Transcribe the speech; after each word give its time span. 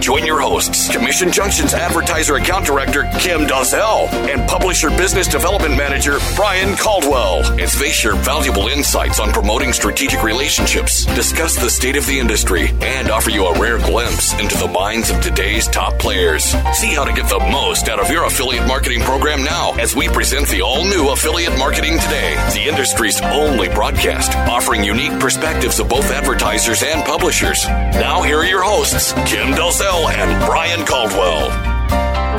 Join 0.04 0.26
your 0.26 0.38
hosts, 0.38 0.94
Commission 0.94 1.32
Junction's 1.32 1.72
Advertiser 1.72 2.36
Account 2.36 2.66
Director, 2.66 3.04
Kim 3.18 3.46
Dozell, 3.46 4.12
and 4.28 4.46
Publisher 4.46 4.90
Business 4.90 5.26
Development 5.26 5.74
Manager, 5.78 6.18
Brian 6.36 6.76
Caldwell, 6.76 7.42
as 7.58 7.72
they 7.78 7.88
share 7.88 8.14
valuable 8.14 8.68
insights 8.68 9.18
on 9.18 9.32
promoting 9.32 9.72
strategic 9.72 10.22
relationships, 10.22 11.06
discuss 11.14 11.56
the 11.56 11.70
state 11.70 11.96
of 11.96 12.04
the 12.04 12.18
industry, 12.18 12.68
and 12.82 13.08
offer 13.08 13.30
you 13.30 13.46
a 13.46 13.58
rare 13.58 13.78
glimpse 13.78 14.38
into 14.38 14.58
the 14.58 14.68
minds 14.68 15.08
of 15.08 15.22
today's 15.22 15.66
top 15.68 15.98
players. 15.98 16.44
See 16.74 16.92
how 16.92 17.04
to 17.04 17.12
get 17.14 17.30
the 17.30 17.40
most 17.50 17.88
out 17.88 17.98
of 17.98 18.10
your 18.10 18.26
affiliate 18.26 18.68
marketing 18.68 19.00
program 19.00 19.42
now 19.42 19.72
as 19.76 19.96
we 19.96 20.08
present 20.08 20.46
the 20.48 20.60
all 20.60 20.84
new 20.84 21.08
Affiliate 21.08 21.23
Marketing 21.24 21.98
Today, 21.98 22.34
the 22.52 22.68
industry's 22.68 23.20
only 23.22 23.68
broadcast, 23.70 24.36
offering 24.48 24.84
unique 24.84 25.18
perspectives 25.18 25.80
of 25.80 25.88
both 25.88 26.04
advertisers 26.10 26.82
and 26.82 27.02
publishers. 27.06 27.64
Now, 27.66 28.20
here 28.20 28.38
are 28.38 28.44
your 28.44 28.62
hosts, 28.62 29.12
Kim 29.26 29.54
Dozell 29.54 30.10
and 30.10 30.44
Brian 30.44 30.84
Caldwell. 30.84 31.48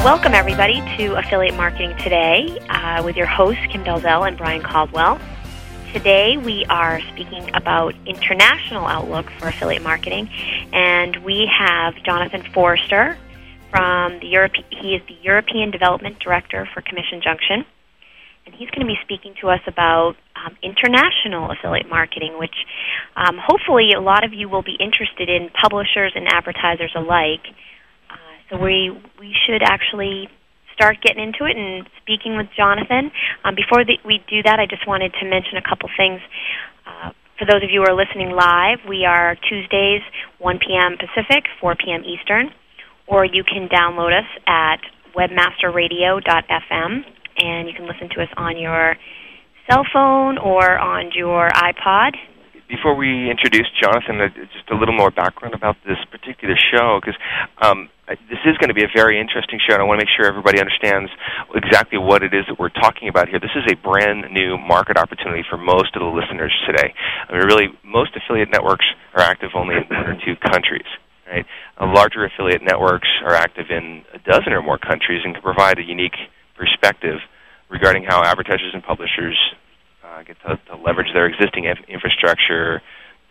Welcome, 0.06 0.36
everybody, 0.36 0.82
to 0.98 1.16
Affiliate 1.16 1.56
Marketing 1.56 1.98
Today 1.98 2.60
uh, 2.70 3.02
with 3.04 3.16
your 3.16 3.26
hosts, 3.26 3.64
Kim 3.72 3.84
Dalzell 3.84 4.28
and 4.28 4.38
Brian 4.38 4.62
Caldwell. 4.62 5.20
Today, 5.92 6.38
we 6.38 6.64
are 6.66 7.02
speaking 7.14 7.50
about 7.56 7.96
international 8.06 8.86
outlook 8.86 9.32
for 9.40 9.48
affiliate 9.48 9.82
marketing, 9.82 10.30
and 10.72 11.18
we 11.26 11.50
have 11.52 11.96
Jonathan 12.04 12.44
Forrester 12.54 13.18
from 13.72 14.20
the 14.20 14.28
Europe. 14.28 14.54
He 14.70 14.94
is 14.94 15.02
the 15.08 15.18
European 15.24 15.72
Development 15.72 16.20
Director 16.20 16.70
for 16.74 16.82
Commission 16.82 17.22
Junction, 17.24 17.66
and 18.46 18.54
he's 18.54 18.70
going 18.70 18.86
to 18.86 18.92
be 18.92 18.98
speaking 19.02 19.34
to 19.42 19.50
us 19.50 19.62
about 19.68 20.14
um, 20.38 20.56
international 20.62 21.50
affiliate 21.50 21.90
marketing, 21.90 22.38
which 22.38 22.56
um, 23.16 23.42
hopefully 23.42 23.92
a 23.98 24.02
lot 24.02 24.24
of 24.24 24.34
you 24.34 24.48
will 24.48 24.62
be 24.62 24.78
interested 24.80 25.30
in, 25.30 25.50
publishers 25.50 26.14
and 26.14 26.28
advertisers 26.30 26.94
alike. 26.96 27.42
Uh, 28.10 28.36
so 28.50 28.58
we 28.62 28.94
we 29.20 29.34
should 29.34 29.64
actually 29.64 30.30
start 30.76 30.98
getting 31.02 31.24
into 31.24 31.46
it 31.46 31.58
and 31.58 31.88
speaking 32.02 32.38
with 32.38 32.48
Jonathan. 32.56 33.10
Um, 33.44 33.56
before 33.56 33.84
the, 33.84 33.98
we 34.06 34.22
do 34.30 34.44
that, 34.44 34.60
I 34.60 34.68
just 34.68 34.86
wanted 34.86 35.14
to 35.20 35.26
mention 35.26 35.58
a 35.58 35.64
couple 35.64 35.90
things. 35.98 36.22
Uh, 36.86 37.12
for 37.40 37.46
those 37.50 37.64
of 37.64 37.72
you 37.72 37.82
who 37.82 37.88
are 37.90 37.96
listening 37.96 38.30
live, 38.32 38.80
we 38.88 39.06
are 39.06 39.36
Tuesdays, 39.50 40.02
1 40.40 40.60
p.m. 40.60 40.98
Pacific, 41.00 41.46
4 41.60 41.76
p.m. 41.76 42.04
Eastern, 42.06 42.52
or 43.08 43.26
you 43.26 43.44
can 43.44 43.68
download 43.68 44.14
us 44.14 44.28
at 44.48 44.80
webmasterradio.fm 45.16 47.04
and 47.38 47.68
you 47.68 47.74
can 47.74 47.88
listen 47.88 48.10
to 48.16 48.22
us 48.22 48.30
on 48.38 48.58
your 48.58 48.96
cell 49.70 49.86
phone 49.92 50.38
or 50.38 50.78
on 50.78 51.12
your 51.14 51.50
iPod. 51.50 52.14
Before 52.68 52.96
we 52.96 53.30
introduce 53.30 53.70
Jonathan, 53.80 54.20
uh, 54.22 54.30
just 54.34 54.70
a 54.72 54.76
little 54.76 54.96
more 54.96 55.12
background 55.12 55.54
about 55.54 55.78
this 55.86 56.02
particular 56.10 56.56
show, 56.58 57.00
because 57.00 57.14
um, 57.62 57.90
this 58.08 58.42
is 58.46 58.58
going 58.58 58.70
to 58.70 58.74
be 58.74 58.84
a 58.84 58.90
very 58.90 59.20
interesting 59.22 59.60
show, 59.62 59.74
and 59.78 59.82
I 59.82 59.86
want 59.86 60.00
to 60.00 60.06
make 60.06 60.14
sure 60.18 60.26
everybody 60.26 60.60
understands 60.60 61.12
exactly 61.54 62.00
what 62.00 62.24
it 62.24 62.34
is 62.34 62.46
that 62.50 62.58
we're 62.58 62.74
talking 62.74 63.08
about 63.08 63.30
here. 63.30 63.40
This 63.40 63.54
is 63.56 63.70
a 63.70 63.76
brand 63.78 64.34
new 64.34 64.58
market 64.58 64.98
opportunity 64.98 65.46
for 65.48 65.58
most 65.58 65.96
of 65.96 66.02
the 66.02 66.10
listeners 66.10 66.54
today. 66.66 66.94
I 67.30 67.34
mean, 67.34 67.46
really, 67.46 67.68
most 67.84 68.18
affiliate 68.18 68.50
networks 68.50 68.86
are 69.14 69.22
active 69.22 69.52
only 69.54 69.76
in 69.78 69.86
one 69.86 70.18
or 70.18 70.18
two 70.26 70.36
countries. 70.50 70.90
Right? 71.26 71.46
Uh, 71.78 71.86
larger 71.94 72.26
affiliate 72.26 72.62
networks 72.62 73.10
are 73.26 73.34
active 73.34 73.66
in 73.70 74.04
a 74.14 74.20
dozen 74.20 74.54
or 74.54 74.62
more 74.62 74.78
countries 74.78 75.22
and 75.24 75.34
can 75.34 75.42
provide 75.42 75.80
a 75.80 75.84
unique 75.84 76.18
perspective 76.56 77.20
regarding 77.70 78.04
how 78.04 78.24
advertisers 78.24 78.72
and 78.74 78.84
publishers 78.84 79.38
uh, 80.04 80.24
get 80.24 80.38
to, 80.42 80.60
to, 80.68 80.76
leverage 80.82 81.12
their 81.14 81.26
existing 81.26 81.66
inf- 81.66 81.84
infrastructure, 81.88 82.82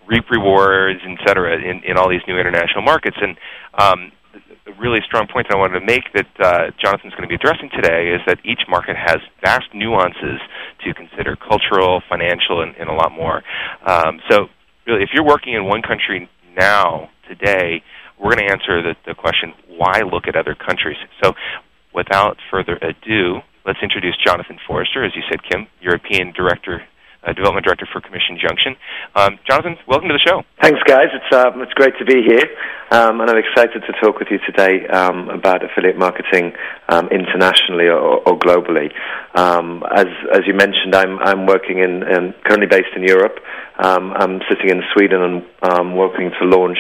reap 0.07 0.25
rewards, 0.31 1.01
et 1.07 1.19
cetera, 1.27 1.57
in, 1.57 1.83
in 1.85 1.97
all 1.97 2.09
these 2.09 2.23
new 2.27 2.39
international 2.39 2.83
markets. 2.83 3.17
And 3.21 3.37
um, 3.75 4.13
a 4.67 4.73
really 4.81 5.01
strong 5.07 5.27
point 5.27 5.47
that 5.49 5.57
I 5.57 5.59
wanted 5.59 5.81
to 5.81 5.87
make 5.87 6.05
that 6.15 6.27
uh, 6.41 6.71
Jonathan's 6.83 7.13
going 7.15 7.29
to 7.29 7.29
be 7.29 7.37
addressing 7.37 7.71
today 7.71 8.11
is 8.15 8.21
that 8.27 8.39
each 8.45 8.63
market 8.69 8.97
has 8.97 9.19
vast 9.43 9.73
nuances 9.75 10.41
to 10.85 10.95
consider 10.95 11.37
cultural, 11.37 12.03
financial, 12.09 12.63
and, 12.63 12.75
and 12.77 12.89
a 12.89 12.95
lot 12.95 13.13
more. 13.13 13.43
Um, 13.87 14.21
so, 14.31 14.49
really, 14.87 15.03
if 15.03 15.11
you're 15.13 15.25
working 15.25 15.55
in 15.55 15.65
one 15.65 15.83
country 15.83 16.29
now, 16.57 17.11
today, 17.29 17.83
we're 18.19 18.35
going 18.35 18.47
to 18.47 18.53
answer 18.53 18.83
the, 18.83 18.97
the 19.07 19.15
question 19.15 19.53
why 19.69 20.01
look 20.01 20.27
at 20.27 20.37
other 20.37 20.55
countries? 20.55 20.97
So, 21.23 21.35
without 21.95 22.37
further 22.51 22.77
ado, 22.83 23.41
let's 23.65 23.79
introduce 23.83 24.17
Jonathan 24.25 24.59
Forrester, 24.67 25.05
as 25.05 25.13
you 25.15 25.23
said, 25.31 25.41
Kim, 25.49 25.67
European 25.81 26.33
Director, 26.33 26.83
uh, 27.25 27.33
Development 27.33 27.65
Director 27.65 27.89
for 27.91 28.01
Commission 28.01 28.37
Junction. 28.37 28.77
Um, 29.15 29.39
Jonathan, 29.49 29.77
welcome 29.89 30.09
to 30.09 30.15
the 30.15 30.21
show. 30.21 30.43
Thanks, 30.61 30.81
guys. 30.85 31.09
It's 31.15 31.33
uh, 31.33 31.53
it's 31.63 31.73
great 31.73 31.97
to 31.99 32.05
be 32.05 32.21
here, 32.21 32.45
um, 32.91 33.21
and 33.21 33.31
I'm 33.31 33.39
excited 33.39 33.81
to 33.81 33.93
talk 34.01 34.19
with 34.19 34.29
you 34.31 34.39
today 34.45 34.87
um, 34.89 35.31
about 35.31 35.65
affiliate 35.65 35.97
marketing 35.97 36.53
um, 36.89 37.09
internationally 37.09 37.87
or, 37.89 38.21
or 38.29 38.39
globally. 38.39 38.93
Um, 39.35 39.83
as 39.97 40.07
as 40.33 40.41
you 40.47 40.53
mentioned, 40.53 40.95
I'm 40.95 41.19
I'm 41.21 41.47
working 41.47 41.79
in, 41.79 42.03
in 42.03 42.35
currently 42.45 42.69
based 42.69 42.93
in 42.95 43.03
Europe. 43.03 43.39
Um, 43.79 44.13
I'm 44.13 44.41
sitting 44.49 44.71
in 44.71 44.83
Sweden 44.93 45.23
and 45.23 45.43
um, 45.63 45.97
working 45.97 46.31
to 46.41 46.47
launch 46.47 46.79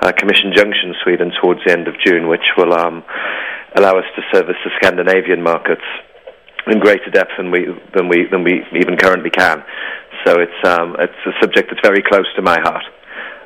uh, 0.00 0.12
Commission 0.12 0.52
Junction 0.54 0.94
Sweden 1.02 1.32
towards 1.42 1.60
the 1.66 1.72
end 1.72 1.88
of 1.88 1.94
June, 2.04 2.28
which 2.28 2.46
will 2.56 2.72
um, 2.72 3.02
allow 3.76 3.98
us 3.98 4.04
to 4.16 4.22
service 4.32 4.56
the 4.64 4.70
Scandinavian 4.76 5.42
markets 5.42 5.84
in 6.66 6.78
greater 6.78 7.10
depth 7.10 7.32
than 7.36 7.50
we 7.50 7.66
than 7.94 8.08
we 8.08 8.26
than 8.30 8.44
we 8.44 8.62
even 8.74 8.96
currently 8.96 9.30
can. 9.30 9.62
So 10.26 10.38
it's 10.40 10.60
um, 10.64 10.96
it's 10.98 11.20
a 11.26 11.32
subject 11.40 11.70
that's 11.70 11.80
very 11.82 12.02
close 12.02 12.26
to 12.36 12.42
my 12.42 12.58
heart. 12.60 12.84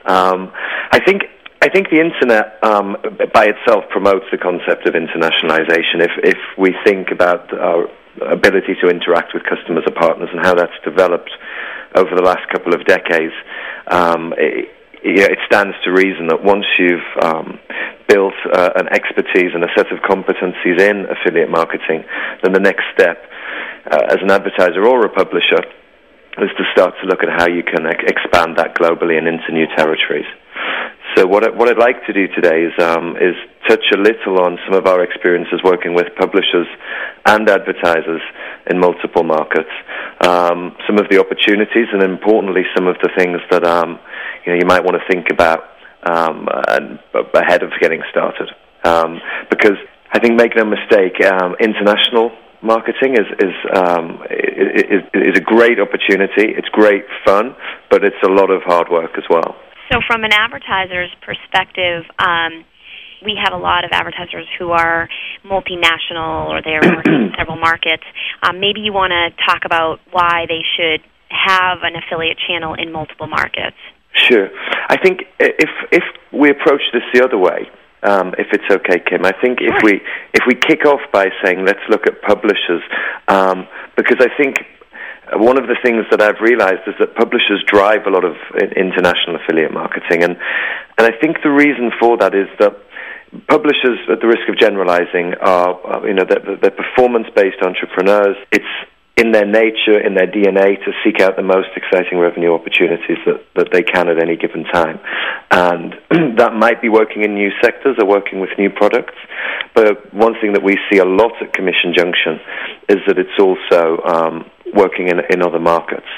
Um, 0.06 0.52
I 0.90 1.00
think 1.04 1.22
I 1.62 1.68
think 1.68 1.88
the 1.88 2.00
internet 2.00 2.58
um, 2.62 2.96
by 3.32 3.46
itself 3.46 3.84
promotes 3.90 4.26
the 4.30 4.38
concept 4.38 4.86
of 4.86 4.94
internationalization. 4.94 6.02
If 6.02 6.12
if 6.22 6.38
we 6.58 6.74
think 6.84 7.10
about 7.10 7.52
our 7.56 7.88
ability 8.20 8.76
to 8.82 8.88
interact 8.88 9.34
with 9.34 9.42
customers 9.44 9.84
or 9.86 9.94
partners 9.94 10.28
and 10.32 10.44
how 10.44 10.54
that's 10.54 10.76
developed 10.84 11.30
over 11.96 12.14
the 12.14 12.22
last 12.22 12.48
couple 12.50 12.74
of 12.74 12.84
decades, 12.84 13.34
it, 15.04 15.38
stands 15.46 15.76
to 15.84 15.92
reason 15.92 16.28
that 16.28 16.42
once 16.42 16.64
you've 16.78 17.08
um, 17.22 17.58
built 18.08 18.34
uh, 18.52 18.70
an 18.76 18.88
expertise 18.88 19.52
and 19.54 19.62
a 19.64 19.68
set 19.76 19.92
of 19.92 20.00
competencies 20.00 20.80
in 20.80 21.06
affiliate 21.06 21.50
marketing, 21.50 22.04
then 22.42 22.52
the 22.52 22.60
next 22.60 22.84
step 22.94 23.22
uh, 23.90 24.08
as 24.08 24.18
an 24.22 24.30
advertiser 24.30 24.84
or 24.84 25.04
a 25.04 25.10
publisher 25.10 25.60
is 26.38 26.50
to 26.58 26.64
start 26.72 26.94
to 27.00 27.06
look 27.06 27.22
at 27.22 27.30
how 27.30 27.46
you 27.46 27.62
can 27.62 27.86
expand 27.86 28.56
that 28.56 28.74
globally 28.74 29.18
and 29.18 29.28
into 29.28 29.52
new 29.52 29.66
territories. 29.76 30.26
So 31.14 31.26
what 31.26 31.44
I, 31.44 31.50
what 31.50 31.68
I'd 31.68 31.78
like 31.78 32.04
to 32.06 32.12
do 32.12 32.26
today 32.34 32.64
is 32.64 32.72
um, 32.82 33.14
is 33.16 33.36
touch 33.68 33.84
a 33.94 33.98
little 33.98 34.40
on 34.42 34.58
some 34.66 34.74
of 34.74 34.86
our 34.86 35.04
experiences 35.04 35.60
working 35.62 35.94
with 35.94 36.06
publishers 36.18 36.66
and 37.26 37.48
advertisers 37.48 38.20
in 38.68 38.80
multiple 38.80 39.22
markets, 39.22 39.70
um, 40.26 40.74
some 40.88 40.98
of 40.98 41.06
the 41.10 41.20
opportunities, 41.20 41.86
and 41.92 42.02
importantly, 42.02 42.62
some 42.74 42.88
of 42.88 42.96
the 43.00 43.10
things 43.16 43.38
that 43.50 43.64
um, 43.64 44.00
you 44.44 44.52
know 44.52 44.58
you 44.58 44.66
might 44.66 44.84
want 44.84 44.96
to 44.96 45.04
think 45.12 45.26
about 45.30 45.60
um, 46.04 46.48
and, 46.68 46.98
ahead 47.34 47.62
of 47.62 47.70
getting 47.80 48.02
started. 48.10 48.50
Um, 48.84 49.20
because 49.50 49.78
I 50.12 50.20
think, 50.20 50.38
make 50.38 50.54
no 50.56 50.64
mistake, 50.64 51.16
um, 51.24 51.56
international 51.58 52.30
marketing 52.62 53.14
is 53.14 53.26
is, 53.40 53.54
um, 53.74 54.22
is 54.30 55.02
is 55.12 55.36
a 55.36 55.40
great 55.40 55.80
opportunity. 55.80 56.52
It's 56.54 56.68
great 56.68 57.04
fun, 57.24 57.56
but 57.90 58.04
it's 58.04 58.22
a 58.24 58.30
lot 58.30 58.50
of 58.50 58.62
hard 58.62 58.88
work 58.90 59.12
as 59.16 59.24
well. 59.28 59.56
So, 59.92 60.00
from 60.06 60.24
an 60.24 60.32
advertiser's 60.32 61.10
perspective, 61.20 62.04
um, 62.18 62.64
we 63.24 63.38
have 63.42 63.52
a 63.52 63.60
lot 63.60 63.84
of 63.84 63.90
advertisers 63.92 64.46
who 64.58 64.70
are 64.70 65.08
multinational 65.44 66.48
or 66.48 66.62
they're 66.62 66.80
working 66.84 67.14
in 67.14 67.32
several 67.38 67.56
markets. 67.56 68.04
Um, 68.42 68.60
maybe 68.60 68.80
you 68.80 68.92
want 68.92 69.12
to 69.12 69.32
talk 69.44 69.64
about 69.64 70.00
why 70.10 70.44
they 70.48 70.60
should 70.76 71.00
have 71.28 71.78
an 71.82 71.96
affiliate 71.96 72.38
channel 72.46 72.74
in 72.74 72.92
multiple 72.92 73.26
markets. 73.26 73.76
Sure. 74.14 74.48
I 74.88 74.96
think 74.96 75.24
if 75.40 75.70
if 75.90 76.04
we 76.32 76.50
approach 76.50 76.82
this 76.92 77.02
the 77.12 77.24
other 77.24 77.38
way, 77.38 77.68
um, 78.02 78.34
if 78.38 78.46
it's 78.52 78.64
okay, 78.70 79.02
Kim, 79.04 79.24
I 79.24 79.32
think 79.42 79.58
sure. 79.58 79.74
if 79.74 79.82
we 79.82 80.00
if 80.32 80.42
we 80.46 80.54
kick 80.54 80.86
off 80.86 81.00
by 81.12 81.30
saying 81.42 81.64
let's 81.64 81.82
look 81.88 82.06
at 82.06 82.22
publishers, 82.22 82.82
um, 83.28 83.66
because 83.96 84.18
I 84.20 84.28
think 84.36 84.56
one 85.32 85.58
of 85.58 85.66
the 85.66 85.76
things 85.82 86.04
that 86.10 86.20
I've 86.22 86.40
realized 86.40 86.86
is 86.86 86.94
that 87.00 87.16
publishers 87.16 87.64
drive 87.66 88.06
a 88.06 88.10
lot 88.10 88.24
of 88.24 88.36
international 88.76 89.36
affiliate 89.36 89.72
marketing, 89.72 90.22
and 90.22 90.36
and 90.98 91.06
I 91.06 91.12
think 91.20 91.42
the 91.42 91.50
reason 91.50 91.90
for 91.98 92.16
that 92.18 92.34
is 92.34 92.46
that 92.60 92.76
publishers, 93.48 93.98
at 94.10 94.20
the 94.20 94.28
risk 94.28 94.46
of 94.48 94.56
generalizing, 94.58 95.34
are 95.40 96.06
you 96.06 96.14
know 96.14 96.24
they're, 96.28 96.56
they're 96.60 96.70
performance-based 96.70 97.62
entrepreneurs. 97.62 98.36
It's 98.52 98.74
in 99.16 99.30
their 99.30 99.46
nature, 99.46 99.98
in 99.98 100.14
their 100.14 100.26
DNA, 100.26 100.74
to 100.84 100.90
seek 101.04 101.20
out 101.20 101.36
the 101.36 101.42
most 101.42 101.68
exciting 101.76 102.18
revenue 102.18 102.52
opportunities 102.52 103.18
that, 103.26 103.46
that 103.54 103.68
they 103.72 103.82
can 103.82 104.08
at 104.08 104.20
any 104.20 104.36
given 104.36 104.64
time. 104.64 104.98
And 105.50 105.94
that 106.38 106.54
might 106.54 106.82
be 106.82 106.88
working 106.88 107.22
in 107.22 107.34
new 107.34 107.50
sectors 107.62 107.96
or 107.98 108.06
working 108.06 108.40
with 108.40 108.50
new 108.58 108.70
products. 108.70 109.14
But 109.74 110.12
one 110.12 110.34
thing 110.40 110.52
that 110.54 110.64
we 110.64 110.78
see 110.90 110.98
a 110.98 111.04
lot 111.04 111.32
at 111.40 111.52
Commission 111.52 111.94
Junction 111.96 112.40
is 112.88 112.98
that 113.06 113.18
it's 113.18 113.38
also 113.38 114.02
um, 114.02 114.50
working 114.74 115.08
in, 115.08 115.20
in 115.30 115.42
other 115.42 115.60
markets. 115.60 116.10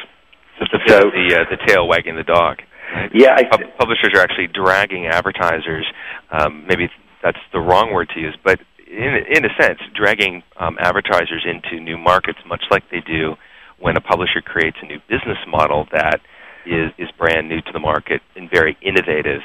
So, 0.59 0.65
so 0.87 1.11
the, 1.11 1.37
uh, 1.37 1.51
the 1.51 1.59
tail 1.67 1.87
wagging 1.87 2.17
the 2.17 2.25
dog. 2.25 2.59
Right? 2.95 3.11
Yeah, 3.13 3.37
Pub- 3.51 3.77
publishers 3.79 4.13
are 4.15 4.21
actually 4.21 4.47
dragging 4.47 5.07
advertisers. 5.07 5.87
Um, 6.31 6.65
maybe 6.67 6.89
that's 7.23 7.39
the 7.53 7.61
wrong 7.61 7.93
word 7.93 8.09
to 8.15 8.21
use, 8.21 8.37
but 8.43 8.61
in, 8.87 9.25
in 9.37 9.45
a 9.45 9.63
sense, 9.63 9.81
dragging 9.95 10.43
um, 10.59 10.77
advertisers 10.81 11.45
into 11.45 11.81
new 11.83 11.99
markets, 11.99 12.39
much 12.47 12.63
like 12.71 12.85
they 12.91 13.01
do 13.01 13.35
when 13.79 13.97
a 13.97 14.01
publisher 14.01 14.41
creates 14.41 14.77
a 14.83 14.87
new 14.87 14.99
business 15.09 15.39
model 15.47 15.87
that 15.93 16.21
is, 16.67 16.91
is 16.99 17.09
brand 17.19 17.49
new 17.49 17.61
to 17.61 17.73
the 17.73 17.79
market 17.79 18.21
and 18.35 18.51
very 18.51 18.77
innovative 18.83 19.41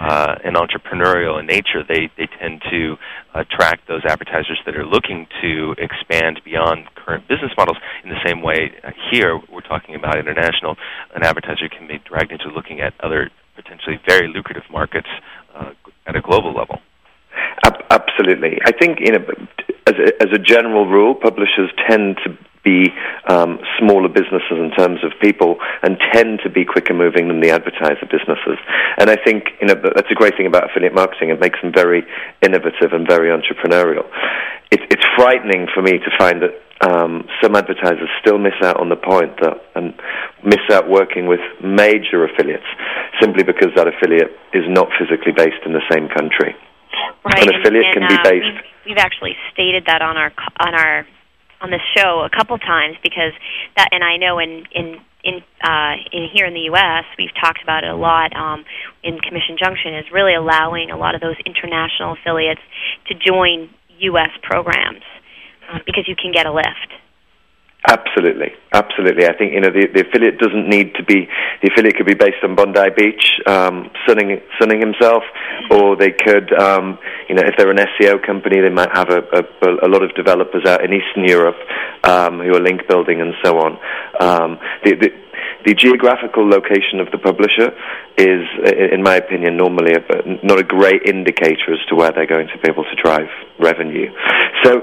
uh, 0.00 0.36
and 0.44 0.56
entrepreneurial 0.56 1.38
in 1.38 1.46
nature, 1.46 1.84
they, 1.86 2.10
they 2.16 2.28
tend 2.40 2.62
to 2.70 2.96
attract 3.34 3.86
those 3.88 4.02
advertisers 4.08 4.58
that 4.64 4.76
are 4.76 4.86
looking 4.86 5.26
to 5.42 5.74
expand 5.78 6.40
beyond 6.44 6.86
current 6.94 7.26
business 7.28 7.52
models. 7.56 7.76
In 8.04 8.10
the 8.10 8.20
same 8.24 8.42
way, 8.42 8.72
uh, 8.84 8.90
here 9.10 9.38
we're 9.52 9.60
talking 9.60 9.94
about 9.94 10.18
international. 10.18 10.76
An 11.14 11.22
advertiser 11.24 11.68
can 11.68 11.86
be 11.86 11.98
dragged 12.08 12.32
into 12.32 12.48
looking 12.48 12.80
at 12.80 12.94
other 13.00 13.30
potentially 13.56 14.00
very 14.08 14.28
lucrative 14.28 14.64
markets 14.70 15.08
uh, 15.54 15.72
at 16.06 16.16
a 16.16 16.20
global 16.20 16.54
level. 16.54 16.80
Absolutely. 17.92 18.56
I 18.64 18.72
think, 18.72 19.00
you 19.00 19.12
know, 19.12 19.24
as 19.86 19.94
a, 20.00 20.22
as 20.22 20.30
a 20.32 20.38
general 20.38 20.86
rule, 20.86 21.14
publishers 21.14 21.68
tend 21.86 22.16
to 22.24 22.32
be 22.64 22.88
um, 23.28 23.58
smaller 23.78 24.08
businesses 24.08 24.56
in 24.56 24.70
terms 24.78 25.04
of 25.04 25.12
people 25.20 25.58
and 25.82 25.98
tend 26.14 26.40
to 26.42 26.48
be 26.48 26.64
quicker 26.64 26.94
moving 26.94 27.28
than 27.28 27.40
the 27.40 27.50
advertiser 27.50 28.06
businesses. 28.08 28.56
And 28.96 29.10
I 29.10 29.16
think 29.16 29.50
you 29.60 29.66
know 29.66 29.74
that's 29.74 30.10
a 30.10 30.14
great 30.14 30.36
thing 30.38 30.46
about 30.46 30.70
affiliate 30.70 30.94
marketing. 30.94 31.28
It 31.30 31.40
makes 31.40 31.60
them 31.60 31.72
very 31.74 32.06
innovative 32.40 32.94
and 32.94 33.06
very 33.06 33.28
entrepreneurial. 33.28 34.08
It, 34.70 34.80
it's 34.88 35.04
frightening 35.18 35.66
for 35.74 35.82
me 35.82 35.98
to 35.98 36.10
find 36.16 36.40
that 36.40 36.54
um, 36.80 37.26
some 37.42 37.56
advertisers 37.56 38.08
still 38.24 38.38
miss 38.38 38.56
out 38.62 38.80
on 38.80 38.88
the 38.88 38.96
point 38.96 39.36
that 39.42 39.58
and 39.74 39.92
miss 40.42 40.64
out 40.72 40.88
working 40.88 41.26
with 41.26 41.40
major 41.62 42.24
affiliates 42.24 42.66
simply 43.20 43.42
because 43.42 43.68
that 43.76 43.86
affiliate 43.86 44.32
is 44.54 44.64
not 44.68 44.88
physically 44.98 45.32
based 45.36 45.60
in 45.66 45.72
the 45.74 45.84
same 45.92 46.08
country. 46.08 46.56
Right. 47.24 47.48
An 47.48 47.60
affiliate 47.60 47.86
and, 47.86 47.94
can 47.94 48.08
be 48.08 48.14
uh, 48.14 48.22
based. 48.22 48.44
We've, 48.44 48.94
we've 48.94 49.02
actually 49.02 49.36
stated 49.52 49.84
that 49.86 50.02
on 50.02 50.16
our 50.16 50.32
on 50.60 50.74
our 50.74 51.06
on 51.60 51.70
this 51.70 51.80
show 51.96 52.26
a 52.26 52.30
couple 52.30 52.58
times 52.58 52.96
because 53.02 53.32
that, 53.76 53.88
and 53.92 54.02
I 54.02 54.16
know 54.16 54.38
in 54.38 54.66
in 54.74 55.00
in 55.24 55.40
uh, 55.62 55.94
in 56.12 56.28
here 56.32 56.46
in 56.46 56.54
the 56.54 56.66
U.S. 56.74 57.04
we've 57.16 57.34
talked 57.40 57.62
about 57.62 57.84
it 57.84 57.90
a 57.90 57.96
lot 57.96 58.34
um, 58.34 58.64
in 59.02 59.18
Commission 59.20 59.56
Junction 59.58 59.94
is 59.94 60.06
really 60.12 60.34
allowing 60.34 60.90
a 60.90 60.96
lot 60.96 61.14
of 61.14 61.20
those 61.20 61.36
international 61.46 62.14
affiliates 62.14 62.60
to 63.06 63.14
join 63.14 63.70
U.S. 64.10 64.30
programs 64.42 65.02
uh, 65.70 65.78
because 65.86 66.04
you 66.08 66.16
can 66.16 66.32
get 66.32 66.46
a 66.46 66.52
lift. 66.52 66.90
Absolutely, 67.88 68.54
absolutely. 68.72 69.26
I 69.26 69.36
think 69.36 69.54
you 69.54 69.60
know 69.60 69.70
the, 69.70 69.88
the 69.92 70.06
affiliate 70.06 70.38
doesn't 70.38 70.68
need 70.68 70.94
to 70.94 71.02
be 71.02 71.26
the 71.62 71.70
affiliate 71.72 71.96
could 71.96 72.06
be 72.06 72.14
based 72.14 72.38
on 72.44 72.54
Bondi 72.54 72.90
Beach, 72.96 73.40
um, 73.44 73.90
sunning 74.06 74.40
sunning 74.60 74.78
himself, 74.78 75.24
or 75.68 75.96
they 75.96 76.12
could, 76.12 76.52
um, 76.54 76.96
you 77.28 77.34
know, 77.34 77.42
if 77.42 77.56
they're 77.58 77.70
an 77.70 77.82
SEO 77.98 78.24
company, 78.24 78.60
they 78.60 78.70
might 78.70 78.94
have 78.94 79.10
a, 79.10 79.22
a, 79.34 79.86
a 79.86 79.88
lot 79.88 80.04
of 80.04 80.14
developers 80.14 80.64
out 80.64 80.84
in 80.84 80.92
Eastern 80.92 81.24
Europe 81.24 81.56
um, 82.04 82.38
who 82.38 82.54
are 82.54 82.60
link 82.60 82.86
building 82.86 83.20
and 83.20 83.34
so 83.42 83.58
on. 83.58 83.72
Um, 84.20 84.58
the, 84.84 84.94
the, 84.94 85.10
the 85.66 85.74
geographical 85.74 86.48
location 86.48 87.00
of 87.00 87.10
the 87.10 87.18
publisher 87.18 87.74
is, 88.16 88.46
in 88.92 89.02
my 89.02 89.16
opinion, 89.16 89.56
normally 89.56 89.94
a, 89.94 90.46
not 90.46 90.58
a 90.58 90.64
great 90.64 91.02
indicator 91.06 91.72
as 91.72 91.80
to 91.88 91.96
where 91.96 92.12
they're 92.12 92.26
going 92.26 92.46
to 92.46 92.58
be 92.58 92.70
able 92.70 92.84
to 92.84 92.94
drive 93.02 93.28
revenue. 93.58 94.10
So 94.62 94.82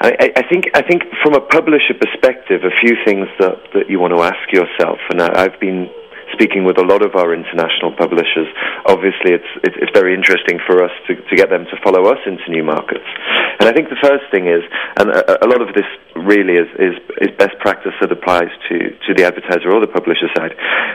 I, 0.00 0.32
I, 0.36 0.42
think 0.48 0.66
I 0.74 0.82
think 0.82 1.02
from 1.22 1.34
a 1.34 1.40
publisher 1.40 1.94
perspective, 1.94 2.62
a 2.64 2.74
few 2.84 2.96
things 3.04 3.28
that, 3.40 3.56
that 3.74 3.88
you 3.88 3.98
want 3.98 4.12
to 4.12 4.22
ask 4.22 4.52
yourself, 4.52 4.98
and 5.10 5.22
I, 5.22 5.44
I've 5.44 5.58
been 5.58 5.88
speaking 6.32 6.64
with 6.64 6.76
a 6.76 6.84
lot 6.84 7.00
of 7.00 7.14
our 7.14 7.32
international 7.32 7.96
publishers. 7.96 8.48
Obviously, 8.84 9.32
it's 9.32 9.48
it's, 9.64 9.76
it's 9.80 9.92
very 9.94 10.12
interesting 10.12 10.58
for 10.66 10.84
us 10.84 10.92
to, 11.06 11.16
to 11.16 11.34
get 11.36 11.48
them 11.48 11.64
to 11.64 11.76
follow 11.82 12.12
us 12.12 12.18
into 12.26 12.44
new 12.50 12.64
markets. 12.64 13.08
And 13.58 13.68
I 13.68 13.72
think 13.72 13.88
the 13.88 14.00
first 14.02 14.28
thing 14.30 14.46
is, 14.46 14.62
and 15.00 15.10
a, 15.10 15.44
a 15.44 15.48
lot 15.48 15.62
of 15.62 15.72
this 15.74 15.88
really 16.14 16.60
is, 16.60 16.68
is 16.78 16.94
is 17.24 17.30
best 17.38 17.56
practice 17.60 17.96
that 18.00 18.12
applies 18.12 18.52
to 18.68 18.76
to 19.06 19.14
the 19.16 19.24
advertiser 19.24 19.72
or 19.72 19.80
the 19.80 19.88
publisher 19.88 20.28
side, 20.36 20.52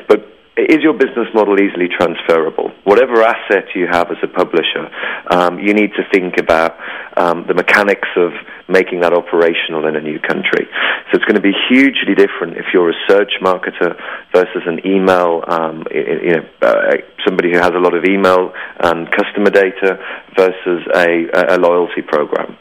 but 0.07 0.29
is 0.57 0.83
your 0.83 0.93
business 0.93 1.27
model 1.33 1.59
easily 1.59 1.87
transferable? 1.87 2.71
Whatever 2.83 3.23
asset 3.23 3.65
you 3.73 3.87
have 3.89 4.11
as 4.11 4.17
a 4.21 4.27
publisher, 4.27 4.89
um, 5.29 5.59
you 5.59 5.73
need 5.73 5.91
to 5.95 6.03
think 6.11 6.35
about 6.37 6.75
um, 7.15 7.45
the 7.47 7.53
mechanics 7.53 8.07
of 8.17 8.31
making 8.67 8.99
that 9.01 9.13
operational 9.13 9.87
in 9.87 9.95
a 9.95 10.01
new 10.01 10.19
country. 10.19 10.67
So 11.07 11.15
it's 11.15 11.25
going 11.25 11.35
to 11.35 11.41
be 11.41 11.53
hugely 11.69 12.15
different 12.15 12.57
if 12.57 12.65
you're 12.73 12.89
a 12.89 12.99
search 13.07 13.31
marketer 13.41 13.95
versus 14.33 14.63
an 14.65 14.85
email, 14.85 15.43
um, 15.47 15.85
you 15.91 16.35
know, 16.35 16.45
uh, 16.61 16.97
somebody 17.25 17.51
who 17.51 17.57
has 17.57 17.71
a 17.71 17.79
lot 17.79 17.93
of 17.93 18.03
email 18.03 18.53
and 18.79 19.09
customer 19.11 19.49
data 19.49 19.99
versus 20.35 20.83
a, 20.95 21.55
a 21.55 21.57
loyalty 21.57 22.01
program. 22.01 22.57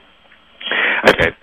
Okay. 1.09 1.35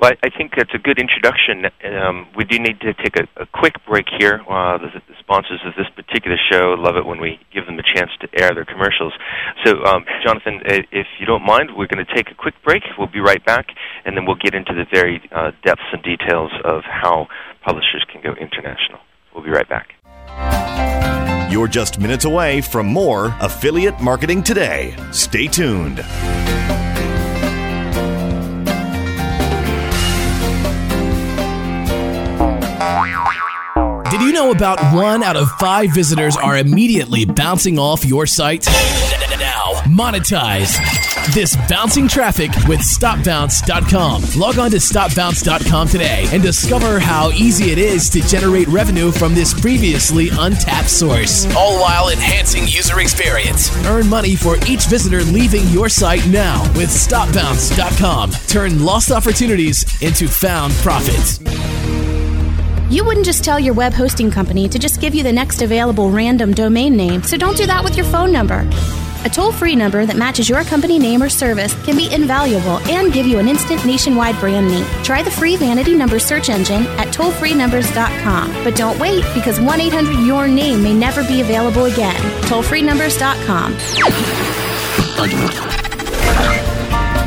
Well, 0.00 0.12
I 0.22 0.30
think 0.30 0.52
that's 0.56 0.74
a 0.74 0.78
good 0.78 0.98
introduction. 0.98 1.66
Um, 1.84 2.26
we 2.36 2.44
do 2.44 2.58
need 2.58 2.80
to 2.80 2.94
take 2.94 3.16
a, 3.16 3.42
a 3.42 3.46
quick 3.46 3.74
break 3.86 4.06
here. 4.18 4.40
Uh, 4.48 4.78
the, 4.78 4.88
the, 4.94 5.14
sponsors 5.24 5.60
of 5.64 5.72
this 5.74 5.88
particular 5.96 6.36
show 6.52 6.76
love 6.78 6.96
it 6.96 7.06
when 7.06 7.18
we 7.18 7.40
give 7.50 7.64
them 7.64 7.78
a 7.78 7.82
chance 7.82 8.10
to 8.20 8.28
air 8.38 8.50
their 8.54 8.66
commercials. 8.66 9.14
So, 9.64 9.82
um, 9.84 10.04
Jonathan, 10.22 10.60
if 10.66 11.06
you 11.18 11.24
don't 11.24 11.44
mind, 11.44 11.70
we're 11.74 11.86
going 11.86 12.04
to 12.04 12.14
take 12.14 12.30
a 12.30 12.34
quick 12.34 12.54
break. 12.62 12.82
We'll 12.98 13.08
be 13.08 13.20
right 13.20 13.42
back, 13.46 13.68
and 14.04 14.16
then 14.16 14.26
we'll 14.26 14.36
get 14.36 14.54
into 14.54 14.74
the 14.74 14.84
very 14.92 15.22
uh, 15.32 15.52
depths 15.64 15.88
and 15.92 16.02
details 16.02 16.52
of 16.62 16.82
how 16.84 17.28
publishers 17.62 18.04
can 18.12 18.20
go 18.20 18.34
international. 18.34 19.00
We'll 19.34 19.44
be 19.44 19.50
right 19.50 19.68
back. 19.68 19.94
You're 21.50 21.68
just 21.68 21.98
minutes 21.98 22.24
away 22.24 22.60
from 22.60 22.86
more 22.86 23.34
Affiliate 23.40 24.00
Marketing 24.00 24.42
Today. 24.42 24.94
Stay 25.12 25.46
tuned. 25.46 26.04
Did 34.14 34.22
you 34.22 34.32
know 34.32 34.52
about 34.52 34.78
one 34.94 35.24
out 35.24 35.34
of 35.34 35.50
five 35.58 35.92
visitors 35.92 36.36
are 36.36 36.56
immediately 36.56 37.24
bouncing 37.24 37.80
off 37.80 38.04
your 38.04 38.26
site? 38.28 38.64
Now, 38.64 39.72
monetize 39.86 40.76
this 41.34 41.56
bouncing 41.68 42.06
traffic 42.06 42.52
with 42.68 42.78
StopBounce.com. 42.78 44.40
Log 44.40 44.60
on 44.60 44.70
to 44.70 44.76
StopBounce.com 44.76 45.88
today 45.88 46.28
and 46.30 46.40
discover 46.44 47.00
how 47.00 47.30
easy 47.30 47.72
it 47.72 47.78
is 47.78 48.08
to 48.10 48.20
generate 48.20 48.68
revenue 48.68 49.10
from 49.10 49.34
this 49.34 49.52
previously 49.52 50.28
untapped 50.38 50.90
source, 50.90 51.52
all 51.56 51.80
while 51.80 52.10
enhancing 52.10 52.68
user 52.68 53.00
experience. 53.00 53.68
Earn 53.84 54.08
money 54.08 54.36
for 54.36 54.58
each 54.68 54.84
visitor 54.84 55.22
leaving 55.22 55.66
your 55.70 55.88
site 55.88 56.24
now 56.28 56.62
with 56.74 56.88
StopBounce.com. 56.88 58.30
Turn 58.46 58.84
lost 58.84 59.10
opportunities 59.10 59.84
into 60.00 60.28
found 60.28 60.72
profits. 60.74 61.40
You 62.94 63.04
wouldn't 63.04 63.26
just 63.26 63.42
tell 63.42 63.58
your 63.58 63.74
web 63.74 63.92
hosting 63.92 64.30
company 64.30 64.68
to 64.68 64.78
just 64.78 65.00
give 65.00 65.16
you 65.16 65.24
the 65.24 65.32
next 65.32 65.62
available 65.62 66.12
random 66.12 66.54
domain 66.54 66.96
name, 66.96 67.24
so 67.24 67.36
don't 67.36 67.56
do 67.56 67.66
that 67.66 67.82
with 67.82 67.96
your 67.96 68.06
phone 68.06 68.30
number. 68.30 68.64
A 69.24 69.28
toll 69.28 69.50
free 69.50 69.74
number 69.74 70.06
that 70.06 70.16
matches 70.16 70.48
your 70.48 70.62
company 70.62 70.96
name 70.96 71.20
or 71.20 71.28
service 71.28 71.74
can 71.82 71.96
be 71.96 72.08
invaluable 72.14 72.78
and 72.88 73.12
give 73.12 73.26
you 73.26 73.40
an 73.40 73.48
instant 73.48 73.84
nationwide 73.84 74.38
brand 74.38 74.68
name. 74.68 74.86
Try 75.02 75.24
the 75.24 75.30
free 75.32 75.56
vanity 75.56 75.96
number 75.96 76.20
search 76.20 76.50
engine 76.50 76.86
at 76.98 77.08
tollfreenumbers.com. 77.08 78.62
But 78.62 78.76
don't 78.76 78.96
wait 79.00 79.24
because 79.34 79.58
1 79.58 79.80
800 79.80 80.24
Your 80.24 80.46
Name 80.46 80.80
may 80.80 80.94
never 80.94 81.24
be 81.24 81.40
available 81.40 81.86
again. 81.86 82.14
Tollfreenumbers.com. 82.42 83.72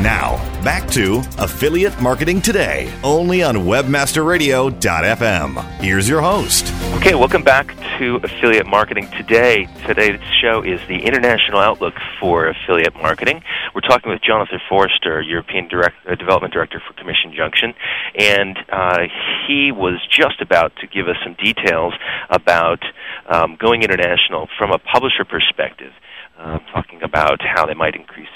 Now, 0.02 0.36
back 0.62 0.88
to 0.92 1.22
Affiliate 1.38 2.00
Marketing 2.00 2.40
Today, 2.40 2.88
only 3.02 3.42
on 3.42 3.56
WebmasterRadio.fm. 3.56 5.64
Here's 5.80 6.08
your 6.08 6.20
host. 6.20 6.72
Okay, 6.98 7.16
welcome 7.16 7.42
back 7.42 7.74
to 7.98 8.20
Affiliate 8.22 8.68
Marketing 8.68 9.08
Today. 9.16 9.66
Today's 9.88 10.20
show 10.40 10.62
is 10.62 10.78
the 10.86 11.00
international 11.00 11.58
outlook 11.58 11.94
for 12.20 12.46
affiliate 12.46 12.94
marketing. 12.94 13.42
We're 13.74 13.80
talking 13.80 14.12
with 14.12 14.22
Jonathan 14.22 14.60
Forster, 14.68 15.20
European 15.20 15.66
Direct, 15.66 15.96
uh, 16.08 16.14
Development 16.14 16.54
Director 16.54 16.80
for 16.86 16.94
Commission 16.94 17.34
Junction, 17.36 17.74
and 18.16 18.56
uh, 18.70 19.00
he 19.48 19.72
was 19.72 19.98
just 20.08 20.40
about 20.40 20.76
to 20.76 20.86
give 20.86 21.08
us 21.08 21.16
some 21.24 21.34
details 21.42 21.92
about 22.30 22.84
um, 23.26 23.56
going 23.58 23.82
international 23.82 24.46
from 24.56 24.70
a 24.70 24.78
publisher 24.78 25.24
perspective, 25.24 25.90
uh, 26.38 26.60
talking 26.72 27.02
about 27.02 27.40
how 27.42 27.66
they 27.66 27.74
might 27.74 27.96
increase 27.96 28.28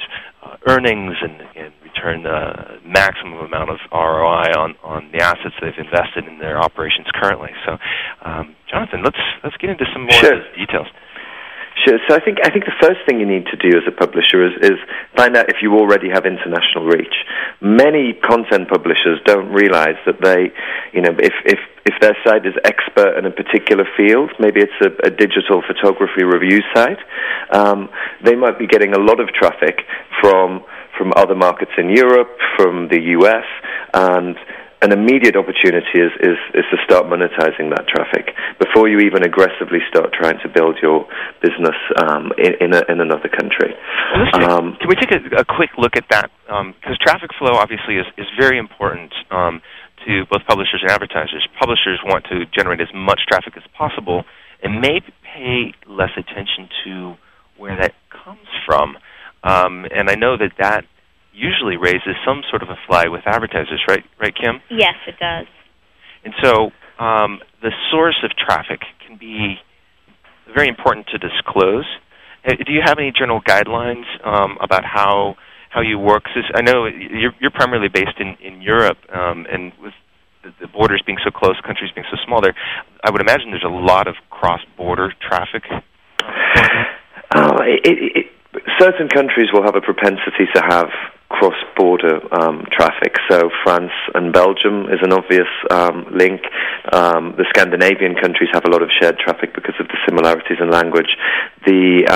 uh, 0.42 0.56
earnings 0.66 1.14
and, 1.22 1.40
and 1.56 1.72
return 1.82 2.22
the 2.22 2.80
maximum 2.84 3.38
amount 3.38 3.70
of 3.70 3.78
ROI 3.92 4.50
on, 4.58 4.75
on 4.82 5.11
the 5.12 5.22
assets 5.22 5.54
they've 5.61 5.78
invested 5.78 6.26
in 6.26 6.38
their 6.38 6.58
operations 6.58 7.06
currently. 7.14 7.50
So, 7.64 7.78
um, 8.25 8.54
Jonathan, 8.70 9.02
let's 9.04 9.18
let's 9.44 9.56
get 9.58 9.70
into 9.70 9.84
some 9.92 10.02
more 10.02 10.12
Sure. 10.18 10.42
details. 10.56 10.88
Sure. 11.84 11.98
So 12.08 12.14
I 12.14 12.20
think 12.20 12.38
I 12.44 12.50
think 12.50 12.66
the 12.66 12.76
first 12.80 13.00
thing 13.06 13.18
you 13.18 13.26
need 13.26 13.46
to 13.46 13.56
do 13.56 13.76
as 13.76 13.84
a 13.88 13.92
publisher 13.92 14.44
is, 14.44 14.52
is 14.60 14.78
find 15.16 15.36
out 15.36 15.48
if 15.48 15.62
you 15.62 15.74
already 15.74 16.10
have 16.10 16.26
international 16.26 16.86
reach. 16.86 17.14
Many 17.60 18.12
content 18.12 18.68
publishers 18.68 19.18
don't 19.24 19.50
realize 19.52 19.96
that 20.06 20.20
they, 20.20 20.52
you 20.92 21.00
know, 21.00 21.16
if 21.18 21.32
if 21.44 21.58
if 21.86 21.94
their 22.00 22.16
site 22.24 22.46
is 22.46 22.54
expert 22.64 23.18
in 23.18 23.24
a 23.24 23.30
particular 23.30 23.84
field, 23.96 24.30
maybe 24.38 24.60
it's 24.60 24.80
a, 24.80 25.06
a 25.06 25.10
digital 25.10 25.62
photography 25.66 26.24
review 26.24 26.60
site, 26.74 26.98
um, 27.50 27.88
they 28.22 28.36
might 28.36 28.58
be 28.58 28.66
getting 28.66 28.94
a 28.94 28.98
lot 28.98 29.18
of 29.18 29.28
traffic 29.32 29.80
from 30.20 30.62
from 30.98 31.12
other 31.16 31.34
markets 31.34 31.72
in 31.78 31.88
Europe, 31.88 32.36
from 32.56 32.88
the 32.88 33.00
US, 33.18 33.46
and 33.94 34.36
an 34.82 34.90
immediate 34.90 35.36
opportunity 35.36 36.02
is, 36.02 36.10
is, 36.20 36.38
is 36.54 36.66
to 36.74 36.76
start 36.84 37.06
monetizing 37.06 37.70
that 37.70 37.86
traffic 37.86 38.34
before 38.58 38.88
you 38.88 38.98
even 38.98 39.22
aggressively 39.22 39.78
start 39.88 40.12
trying 40.12 40.38
to 40.42 40.48
build 40.48 40.76
your 40.82 41.06
business 41.40 41.78
um, 42.02 42.32
in, 42.36 42.52
in, 42.60 42.74
a, 42.74 42.82
in 42.90 43.00
another 43.00 43.30
country. 43.30 43.70
Well, 44.14 44.26
take, 44.34 44.48
Um, 44.48 44.76
can 44.80 44.88
we 44.88 44.96
take 44.96 45.12
a, 45.12 45.22
a 45.38 45.44
quick 45.44 45.70
look 45.78 45.96
at 45.96 46.06
that? 46.10 46.30
Because 46.46 46.98
traffic 46.98 47.30
flow 47.38 47.54
obviously 47.54 47.96
is, 47.96 48.06
is 48.18 48.26
very 48.38 48.58
important 48.58 49.14
um, 49.30 49.62
to 50.04 50.26
both 50.30 50.42
publishers 50.48 50.82
and 50.82 50.90
advertisers. 50.90 51.46
Publishers 51.58 52.00
want 52.04 52.24
to 52.26 52.44
generate 52.46 52.80
as 52.80 52.92
much 52.92 53.20
traffic 53.30 53.56
as 53.56 53.62
possible 53.78 54.24
and 54.62 54.80
maybe 54.80 55.14
pay 55.22 55.74
less 55.86 56.10
attention 56.16 56.68
to 56.84 57.14
where 57.56 57.76
that 57.76 57.94
comes 58.10 58.48
from. 58.66 58.98
Um, 59.44 59.86
and 59.94 60.10
I 60.10 60.14
know 60.14 60.36
that 60.36 60.52
that 60.58 60.84
usually 61.32 61.76
raises 61.76 62.14
some 62.26 62.42
sort 62.50 62.62
of 62.62 62.68
a 62.70 62.76
flag 62.86 63.08
with 63.10 63.22
advertisers, 63.26 63.82
right? 63.88 64.04
Right, 64.20 64.34
Kim? 64.34 64.60
Yes, 64.70 64.94
it 65.06 65.18
does. 65.18 65.46
And 66.24 66.34
so 66.42 66.70
um, 67.02 67.40
the 67.62 67.72
source 67.90 68.16
of 68.22 68.30
traffic 68.36 68.80
can 69.06 69.16
be 69.16 69.56
very 70.54 70.68
important 70.68 71.06
to 71.08 71.18
disclose. 71.18 71.86
Uh, 72.46 72.52
Do 72.66 72.72
you 72.72 72.82
have 72.84 72.98
any 72.98 73.12
general 73.16 73.40
guidelines 73.40 74.04
um, 74.24 74.58
about 74.60 74.84
how 74.84 75.36
how 75.70 75.80
you 75.80 75.98
work? 75.98 76.24
'Cause 76.24 76.44
I 76.54 76.60
know 76.60 76.84
you're, 76.86 77.32
you're 77.40 77.50
primarily 77.50 77.88
based 77.88 78.18
in 78.20 78.36
in 78.40 78.60
Europe, 78.60 78.98
um, 79.12 79.46
and 79.50 79.72
with 79.82 79.94
the, 80.42 80.52
the 80.60 80.66
borders 80.66 81.00
being 81.06 81.18
so 81.24 81.30
close, 81.30 81.58
countries 81.64 81.90
being 81.94 82.06
so 82.10 82.16
small, 82.26 82.40
there, 82.42 82.54
I 83.04 83.10
would 83.10 83.20
imagine 83.22 83.50
there's 83.52 83.62
a 83.64 83.68
lot 83.68 84.06
of 84.08 84.16
cross-border 84.30 85.14
traffic. 85.20 85.62
Uh, 87.34 87.56
it, 87.62 87.80
it, 87.86 88.16
it, 88.16 88.62
certain 88.78 89.08
countries 89.08 89.48
will 89.52 89.62
have 89.62 89.74
a 89.76 89.80
propensity 89.80 90.44
to 90.54 90.60
have 90.68 90.88
cross-border 91.42 92.22
um, 92.40 92.64
traffic. 92.70 93.16
So 93.28 93.50
France 93.64 93.90
and 94.14 94.32
Belgium 94.32 94.87
is 94.87 95.00
an 95.02 95.12
obvious 95.12 95.50
um, 95.72 96.06
link. 96.14 96.40
Um, 96.92 97.34
the 97.37 97.44
Scandinavian 97.50 98.14
countries 98.14 98.50
have 98.52 98.64
a 98.64 98.70
lot 98.70 98.80
of 98.80 98.88
shared 99.00 99.18
traffic 99.18 99.52
because 99.52 99.75
of 99.80 99.88
the 99.88 99.99
similarities 100.06 100.58
in 100.61 100.70
language. 100.70 101.11
The 101.66 102.06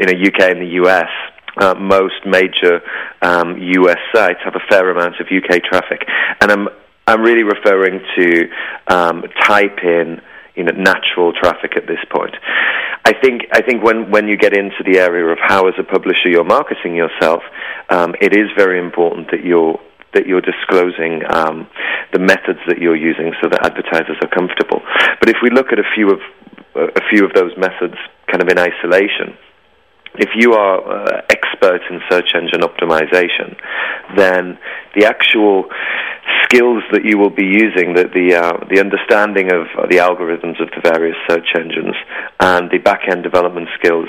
you 0.00 0.06
know 0.06 0.16
UK 0.26 0.50
and 0.50 0.60
the 0.60 0.82
US. 0.82 1.10
Uh, 1.56 1.72
most 1.78 2.18
major 2.26 2.82
um, 3.22 3.56
US 3.56 3.98
sites 4.12 4.40
have 4.42 4.56
a 4.56 4.64
fair 4.68 4.90
amount 4.90 5.20
of 5.20 5.28
UK 5.30 5.62
traffic, 5.62 6.02
and 6.40 6.50
I'm 6.50 6.68
I'm 7.06 7.20
really 7.20 7.44
referring 7.44 8.00
to 8.18 8.48
um, 8.88 9.22
type 9.46 9.78
in 9.84 10.20
you 10.54 10.64
know 10.64 10.72
natural 10.72 11.32
traffic 11.32 11.76
at 11.76 11.86
this 11.86 12.02
point. 12.10 12.34
I 13.04 13.12
think 13.12 13.42
I 13.52 13.60
think 13.62 13.82
when 13.82 14.10
when 14.10 14.28
you 14.28 14.36
get 14.36 14.56
into 14.56 14.82
the 14.84 14.98
area 14.98 15.26
of 15.26 15.38
how 15.40 15.68
as 15.68 15.74
a 15.78 15.84
publisher 15.84 16.28
you're 16.30 16.44
marketing 16.44 16.94
yourself, 16.94 17.42
um, 17.90 18.14
it 18.20 18.32
is 18.36 18.48
very 18.56 18.78
important 18.78 19.30
that 19.30 19.44
you're 19.44 19.78
that 20.14 20.26
you're 20.26 20.40
disclosing 20.40 21.22
um, 21.28 21.66
the 22.12 22.20
methods 22.20 22.60
that 22.68 22.78
you're 22.78 22.96
using 22.96 23.34
so 23.42 23.48
that 23.50 23.66
advertisers 23.66 24.16
are 24.22 24.30
comfortable. 24.30 24.80
But 25.20 25.28
if 25.28 25.36
we 25.42 25.50
look 25.50 25.72
at 25.72 25.78
a 25.78 25.88
few 25.94 26.10
of 26.10 26.20
a 26.74 27.02
few 27.10 27.24
of 27.24 27.34
those 27.34 27.52
methods 27.56 27.94
kind 28.30 28.42
of 28.42 28.48
in 28.48 28.58
isolation, 28.58 29.36
if 30.16 30.30
you 30.36 30.54
are 30.54 30.78
uh, 30.80 31.20
expert 31.30 31.82
in 31.90 32.00
search 32.10 32.34
engine 32.34 32.60
optimization, 32.60 33.56
then 34.16 34.58
the 34.94 35.06
actual 35.06 35.66
skills 36.44 36.82
that 36.92 37.04
you 37.04 37.18
will 37.18 37.30
be 37.30 37.44
using, 37.44 37.94
the 37.94 38.04
the, 38.12 38.34
uh, 38.34 38.56
the 38.70 38.80
understanding 38.80 39.52
of 39.52 39.66
the 39.90 39.98
algorithms 39.98 40.60
of 40.60 40.70
the 40.70 40.80
various 40.82 41.16
search 41.28 41.48
engines, 41.56 41.94
and 42.40 42.70
the 42.70 42.78
back 42.78 43.02
end 43.10 43.22
development 43.22 43.68
skills 43.78 44.08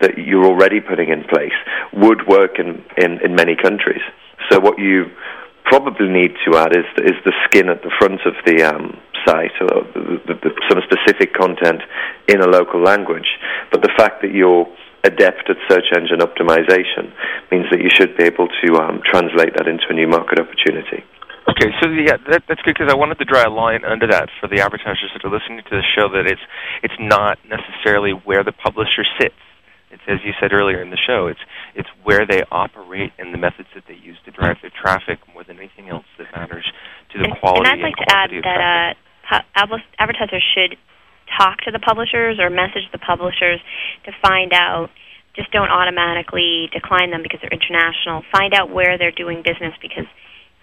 that 0.00 0.18
you're 0.18 0.44
already 0.44 0.80
putting 0.80 1.08
in 1.10 1.24
place 1.24 1.56
would 1.92 2.26
work 2.26 2.58
in, 2.58 2.84
in, 2.96 3.18
in 3.24 3.34
many 3.34 3.56
countries. 3.56 4.02
So 4.50 4.60
what 4.60 4.78
you 4.78 5.10
probably 5.64 6.08
need 6.08 6.32
to 6.46 6.56
add 6.56 6.74
is 6.74 6.86
is 6.98 7.18
the 7.24 7.34
skin 7.44 7.68
at 7.68 7.82
the 7.82 7.92
front 7.98 8.20
of 8.24 8.34
the 8.46 8.62
um, 8.64 8.96
site 9.26 9.52
or 9.60 9.84
the, 9.92 10.20
the, 10.26 10.34
the, 10.34 10.50
some 10.70 10.80
specific 10.88 11.34
content 11.34 11.82
in 12.28 12.40
a 12.40 12.46
local 12.46 12.82
language. 12.82 13.28
But 13.70 13.82
the 13.82 13.92
fact 13.96 14.22
that 14.22 14.32
you're 14.32 14.66
adept 15.04 15.50
at 15.50 15.56
search 15.68 15.86
engine 15.94 16.20
optimization 16.20 17.12
means 17.50 17.66
that 17.70 17.80
you 17.80 17.90
should 17.90 18.16
be 18.16 18.24
able 18.24 18.48
to 18.48 18.76
um, 18.76 19.00
translate 19.04 19.54
that 19.56 19.68
into 19.68 19.84
a 19.90 19.94
new 19.94 20.08
market 20.08 20.40
opportunity. 20.40 21.04
Okay, 21.48 21.72
so 21.80 21.88
yeah, 21.88 22.20
that, 22.28 22.44
that's 22.48 22.60
good 22.60 22.76
because 22.76 22.92
I 22.92 22.96
wanted 22.96 23.16
to 23.18 23.24
draw 23.24 23.46
a 23.46 23.48
line 23.48 23.84
under 23.84 24.06
that 24.08 24.28
for 24.40 24.48
the 24.48 24.60
advertisers 24.60 25.08
that 25.16 25.24
are 25.24 25.32
listening 25.32 25.64
to 25.64 25.74
the 25.80 25.86
show 25.96 26.08
that 26.12 26.28
it's 26.28 26.44
it's 26.82 26.98
not 27.00 27.38
necessarily 27.48 28.12
where 28.12 28.44
the 28.44 28.52
publisher 28.52 29.04
sits. 29.18 29.40
It's 29.90 30.02
as 30.06 30.18
you 30.24 30.32
said 30.40 30.52
earlier 30.52 30.82
in 30.82 30.90
the 30.90 31.00
show. 31.00 31.26
It's 31.26 31.40
it's 31.74 31.88
where 32.04 32.26
they 32.26 32.42
operate 32.52 33.12
and 33.18 33.32
the 33.32 33.38
methods 33.38 33.68
that 33.74 33.84
they 33.88 33.96
use 33.96 34.18
to 34.26 34.30
drive 34.30 34.60
their 34.60 34.72
traffic 34.74 35.20
more 35.32 35.42
than 35.42 35.56
anything 35.56 35.88
else 35.88 36.04
that 36.18 36.28
matters 36.36 36.68
to 37.12 37.18
the 37.18 37.32
and, 37.32 37.40
quality. 37.40 37.70
And 37.70 37.80
I'd 37.80 37.84
like 37.84 37.96
to 37.96 38.12
add 38.12 38.30
that 38.44 38.60
uh, 38.60 39.40
pu- 39.40 39.84
advertisers 39.96 40.44
should 40.52 40.76
talk 41.32 41.64
to 41.64 41.70
the 41.70 41.80
publishers 41.80 42.36
or 42.38 42.50
message 42.50 42.84
the 42.92 43.00
publishers 43.00 43.60
to 44.04 44.12
find 44.20 44.52
out. 44.52 44.90
Just 45.36 45.52
don't 45.52 45.70
automatically 45.70 46.68
decline 46.72 47.10
them 47.10 47.22
because 47.22 47.40
they're 47.40 47.54
international. 47.54 48.24
Find 48.32 48.52
out 48.52 48.68
where 48.68 48.98
they're 48.98 49.14
doing 49.14 49.40
business 49.40 49.72
because 49.80 50.04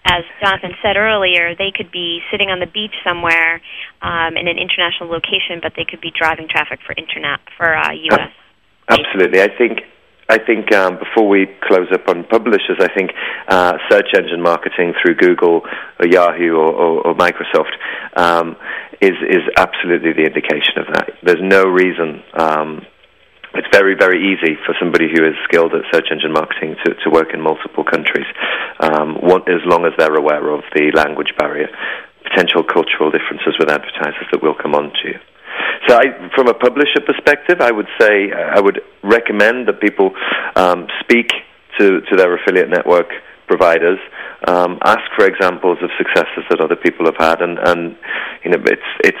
as 0.06 0.24
Jonathan 0.42 0.72
said 0.82 0.96
earlier, 0.96 1.54
they 1.56 1.72
could 1.74 1.90
be 1.90 2.20
sitting 2.30 2.48
on 2.48 2.60
the 2.60 2.66
beach 2.66 2.94
somewhere 3.06 3.60
um, 4.02 4.36
in 4.36 4.46
an 4.46 4.58
international 4.58 5.10
location, 5.10 5.58
but 5.62 5.72
they 5.76 5.84
could 5.84 6.00
be 6.00 6.12
driving 6.14 6.46
traffic 6.48 6.80
for 6.86 6.94
internet 6.96 7.40
for 7.56 7.76
uh, 7.76 7.92
U.S. 7.92 8.30
Absolutely, 8.88 9.42
I 9.42 9.48
think. 9.56 9.80
I 10.28 10.38
think 10.38 10.74
um, 10.74 10.98
before 10.98 11.28
we 11.28 11.46
close 11.62 11.86
up 11.92 12.08
on 12.08 12.24
publishers, 12.24 12.78
I 12.80 12.88
think 12.92 13.12
uh, 13.46 13.74
search 13.88 14.08
engine 14.16 14.42
marketing 14.42 14.92
through 15.00 15.14
Google 15.14 15.62
or 16.00 16.06
Yahoo 16.06 16.56
or, 16.56 16.72
or, 16.72 17.06
or 17.06 17.14
Microsoft 17.14 17.70
um, 18.16 18.56
is 19.00 19.14
is 19.22 19.42
absolutely 19.56 20.14
the 20.14 20.26
indication 20.26 20.78
of 20.78 20.86
that. 20.94 21.10
There's 21.22 21.42
no 21.42 21.62
reason 21.62 22.24
um, 22.34 22.86
it's 23.58 23.68
very, 23.72 23.94
very 23.94 24.20
easy 24.20 24.56
for 24.64 24.74
somebody 24.78 25.08
who 25.08 25.24
is 25.24 25.34
skilled 25.44 25.74
at 25.74 25.82
search 25.92 26.08
engine 26.10 26.32
marketing 26.32 26.76
to, 26.84 26.94
to 27.04 27.10
work 27.10 27.34
in 27.34 27.40
multiple 27.40 27.84
countries, 27.84 28.26
um, 28.80 29.16
as 29.48 29.62
long 29.64 29.84
as 29.84 29.92
they're 29.98 30.14
aware 30.14 30.48
of 30.50 30.62
the 30.74 30.92
language 30.94 31.32
barrier, 31.38 31.68
potential 32.22 32.62
cultural 32.62 33.10
differences 33.10 33.54
with 33.58 33.70
advertisers 33.70 34.26
that 34.32 34.42
we'll 34.42 34.54
come 34.54 34.74
on 34.74 34.92
to. 35.02 35.08
You. 35.08 35.18
So, 35.88 35.96
I, 35.96 36.30
from 36.34 36.48
a 36.48 36.54
publisher 36.54 37.00
perspective, 37.04 37.60
I 37.60 37.70
would 37.70 37.88
say 38.00 38.32
I 38.32 38.60
would 38.60 38.80
recommend 39.02 39.68
that 39.68 39.80
people 39.80 40.10
um, 40.56 40.88
speak 41.00 41.30
to, 41.78 42.00
to 42.00 42.16
their 42.16 42.34
affiliate 42.34 42.70
network 42.70 43.08
providers, 43.46 43.98
um, 44.48 44.78
ask 44.84 45.04
for 45.16 45.26
examples 45.26 45.78
of 45.82 45.90
successes 45.96 46.44
that 46.50 46.60
other 46.60 46.76
people 46.76 47.06
have 47.06 47.16
had, 47.16 47.40
and, 47.40 47.58
and 47.58 47.96
you 48.44 48.50
know, 48.50 48.58
it's 48.64 48.90
it's 49.04 49.18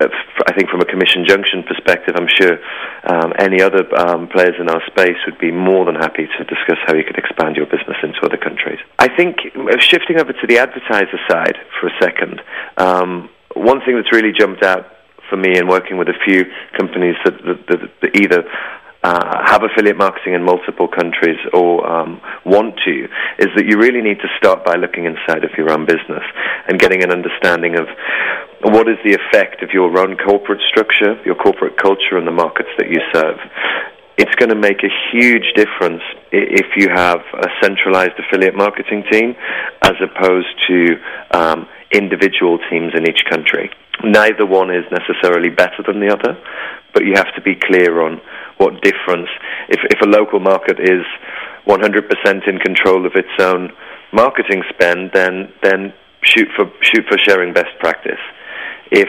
I 0.00 0.52
think 0.52 0.68
from 0.68 0.80
a 0.80 0.84
commission 0.84 1.24
junction 1.26 1.62
perspective, 1.62 2.14
I'm 2.16 2.28
sure 2.28 2.58
um, 3.04 3.32
any 3.38 3.62
other 3.62 3.86
um, 3.94 4.28
players 4.28 4.54
in 4.58 4.68
our 4.68 4.82
space 4.86 5.16
would 5.26 5.38
be 5.38 5.52
more 5.52 5.84
than 5.84 5.94
happy 5.94 6.26
to 6.26 6.44
discuss 6.44 6.78
how 6.86 6.94
you 6.94 7.04
could 7.04 7.16
expand 7.16 7.56
your 7.56 7.66
business 7.66 7.96
into 8.02 8.18
other 8.22 8.36
countries. 8.36 8.80
I 8.98 9.08
think 9.08 9.38
uh, 9.54 9.78
shifting 9.78 10.18
over 10.18 10.32
to 10.32 10.46
the 10.46 10.58
advertiser 10.58 11.18
side 11.30 11.56
for 11.80 11.86
a 11.86 11.94
second, 12.00 12.42
um, 12.76 13.30
one 13.54 13.80
thing 13.86 13.94
that's 13.96 14.10
really 14.12 14.32
jumped 14.32 14.64
out 14.64 14.90
for 15.30 15.36
me 15.36 15.56
in 15.56 15.68
working 15.68 15.96
with 15.96 16.08
a 16.08 16.18
few 16.24 16.44
companies 16.76 17.14
that, 17.24 17.34
that, 17.44 17.66
that, 17.68 17.90
that 18.02 18.16
either 18.16 18.44
uh, 19.04 19.44
have 19.44 19.62
affiliate 19.62 19.98
marketing 19.98 20.32
in 20.32 20.42
multiple 20.42 20.88
countries 20.88 21.36
or 21.52 21.84
um, 21.86 22.20
want 22.46 22.74
to 22.86 23.04
is 23.38 23.52
that 23.54 23.66
you 23.68 23.76
really 23.76 24.00
need 24.00 24.16
to 24.16 24.28
start 24.38 24.64
by 24.64 24.76
looking 24.76 25.04
inside 25.04 25.44
of 25.44 25.50
your 25.58 25.70
own 25.70 25.84
business 25.84 26.24
and 26.68 26.80
getting 26.80 27.04
an 27.04 27.12
understanding 27.12 27.76
of 27.76 27.84
what 28.72 28.88
is 28.88 28.96
the 29.04 29.12
effect 29.12 29.62
of 29.62 29.68
your 29.76 29.92
own 30.00 30.16
corporate 30.16 30.62
structure, 30.66 31.20
your 31.26 31.34
corporate 31.34 31.76
culture, 31.76 32.16
and 32.16 32.26
the 32.26 32.32
markets 32.32 32.70
that 32.78 32.88
you 32.88 32.96
serve. 33.12 33.36
It's 34.16 34.34
going 34.36 34.48
to 34.48 34.56
make 34.56 34.80
a 34.80 34.92
huge 35.12 35.52
difference 35.54 36.00
if 36.32 36.72
you 36.76 36.88
have 36.88 37.20
a 37.34 37.48
centralized 37.60 38.16
affiliate 38.16 38.56
marketing 38.56 39.04
team 39.12 39.36
as 39.82 40.00
opposed 40.00 40.48
to 40.68 40.96
um, 41.30 41.68
individual 41.92 42.58
teams 42.70 42.92
in 42.96 43.06
each 43.06 43.20
country. 43.28 43.70
Neither 44.02 44.46
one 44.46 44.74
is 44.74 44.84
necessarily 44.90 45.50
better 45.50 45.84
than 45.86 46.00
the 46.00 46.08
other, 46.08 46.38
but 46.94 47.04
you 47.04 47.14
have 47.16 47.34
to 47.34 47.42
be 47.42 47.54
clear 47.54 48.00
on 48.00 48.20
what 48.58 48.80
difference. 48.82 49.28
If, 49.68 49.80
if 49.90 50.00
a 50.02 50.08
local 50.08 50.40
market 50.40 50.78
is 50.80 51.04
100% 51.66 52.48
in 52.48 52.58
control 52.58 53.06
of 53.06 53.12
its 53.14 53.34
own 53.40 53.72
marketing 54.12 54.62
spend, 54.70 55.10
then, 55.12 55.52
then 55.62 55.92
shoot, 56.22 56.48
for, 56.56 56.70
shoot 56.82 57.04
for 57.08 57.18
sharing 57.18 57.52
best 57.52 57.76
practice. 57.80 58.20
If 58.90 59.08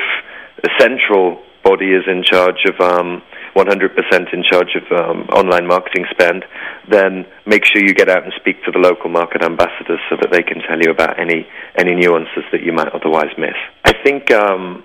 a 0.63 0.69
central 0.79 1.43
body 1.63 1.91
is 1.91 2.03
in 2.07 2.23
charge 2.23 2.63
of 2.69 2.79
um, 2.79 3.21
100% 3.55 4.33
in 4.33 4.43
charge 4.43 4.75
of 4.75 4.83
um, 4.91 5.21
online 5.31 5.65
marketing 5.65 6.05
spend, 6.11 6.45
then 6.89 7.25
make 7.45 7.65
sure 7.65 7.81
you 7.81 7.93
get 7.93 8.09
out 8.09 8.23
and 8.23 8.33
speak 8.35 8.63
to 8.65 8.71
the 8.71 8.79
local 8.79 9.09
market 9.09 9.41
ambassadors 9.41 9.99
so 10.09 10.15
that 10.21 10.29
they 10.31 10.43
can 10.43 10.61
tell 10.67 10.79
you 10.79 10.91
about 10.91 11.19
any 11.19 11.47
any 11.77 11.95
nuances 11.95 12.43
that 12.51 12.61
you 12.61 12.71
might 12.71 12.89
otherwise 12.89 13.31
miss. 13.37 13.55
I 13.83 13.93
think 14.03 14.31
um, 14.31 14.83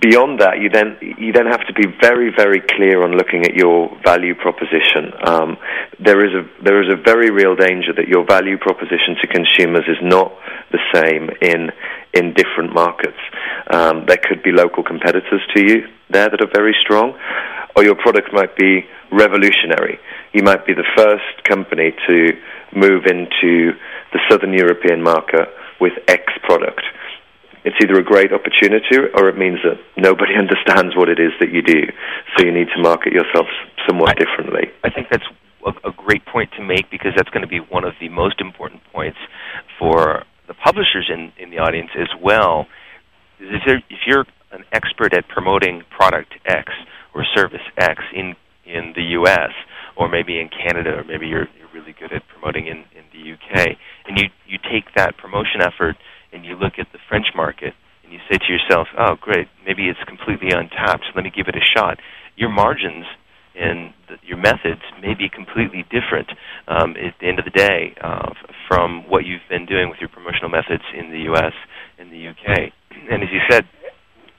beyond 0.00 0.40
that, 0.40 0.60
you 0.60 0.70
then 0.70 0.96
you 1.00 1.32
then 1.32 1.46
have 1.46 1.66
to 1.66 1.72
be 1.72 1.86
very 2.00 2.30
very 2.34 2.60
clear 2.60 3.02
on 3.02 3.12
looking 3.12 3.44
at 3.44 3.54
your 3.54 3.90
value 4.04 4.34
proposition. 4.34 5.12
Um, 5.24 5.58
there 5.98 6.24
is 6.24 6.32
a 6.32 6.48
there 6.62 6.82
is 6.82 6.88
a 6.92 6.96
very 6.96 7.30
real 7.30 7.54
danger 7.56 7.92
that 7.96 8.08
your 8.08 8.24
value 8.24 8.58
proposition 8.58 9.16
to 9.20 9.26
consumers 9.26 9.84
is 9.88 9.98
not 10.02 10.32
the 10.70 10.80
same 10.94 11.30
in 11.40 11.70
in 12.14 12.34
different 12.34 12.74
markets. 12.74 13.18
Um, 13.70 14.06
there 14.06 14.20
could 14.22 14.42
be 14.42 14.52
local 14.52 14.82
competitors 14.82 15.42
to 15.54 15.60
you 15.60 15.88
there 16.10 16.28
that 16.28 16.40
are 16.40 16.52
very 16.52 16.76
strong, 16.80 17.18
or 17.76 17.84
your 17.84 17.96
product 17.96 18.32
might 18.32 18.56
be 18.56 18.84
revolutionary. 19.10 19.98
You 20.32 20.42
might 20.42 20.66
be 20.66 20.74
the 20.74 20.88
first 20.96 21.44
company 21.44 21.94
to 22.08 22.36
move 22.74 23.04
into 23.06 23.72
the 24.12 24.20
southern 24.28 24.52
European 24.52 25.02
market 25.02 25.48
with 25.80 25.92
X 26.08 26.24
product 26.44 26.82
it's 27.64 27.76
either 27.82 27.98
a 27.98 28.04
great 28.04 28.32
opportunity 28.32 28.98
or 29.14 29.28
it 29.28 29.38
means 29.38 29.58
that 29.62 29.78
nobody 29.96 30.34
understands 30.38 30.96
what 30.96 31.08
it 31.08 31.18
is 31.18 31.32
that 31.40 31.50
you 31.52 31.62
do. 31.62 31.86
So 32.36 32.44
you 32.44 32.52
need 32.52 32.68
to 32.74 32.82
market 32.82 33.12
yourself 33.12 33.46
somewhat 33.86 34.18
I, 34.18 34.24
differently. 34.24 34.70
I 34.84 34.90
think 34.90 35.08
that's 35.10 35.26
a, 35.66 35.88
a 35.88 35.92
great 35.92 36.24
point 36.26 36.50
to 36.56 36.62
make 36.62 36.90
because 36.90 37.12
that's 37.16 37.30
going 37.30 37.42
to 37.42 37.48
be 37.48 37.60
one 37.60 37.84
of 37.84 37.94
the 38.00 38.08
most 38.08 38.40
important 38.40 38.82
points 38.92 39.18
for 39.78 40.24
the 40.48 40.54
publishers 40.54 41.10
in, 41.12 41.32
in 41.38 41.50
the 41.50 41.58
audience 41.58 41.90
as 41.98 42.08
well. 42.20 42.66
If, 43.38 43.62
if 43.88 44.00
you're 44.06 44.26
an 44.52 44.64
expert 44.72 45.14
at 45.14 45.28
promoting 45.28 45.82
product 45.90 46.34
X 46.46 46.70
or 47.14 47.24
service 47.34 47.64
X 47.78 48.02
in 48.14 48.34
in 48.64 48.92
the 48.94 49.02
U.S. 49.18 49.50
or 49.96 50.08
maybe 50.08 50.38
in 50.38 50.48
Canada 50.48 50.98
or 50.98 51.04
maybe 51.04 51.26
you're, 51.26 51.48
you're 51.58 51.68
really 51.74 51.94
good 51.98 52.12
at 52.12 52.22
promoting 52.28 52.68
in, 52.68 52.84
in 52.94 53.04
the 53.12 53.18
U.K. 53.18 53.76
and 54.06 54.18
you 54.18 54.28
you 54.46 54.58
take 54.70 54.94
that 54.94 55.16
promotion 55.16 55.60
effort 55.60 55.96
and 56.32 56.44
you 56.44 56.56
look 56.56 56.74
at 56.78 56.88
the 56.92 56.98
French 57.08 57.26
market 57.34 57.74
and 58.04 58.12
you 58.12 58.18
say 58.30 58.38
to 58.38 58.52
yourself, 58.52 58.88
"Oh, 58.98 59.16
great, 59.20 59.48
maybe 59.66 59.88
it's 59.88 60.02
completely 60.06 60.50
untapped. 60.50 61.04
Let 61.14 61.24
me 61.24 61.32
give 61.34 61.48
it 61.48 61.56
a 61.56 61.64
shot." 61.76 61.98
Your 62.36 62.50
margins 62.50 63.04
and 63.54 63.92
the, 64.08 64.16
your 64.24 64.38
methods 64.38 64.80
may 65.00 65.14
be 65.14 65.28
completely 65.28 65.84
different 65.92 66.28
um, 66.68 66.96
at 66.96 67.14
the 67.20 67.28
end 67.28 67.38
of 67.38 67.44
the 67.44 67.50
day 67.52 67.94
uh, 68.00 68.32
from 68.68 69.04
what 69.08 69.24
you've 69.26 69.44
been 69.48 69.66
doing 69.66 69.90
with 69.90 69.98
your 70.00 70.08
promotional 70.08 70.48
methods 70.48 70.82
in 70.96 71.10
the 71.10 71.28
U.S. 71.32 71.52
and 71.98 72.10
the 72.10 72.16
U.K. 72.16 72.72
And 73.10 73.22
as 73.22 73.28
you 73.30 73.40
said, 73.50 73.64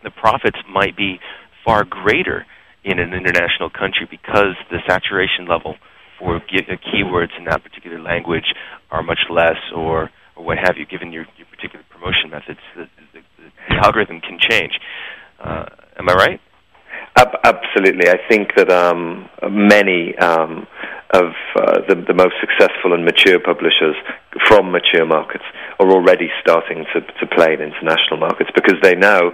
the 0.04 0.10
profits 0.10 0.58
might 0.70 0.98
be 0.98 1.20
far 1.64 1.86
greater 1.86 2.46
in 2.84 3.00
an 3.00 3.14
international 3.14 3.70
country 3.70 4.08
because 4.10 4.58
the 4.70 4.80
saturation 4.88 5.48
level 5.48 5.76
for 6.20 6.42
keywords 6.42 7.38
in 7.38 7.46
that 7.46 7.64
particular 7.64 8.02
language 8.02 8.54
are 8.92 9.04
much 9.04 9.20
less 9.30 9.58
or 9.76 10.10
or 10.36 10.46
what 10.46 10.58
have 10.58 10.78
you, 10.78 10.86
given 10.86 11.12
your, 11.12 11.26
your 11.38 11.48
particular 11.48 11.84
promotion 11.90 12.30
methods, 12.30 12.60
the, 12.76 12.88
the, 13.14 13.22
the 13.70 13.76
algorithm 13.84 14.22
can 14.22 14.40
change. 14.40 14.74
Uh, 15.40 15.66
am 15.98 16.10
I 16.10 16.14
right? 16.14 16.42
absolutely. 17.16 18.10
I 18.10 18.18
think 18.30 18.56
that 18.56 18.72
um, 18.72 19.30
many 19.50 20.18
um, 20.18 20.68
of 21.14 21.34
uh, 21.56 21.82
the, 21.88 21.96
the, 22.08 22.14
most 22.14 22.34
successful 22.42 22.94
and 22.94 23.06
mature 23.06 23.40
publishers 23.40 23.96
from 24.48 24.72
mature 24.72 25.06
markets 25.06 25.44
are 25.80 25.90
already 25.92 26.30
starting 26.42 26.86
to, 26.94 27.02
to 27.02 27.36
play 27.36 27.54
in 27.54 27.62
international 27.62 28.18
markets 28.18 28.50
because 28.56 28.80
they 28.82 28.96
know 28.96 29.32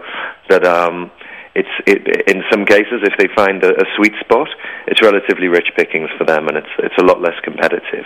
that 0.50 0.66
um, 0.66 1.10
it's 1.60 1.76
it, 1.86 2.08
in 2.32 2.44
some 2.52 2.64
cases 2.66 3.04
if 3.04 3.16
they 3.20 3.28
find 3.36 3.64
a, 3.64 3.76
a, 3.76 3.86
sweet 3.98 4.14
spot, 4.24 4.48
it's 4.88 5.02
relatively 5.02 5.48
rich 5.48 5.70
pickings 5.76 6.10
for 6.18 6.24
them, 6.24 6.48
and 6.48 6.58
it's 6.58 6.74
it's 6.80 6.98
a 6.98 7.04
lot 7.04 7.22
less 7.22 7.36
competitive. 7.44 8.06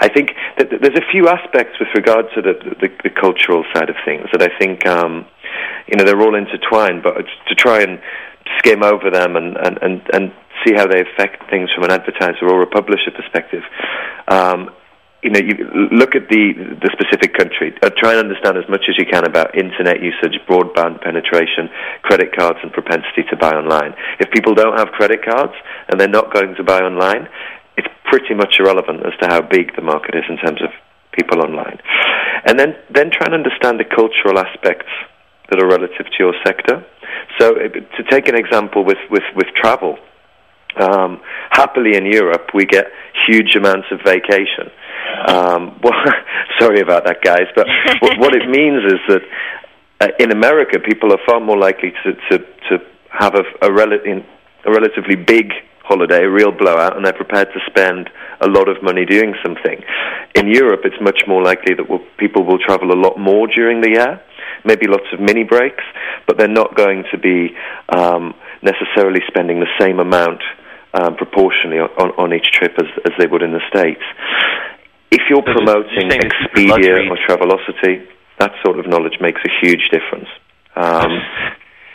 I 0.00 0.08
think 0.08 0.34
that 0.58 0.68
there's 0.70 0.98
a 0.98 1.06
few 1.10 1.28
aspects 1.28 1.78
with 1.78 1.88
regard 1.94 2.26
to 2.34 2.42
the 2.42 2.54
the, 2.82 2.88
the 3.04 3.10
cultural 3.10 3.64
side 3.72 3.88
of 3.88 3.96
things 4.04 4.26
that 4.32 4.42
I 4.42 4.50
think 4.58 4.86
um, 4.86 5.26
you 5.86 5.96
know 5.96 6.04
they're 6.04 6.20
all 6.20 6.34
intertwined, 6.34 7.02
but 7.02 7.22
to 7.48 7.54
try 7.54 7.82
and 7.82 8.00
skim 8.58 8.82
over 8.82 9.10
them 9.10 9.36
and 9.36 9.56
and 9.56 9.78
and, 9.80 10.02
and 10.12 10.32
see 10.66 10.74
how 10.74 10.86
they 10.86 11.00
affect 11.00 11.48
things 11.50 11.70
from 11.74 11.84
an 11.84 11.90
advertiser 11.90 12.48
or 12.48 12.62
a 12.62 12.66
publisher 12.66 13.10
perspective. 13.14 13.62
Um, 14.28 14.70
you 15.22 15.30
know, 15.30 15.38
you 15.38 15.54
look 15.94 16.18
at 16.18 16.26
the 16.28 16.52
the 16.82 16.90
specific 16.90 17.38
country. 17.38 17.70
Uh, 17.78 17.90
try 17.96 18.10
and 18.10 18.26
understand 18.26 18.58
as 18.58 18.66
much 18.68 18.90
as 18.90 18.98
you 18.98 19.06
can 19.06 19.24
about 19.24 19.54
internet 19.54 20.02
usage, 20.02 20.34
broadband 20.50 21.00
penetration, 21.00 21.70
credit 22.02 22.34
cards, 22.34 22.58
and 22.62 22.72
propensity 22.72 23.22
to 23.30 23.36
buy 23.36 23.54
online. 23.54 23.94
If 24.18 24.34
people 24.34 24.54
don't 24.54 24.76
have 24.76 24.90
credit 24.98 25.24
cards 25.24 25.54
and 25.88 25.98
they're 25.98 26.10
not 26.10 26.34
going 26.34 26.56
to 26.56 26.64
buy 26.64 26.80
online, 26.82 27.28
it's 27.78 27.88
pretty 28.10 28.34
much 28.34 28.58
irrelevant 28.58 29.06
as 29.06 29.14
to 29.22 29.30
how 29.30 29.40
big 29.40 29.74
the 29.76 29.82
market 29.82 30.14
is 30.18 30.26
in 30.28 30.38
terms 30.38 30.60
of 30.60 30.70
people 31.14 31.40
online. 31.40 31.78
And 32.44 32.58
then 32.58 32.74
then 32.90 33.14
try 33.14 33.30
and 33.30 33.34
understand 33.34 33.78
the 33.78 33.86
cultural 33.86 34.42
aspects 34.42 34.90
that 35.50 35.62
are 35.62 35.68
relative 35.68 36.06
to 36.10 36.18
your 36.18 36.34
sector. 36.44 36.84
So, 37.38 37.54
uh, 37.54 37.70
to 37.70 38.02
take 38.10 38.26
an 38.26 38.34
example 38.34 38.84
with 38.84 38.98
with 39.08 39.24
with 39.36 39.46
travel. 39.54 39.98
Um, 40.76 41.20
happily 41.50 41.96
in 41.96 42.06
Europe, 42.06 42.50
we 42.54 42.64
get 42.64 42.86
huge 43.26 43.56
amounts 43.56 43.88
of 43.90 44.00
vacation. 44.04 44.70
Um, 45.28 45.78
well, 45.82 45.92
sorry 46.58 46.80
about 46.80 47.04
that, 47.04 47.22
guys, 47.22 47.46
but 47.54 47.66
what 48.18 48.34
it 48.34 48.48
means 48.48 48.84
is 48.92 49.00
that 49.08 49.22
uh, 50.00 50.08
in 50.18 50.32
America, 50.32 50.78
people 50.78 51.12
are 51.12 51.20
far 51.26 51.40
more 51.40 51.58
likely 51.58 51.92
to 52.04 52.12
to, 52.30 52.38
to 52.68 52.78
have 53.10 53.34
a, 53.34 53.44
a, 53.62 53.72
rel- 53.72 53.92
a 53.92 54.70
relatively 54.70 55.16
big 55.16 55.52
holiday, 55.84 56.24
a 56.24 56.30
real 56.30 56.52
blowout, 56.52 56.96
and 56.96 57.04
they're 57.04 57.12
prepared 57.12 57.48
to 57.52 57.60
spend 57.66 58.08
a 58.40 58.48
lot 58.48 58.68
of 58.68 58.82
money 58.82 59.04
doing 59.04 59.34
something. 59.44 59.82
In 60.34 60.48
Europe, 60.48 60.80
it's 60.84 61.00
much 61.00 61.22
more 61.26 61.42
likely 61.42 61.74
that 61.74 61.88
we'll, 61.88 62.02
people 62.18 62.44
will 62.44 62.58
travel 62.58 62.92
a 62.92 62.98
lot 62.98 63.18
more 63.18 63.46
during 63.46 63.80
the 63.80 63.90
year, 63.90 64.20
maybe 64.64 64.86
lots 64.86 65.06
of 65.12 65.20
mini 65.20 65.44
breaks, 65.44 65.84
but 66.26 66.38
they're 66.38 66.48
not 66.48 66.76
going 66.76 67.04
to 67.10 67.18
be 67.18 67.54
um, 67.94 68.34
necessarily 68.62 69.20
spending 69.26 69.60
the 69.60 69.70
same 69.78 69.98
amount 69.98 70.40
um, 70.94 71.16
proportionally 71.16 71.78
on, 71.78 72.10
on 72.18 72.34
each 72.34 72.52
trip 72.52 72.72
as, 72.78 72.88
as 73.04 73.12
they 73.18 73.26
would 73.26 73.42
in 73.42 73.52
the 73.52 73.64
States. 73.68 74.02
If 75.10 75.22
you're 75.28 75.44
so 75.44 75.52
promoting 75.52 76.08
you're 76.08 76.20
Expedia 76.20 77.08
or 77.08 77.18
Travelocity, 77.28 78.06
that 78.38 78.52
sort 78.64 78.78
of 78.78 78.86
knowledge 78.88 79.18
makes 79.20 79.40
a 79.44 79.52
huge 79.60 79.90
difference. 79.90 80.28
Um, 80.76 81.12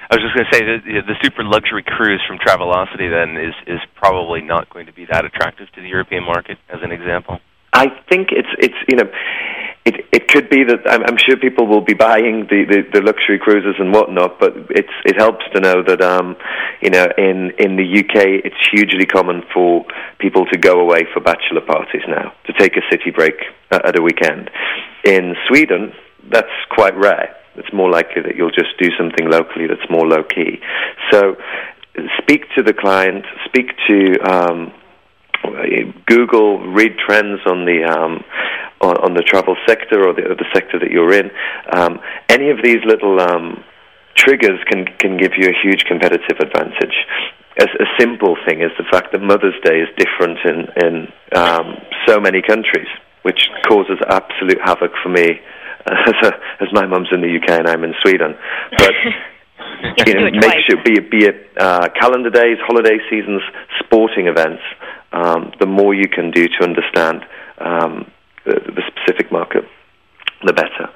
I 0.09 0.15
was 0.15 0.23
just 0.23 0.35
going 0.35 0.47
to 0.47 0.55
say 0.55 0.63
that 0.63 1.03
the 1.05 1.15
super 1.21 1.43
luxury 1.43 1.83
cruise 1.83 2.21
from 2.25 2.37
Travelocity 2.39 3.11
then 3.11 3.35
is 3.35 3.53
is 3.67 3.81
probably 3.95 4.39
not 4.39 4.69
going 4.69 4.85
to 4.85 4.93
be 4.93 5.05
that 5.11 5.25
attractive 5.25 5.67
to 5.75 5.81
the 5.81 5.89
European 5.89 6.23
market, 6.23 6.57
as 6.69 6.79
an 6.81 6.93
example. 6.93 7.39
I 7.73 7.87
think 8.07 8.29
it's 8.31 8.47
it's 8.57 8.79
you 8.87 8.95
know 8.95 9.11
it 9.87 10.05
it 10.11 10.27
could 10.27 10.49
be 10.49 10.63
that 10.65 10.83
I'm, 10.85 11.03
I'm 11.07 11.17
sure 11.17 11.37
people 11.37 11.65
will 11.65 11.81
be 11.81 11.93
buying 11.93 12.45
the, 12.51 12.65
the, 12.67 12.99
the 12.99 13.01
luxury 13.01 13.39
cruises 13.39 13.75
and 13.79 13.93
whatnot, 13.93 14.37
but 14.39 14.53
it's 14.69 14.95
it 15.05 15.15
helps 15.17 15.45
to 15.53 15.61
know 15.61 15.81
that 15.81 16.01
um, 16.01 16.35
you 16.81 16.89
know 16.89 17.07
in 17.17 17.51
in 17.57 17.77
the 17.77 17.87
UK 18.03 18.43
it's 18.43 18.61
hugely 18.71 19.05
common 19.05 19.43
for 19.53 19.85
people 20.19 20.45
to 20.51 20.57
go 20.57 20.81
away 20.81 21.07
for 21.13 21.21
bachelor 21.21 21.61
parties 21.61 22.03
now 22.07 22.33
to 22.45 22.53
take 22.59 22.75
a 22.75 22.83
city 22.91 23.11
break 23.11 23.35
at 23.71 23.97
a 23.97 24.01
weekend. 24.01 24.51
In 25.05 25.35
Sweden, 25.47 25.93
that's 26.29 26.57
quite 26.69 26.95
rare. 26.97 27.33
It's 27.55 27.71
more 27.73 27.89
likely 27.89 28.21
that 28.23 28.35
you'll 28.35 28.51
just 28.51 28.77
do 28.79 28.89
something 28.99 29.29
locally 29.29 29.67
that's 29.67 29.89
more 29.89 30.05
low 30.05 30.23
key. 30.23 30.59
So 31.11 31.37
speak 32.21 32.43
to 32.55 32.61
the 32.61 32.73
client, 32.73 33.25
speak 33.45 33.71
to 33.87 34.19
um, 34.21 34.73
Google, 36.05 36.59
read 36.71 36.97
trends 36.97 37.41
on 37.45 37.65
the 37.65 37.83
um, 37.83 38.23
on, 38.81 38.97
on, 38.97 39.13
the 39.13 39.23
travel 39.23 39.55
sector 39.67 40.07
or 40.07 40.13
the, 40.13 40.21
or 40.29 40.35
the, 40.35 40.45
sector 40.53 40.77
that 40.79 40.91
you're 40.91 41.13
in. 41.13 41.31
Um, 41.73 41.99
any 42.29 42.49
of 42.49 42.57
these 42.63 42.77
little 42.85 43.19
um, 43.19 43.63
triggers 44.15 44.59
can 44.69 44.85
can 44.99 45.17
give 45.17 45.33
you 45.37 45.49
a 45.49 45.55
huge 45.63 45.85
competitive 45.85 46.37
advantage. 46.39 46.95
As 47.59 47.69
a 47.79 47.85
simple 47.99 48.37
thing 48.45 48.61
is 48.61 48.69
the 48.77 48.85
fact 48.91 49.11
that 49.13 49.21
Mother's 49.21 49.57
Day 49.63 49.81
is 49.81 49.89
different 49.97 50.37
in 50.45 50.57
in 50.85 50.93
um, 51.33 51.77
so 52.05 52.19
many 52.19 52.41
countries, 52.41 52.89
which 53.23 53.49
causes 53.67 53.97
absolute 54.07 54.59
havoc 54.63 54.91
for 55.01 55.09
me 55.09 55.41
as, 55.87 56.17
a, 56.23 56.31
as 56.61 56.69
my 56.73 56.85
mum's 56.85 57.09
in 57.11 57.21
the 57.21 57.31
UK 57.33 57.59
and 57.59 57.67
I'm 57.67 57.83
in 57.83 57.93
Sweden, 58.03 58.35
but. 58.77 58.93
you 60.07 60.13
know, 60.13 60.29
make 60.31 60.57
sure 60.69 60.81
be 60.83 60.93
it, 60.93 61.11
be 61.11 61.25
it 61.25 61.49
uh, 61.57 61.87
calendar 61.99 62.29
days, 62.29 62.57
holiday 62.65 62.97
seasons, 63.09 63.41
sporting 63.83 64.27
events 64.27 64.61
um, 65.11 65.51
the 65.59 65.65
more 65.65 65.93
you 65.93 66.07
can 66.07 66.31
do 66.31 66.47
to 66.47 66.63
understand 66.63 67.23
um, 67.59 68.11
the, 68.45 68.59
the, 68.75 68.81
specific 68.87 69.31
market, 69.31 69.63
the 70.45 70.53
better. 70.53 70.89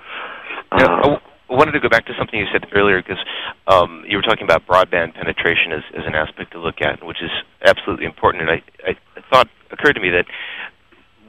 Now, 0.75 1.21
I 1.49 1.53
wanted 1.53 1.73
to 1.73 1.79
go 1.79 1.89
back 1.89 2.05
to 2.05 2.13
something 2.17 2.39
you 2.39 2.45
said 2.51 2.65
earlier 2.73 3.01
because 3.01 3.19
um, 3.67 4.03
you 4.07 4.17
were 4.17 4.23
talking 4.23 4.43
about 4.43 4.65
broadband 4.65 5.15
penetration 5.15 5.73
as, 5.73 5.83
as, 5.97 6.03
an 6.05 6.15
aspect 6.15 6.53
to 6.53 6.59
look 6.59 6.81
at, 6.81 7.03
which 7.05 7.21
is 7.21 7.31
absolutely 7.65 8.05
important. 8.05 8.43
And 8.43 8.51
I, 8.51 8.63
I, 8.87 8.91
I 9.17 9.21
thought 9.29 9.47
occurred 9.71 9.93
to 9.93 10.01
me 10.01 10.09
that 10.11 10.25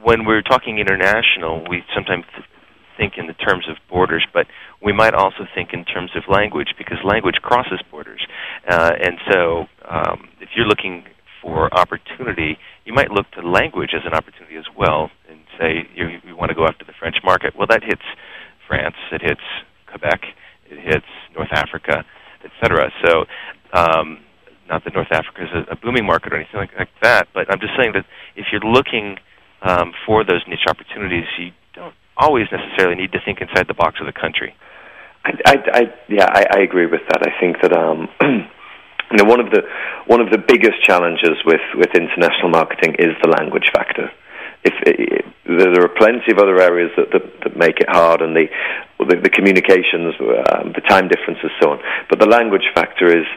when 0.01 0.25
we're 0.25 0.41
talking 0.41 0.79
international, 0.79 1.65
we 1.69 1.83
sometimes 1.93 2.25
think 2.97 3.13
in 3.17 3.27
the 3.27 3.33
terms 3.33 3.67
of 3.69 3.77
borders, 3.89 4.25
but 4.33 4.47
we 4.81 4.93
might 4.93 5.13
also 5.13 5.45
think 5.55 5.73
in 5.73 5.83
terms 5.85 6.11
of 6.15 6.23
language 6.29 6.69
because 6.77 6.97
language 7.03 7.35
crosses 7.41 7.81
borders. 7.89 8.25
Uh, 8.69 8.91
and 9.01 9.17
so, 9.31 9.65
um, 9.89 10.29
if 10.39 10.49
you're 10.55 10.67
looking 10.67 11.03
for 11.41 11.73
opportunity, 11.73 12.57
you 12.85 12.93
might 12.93 13.11
look 13.11 13.29
to 13.31 13.41
language 13.41 13.91
as 13.95 14.01
an 14.05 14.13
opportunity 14.13 14.55
as 14.57 14.65
well 14.77 15.09
and 15.29 15.39
say 15.59 15.87
you, 15.95 16.19
you 16.25 16.35
want 16.35 16.49
to 16.49 16.55
go 16.55 16.65
after 16.65 16.85
the 16.85 16.93
French 16.99 17.17
market. 17.23 17.55
Well, 17.57 17.67
that 17.69 17.83
hits 17.83 18.03
France, 18.67 18.95
it 19.11 19.21
hits 19.21 19.41
Quebec, 19.87 20.21
it 20.69 20.79
hits 20.79 21.05
North 21.35 21.51
Africa, 21.51 22.03
etc. 22.43 22.91
So, 23.05 23.25
um, 23.73 24.19
not 24.67 24.83
that 24.85 24.93
North 24.93 25.11
Africa 25.11 25.43
is 25.43 25.49
a, 25.53 25.73
a 25.73 25.75
booming 25.75 26.05
market 26.05 26.33
or 26.33 26.37
anything 26.37 26.59
like, 26.59 26.71
like 26.77 26.89
that, 27.01 27.27
but 27.33 27.51
I'm 27.51 27.59
just 27.59 27.73
saying 27.77 27.93
that 27.93 28.05
if 28.35 28.47
you're 28.51 28.61
looking 28.61 29.17
um, 29.61 29.93
for 30.05 30.23
those 30.23 30.41
niche 30.47 30.67
opportunities, 30.67 31.25
you 31.37 31.51
don't 31.73 31.95
always 32.17 32.47
necessarily 32.51 32.95
need 32.95 33.11
to 33.11 33.19
think 33.23 33.39
inside 33.41 33.67
the 33.67 33.73
box 33.73 33.99
of 33.99 34.05
the 34.05 34.13
country. 34.13 34.55
I, 35.25 35.31
I, 35.45 35.55
I 35.73 35.81
yeah, 36.09 36.27
I, 36.27 36.45
I 36.57 36.59
agree 36.61 36.85
with 36.85 37.01
that. 37.09 37.21
I 37.23 37.39
think 37.39 37.61
that 37.61 37.73
um, 37.73 38.09
you 39.13 39.21
know, 39.21 39.29
one 39.29 39.39
of 39.39 39.51
the 39.51 39.61
one 40.07 40.19
of 40.19 40.31
the 40.31 40.39
biggest 40.39 40.81
challenges 40.81 41.37
with, 41.45 41.61
with 41.75 41.93
international 41.93 42.49
marketing 42.49 42.95
is 42.97 43.13
the 43.21 43.29
language 43.29 43.69
factor. 43.71 44.09
If 44.65 44.73
there 45.45 45.83
are 45.83 45.95
plenty 45.99 46.31
of 46.31 46.39
other 46.39 46.59
areas 46.59 46.89
that, 46.97 47.11
that, 47.11 47.23
that 47.43 47.55
make 47.55 47.79
it 47.79 47.89
hard, 47.89 48.21
and 48.21 48.35
the 48.35 48.47
the, 48.97 49.17
the 49.21 49.29
communications, 49.29 50.15
um, 50.19 50.73
the 50.73 50.81
time 50.87 51.09
differences, 51.09 51.51
so 51.61 51.71
on. 51.71 51.79
But 52.09 52.19
the 52.19 52.25
language 52.25 52.65
factor 52.73 53.05
is, 53.07 53.27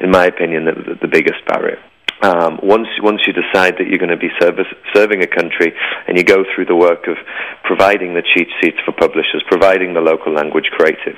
in 0.00 0.10
my 0.10 0.24
opinion, 0.24 0.64
the, 0.64 0.72
the, 0.72 0.94
the 1.02 1.08
biggest 1.08 1.44
barrier. 1.46 1.82
Um, 2.22 2.60
once 2.62 2.88
once 3.02 3.20
you 3.26 3.34
decide 3.34 3.76
that 3.76 3.88
you're 3.88 4.00
going 4.00 4.08
to 4.08 4.16
be 4.16 4.32
service, 4.40 4.66
serving 4.94 5.22
a 5.22 5.26
country 5.26 5.76
and 6.08 6.16
you 6.16 6.24
go 6.24 6.44
through 6.54 6.64
the 6.64 6.74
work 6.74 7.04
of 7.08 7.16
providing 7.62 8.14
the 8.14 8.22
cheat 8.22 8.48
sheets 8.62 8.78
for 8.86 8.92
publishers, 8.92 9.44
providing 9.46 9.92
the 9.92 10.00
local 10.00 10.32
language 10.32 10.72
creative, 10.72 11.16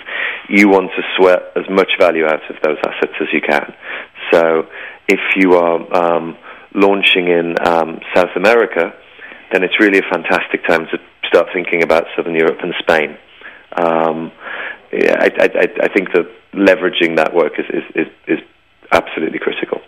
you 0.48 0.68
want 0.68 0.90
to 0.98 1.02
sweat 1.14 1.54
as 1.54 1.62
much 1.70 1.94
value 2.00 2.26
out 2.26 2.42
of 2.50 2.56
those 2.66 2.78
assets 2.82 3.14
as 3.20 3.28
you 3.32 3.40
can. 3.40 3.72
So 4.32 4.66
if 5.08 5.20
you 5.36 5.54
are 5.54 5.78
um, 5.96 6.36
launching 6.74 7.28
in 7.28 7.54
um, 7.66 8.00
South 8.14 8.34
America, 8.36 8.92
then 9.52 9.62
it's 9.62 9.80
really 9.80 9.98
a 9.98 10.08
fantastic 10.10 10.66
time 10.66 10.86
to 10.92 10.98
start 11.26 11.48
thinking 11.52 11.82
about 11.82 12.04
Southern 12.16 12.34
Europe 12.34 12.58
and 12.62 12.74
Spain. 12.78 13.16
Um, 13.76 14.32
yeah, 14.92 15.16
I, 15.20 15.28
I, 15.40 15.68
I, 15.84 15.88
think 15.92 16.08
that 16.14 16.24
leveraging 16.54 17.16
that 17.16 17.34
work 17.34 17.52
is, 17.58 17.66
is, 17.68 17.84
is, 17.94 18.06
is 18.26 18.38
absolutely 18.90 19.38
critical. 19.38 19.80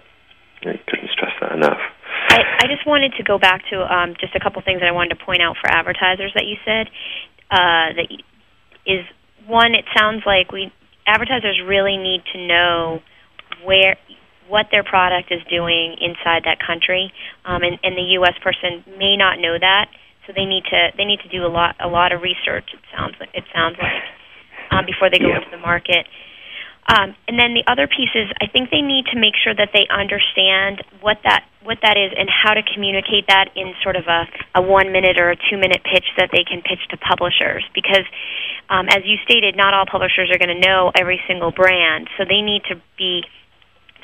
I 0.63 0.79
couldn't 0.87 1.09
stress 1.11 1.33
that 1.41 1.53
enough. 1.53 1.81
I, 2.29 2.41
I 2.61 2.67
just 2.67 2.87
wanted 2.87 3.15
to 3.17 3.23
go 3.23 3.39
back 3.39 3.63
to 3.71 3.81
um, 3.81 4.15
just 4.21 4.35
a 4.35 4.41
couple 4.41 4.61
things 4.63 4.81
that 4.81 4.89
I 4.89 4.93
wanted 4.93 5.19
to 5.19 5.25
point 5.25 5.41
out 5.41 5.57
for 5.61 5.71
advertisers 5.71 6.33
that 6.35 6.45
you 6.45 6.57
said. 6.65 6.89
Uh, 7.51 7.97
that 7.97 8.09
is 8.87 9.07
one. 9.47 9.75
It 9.75 9.87
sounds 9.97 10.23
like 10.27 10.53
we 10.53 10.71
advertisers 11.07 11.61
really 11.67 11.97
need 11.97 12.23
to 12.33 12.47
know 12.47 13.01
where 13.65 13.97
what 14.51 14.67
their 14.75 14.83
product 14.83 15.31
is 15.31 15.41
doing 15.49 15.95
inside 16.03 16.43
that 16.45 16.59
country, 16.59 17.15
um, 17.47 17.63
and, 17.63 17.79
and 17.87 17.97
the 17.97 18.19
U.S. 18.19 18.35
person 18.43 18.83
may 18.99 19.17
not 19.17 19.39
know 19.39 19.55
that, 19.55 19.87
so 20.27 20.35
they 20.35 20.45
need 20.45 20.65
to 20.69 20.91
they 20.99 21.07
need 21.07 21.21
to 21.23 21.31
do 21.31 21.47
a 21.47 21.51
lot 21.51 21.77
a 21.79 21.89
lot 21.89 22.11
of 22.13 22.21
research. 22.21 22.75
It 22.75 22.83
sounds 22.91 23.15
like 23.19 23.31
it 23.33 23.45
sounds 23.55 23.79
like 23.79 24.03
um, 24.75 24.85
before 24.85 25.09
they 25.09 25.19
go 25.19 25.31
yeah. 25.31 25.39
into 25.39 25.51
the 25.51 25.63
market. 25.63 26.07
Um, 26.91 27.15
and 27.29 27.39
then 27.39 27.55
the 27.55 27.63
other 27.71 27.87
piece 27.87 28.11
is 28.19 28.27
I 28.43 28.51
think 28.51 28.71
they 28.71 28.83
need 28.83 29.07
to 29.15 29.17
make 29.21 29.39
sure 29.39 29.55
that 29.55 29.71
they 29.71 29.87
understand 29.87 30.83
what 31.01 31.23
that 31.23 31.47
what 31.63 31.79
that 31.83 31.95
is 31.95 32.11
and 32.17 32.27
how 32.27 32.55
to 32.55 32.63
communicate 32.67 33.29
that 33.29 33.53
in 33.55 33.75
sort 33.85 33.95
of 33.95 34.09
a, 34.09 34.27
a 34.59 34.63
one 34.63 34.91
minute 34.91 35.21
or 35.21 35.31
a 35.31 35.37
two 35.37 35.59
minute 35.61 35.85
pitch 35.85 36.09
that 36.17 36.31
they 36.33 36.43
can 36.43 36.63
pitch 36.63 36.81
to 36.91 36.97
publishers 36.97 37.63
because 37.75 38.03
um, 38.71 38.89
as 38.89 39.05
you 39.05 39.21
stated 39.23 39.55
not 39.55 39.75
all 39.75 39.85
publishers 39.87 40.33
are 40.33 40.41
going 40.41 40.51
to 40.51 40.59
know 40.59 40.91
every 40.99 41.21
single 41.29 41.53
brand 41.53 42.09
so 42.17 42.25
they 42.25 42.41
need 42.41 42.65
to 42.65 42.81
be 42.97 43.23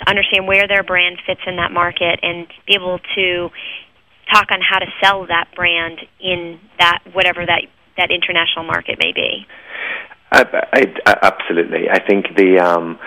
understand 0.07 0.47
where 0.47 0.69
their 0.69 0.83
brand 0.83 1.19
fits 1.27 1.41
in 1.47 1.57
that 1.57 1.73
market 1.73 2.21
and 2.23 2.47
be 2.67 2.75
able 2.75 2.99
to 3.15 3.51
talk 4.33 4.51
on 4.51 4.61
how 4.61 4.79
to 4.79 4.87
sell 5.03 5.27
that 5.27 5.49
brand 5.55 6.01
in 6.21 6.59
that 6.79 7.01
whatever 7.13 7.47
that 7.47 7.63
that 7.97 8.11
international 8.11 8.65
market 8.65 8.99
may 8.99 9.13
be. 9.13 9.47
I, 10.33 10.45
I, 11.07 11.17
absolutely. 11.23 11.89
I 11.89 12.05
think 12.05 12.27
the 12.37 12.59
um, 12.59 12.99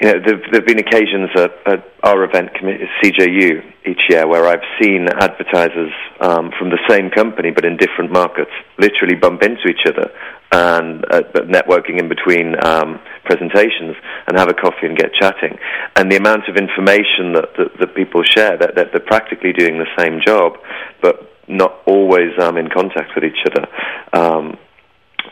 you 0.00 0.06
know 0.06 0.20
there 0.24 0.38
have 0.52 0.66
been 0.66 0.78
occasions 0.78 1.30
at, 1.36 1.52
at 1.66 1.84
our 2.02 2.24
event 2.24 2.50
CJU 2.54 3.72
each 3.86 4.00
year 4.08 4.26
where 4.26 4.46
I've 4.46 4.64
seen 4.80 5.08
advertisers 5.08 5.92
um, 6.20 6.50
from 6.58 6.70
the 6.70 6.78
same 6.88 7.10
company 7.10 7.50
but 7.50 7.64
in 7.64 7.76
different 7.76 8.10
markets 8.10 8.50
literally 8.78 9.14
bump 9.14 9.42
into 9.42 9.68
each 9.68 9.86
other 9.86 10.10
and 10.54 11.04
uh, 11.10 11.22
networking 11.50 11.98
in 11.98 12.08
between 12.08 12.54
um, 12.64 13.00
presentations 13.24 13.96
and 14.26 14.38
have 14.38 14.48
a 14.48 14.54
coffee 14.54 14.86
and 14.86 14.96
get 14.96 15.12
chatting. 15.12 15.58
And 15.96 16.10
the 16.10 16.16
amount 16.16 16.48
of 16.48 16.56
information 16.56 17.34
that, 17.34 17.50
that, 17.58 17.78
that 17.80 17.94
people 17.96 18.22
share, 18.22 18.56
that, 18.56 18.76
that, 18.76 18.92
they're 18.92 19.00
practically 19.00 19.52
doing 19.52 19.78
the 19.78 19.90
same 19.98 20.20
job, 20.24 20.54
but 21.02 21.32
not 21.48 21.82
always 21.86 22.30
um, 22.40 22.56
in 22.56 22.68
contact 22.68 23.10
with 23.16 23.24
each 23.24 23.42
other, 23.50 23.66
um, 24.12 24.56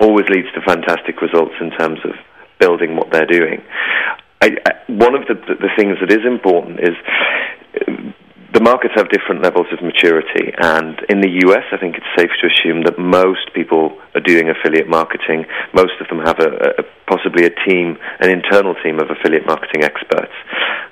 always 0.01 0.27
leads 0.29 0.48
to 0.55 0.61
fantastic 0.66 1.22
results 1.22 1.55
in 1.61 1.70
terms 1.70 2.01
of 2.05 2.12
building 2.59 2.96
what 2.96 3.11
they're 3.12 3.27
doing. 3.27 3.62
I, 4.43 4.59
I, 4.67 4.73
one 4.91 5.15
of 5.15 5.23
the, 5.31 5.35
the, 5.39 5.71
things 5.79 5.99
that 6.03 6.11
is 6.11 6.27
important 6.27 6.81
is 6.83 6.99
the 8.53 8.61
markets 8.61 8.93
have 8.97 9.09
different 9.09 9.41
levels 9.41 9.67
of 9.71 9.81
maturity, 9.81 10.51
and 10.59 10.99
in 11.09 11.23
the 11.23 11.47
US, 11.47 11.63
I 11.71 11.79
think 11.79 11.95
it's 11.95 12.11
safe 12.19 12.35
to 12.43 12.51
assume 12.51 12.83
that 12.83 12.99
most 12.99 13.55
people 13.55 13.97
are 14.17 14.21
doing 14.21 14.51
affiliate 14.51 14.89
marketing. 14.89 15.47
Most 15.73 15.95
of 16.03 16.09
them 16.09 16.19
have 16.27 16.41
a, 16.41 16.83
a, 16.83 16.83
possibly 17.07 17.47
a 17.47 17.55
team, 17.65 17.97
an 18.19 18.31
internal 18.31 18.75
team 18.83 18.99
of 18.99 19.15
affiliate 19.15 19.47
marketing 19.47 19.85
experts. 19.85 20.35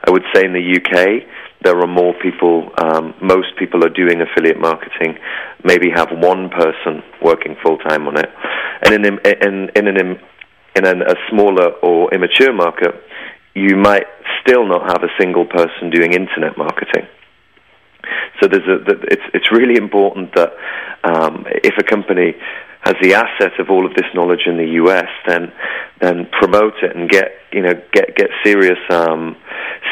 I 0.06 0.10
would 0.14 0.24
say 0.32 0.46
in 0.46 0.54
the 0.54 0.62
UK, 0.62 1.26
there 1.62 1.76
are 1.76 1.90
more 1.90 2.14
people. 2.22 2.70
Um, 2.78 3.14
most 3.20 3.58
people 3.58 3.84
are 3.84 3.90
doing 3.92 4.22
affiliate 4.22 4.60
marketing. 4.60 5.18
Maybe 5.64 5.90
have 5.90 6.08
one 6.14 6.50
person 6.50 7.02
working 7.20 7.56
full 7.62 7.78
time 7.78 8.06
on 8.06 8.16
it, 8.16 8.30
and 8.86 8.94
in 8.94 9.04
in 9.04 9.68
in, 9.74 9.88
an, 9.88 9.98
in 10.76 10.86
an, 10.86 11.02
a 11.02 11.14
smaller 11.28 11.72
or 11.82 12.14
immature 12.14 12.54
market, 12.54 12.94
you 13.54 13.76
might 13.76 14.06
still 14.40 14.66
not 14.66 14.82
have 14.90 15.02
a 15.02 15.12
single 15.18 15.44
person 15.44 15.90
doing 15.90 16.12
internet 16.12 16.56
marketing. 16.56 17.06
So 18.40 18.48
there's 18.48 18.66
a, 18.66 18.80
it's, 19.10 19.22
it's 19.34 19.52
really 19.52 19.76
important 19.76 20.34
that 20.34 20.52
um, 21.04 21.44
if 21.46 21.74
a 21.78 21.82
company 21.82 22.34
has 22.80 22.94
the 23.02 23.14
asset 23.14 23.60
of 23.60 23.68
all 23.68 23.84
of 23.84 23.94
this 23.94 24.06
knowledge 24.14 24.46
in 24.46 24.56
the 24.56 24.80
US, 24.82 25.08
then 25.26 25.52
then 26.00 26.26
promote 26.32 26.74
it 26.82 26.96
and 26.96 27.10
get 27.10 27.32
you 27.52 27.62
know 27.62 27.74
get 27.92 28.16
get 28.16 28.30
serious 28.42 28.78
um, 28.90 29.36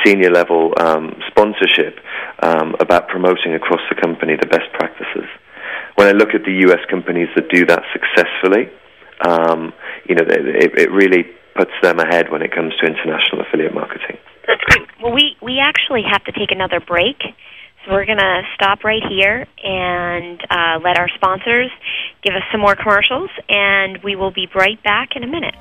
senior 0.05 0.31
level 0.31 0.73
um, 0.79 1.15
sponsorship 1.29 2.01
um, 2.43 2.75
about 2.81 3.09
promoting 3.09 3.55
across 3.55 3.81
the 3.91 4.01
company 4.01 4.37
the 4.41 4.47
best 4.47 4.73
practices. 4.73 5.29
When 5.97 6.09
I 6.09 6.13
look 6.13 6.35
at 6.35 6.45
the 6.45 6.53
U.S. 6.69 6.81
companies 6.89 7.29
that 7.35 7.51
do 7.51 7.67
that 7.67 7.83
successfully, 7.93 8.71
um, 9.27 9.75
you 10.09 10.15
know, 10.15 10.25
it, 10.25 10.79
it 10.79 10.91
really 10.91 11.27
puts 11.59 11.73
them 11.83 11.99
ahead 11.99 12.31
when 12.31 12.41
it 12.41 12.55
comes 12.55 12.73
to 12.77 12.87
international 12.87 13.43
affiliate 13.43 13.75
marketing. 13.75 14.17
That's 14.47 14.63
great. 14.65 14.89
Well, 15.03 15.13
we 15.13 15.37
we 15.43 15.59
actually 15.59 16.03
have 16.09 16.23
to 16.25 16.33
take 16.33 16.53
another 16.53 16.81
break. 16.81 17.19
So 17.85 17.93
we're 17.93 18.07
going 18.07 18.19
to 18.19 18.43
stop 18.55 18.85
right 18.85 19.03
here 19.09 19.47
and 19.63 20.41
uh, 20.51 20.79
let 20.83 20.99
our 20.99 21.09
sponsors 21.15 21.71
give 22.23 22.35
us 22.35 22.43
some 22.51 22.61
more 22.61 22.75
commercials, 22.75 23.31
and 23.49 23.99
we 24.03 24.15
will 24.17 24.33
be 24.33 24.49
right 24.55 24.83
back 24.83 25.11
in 25.17 25.23
a 25.23 25.27
minute. 25.27 25.55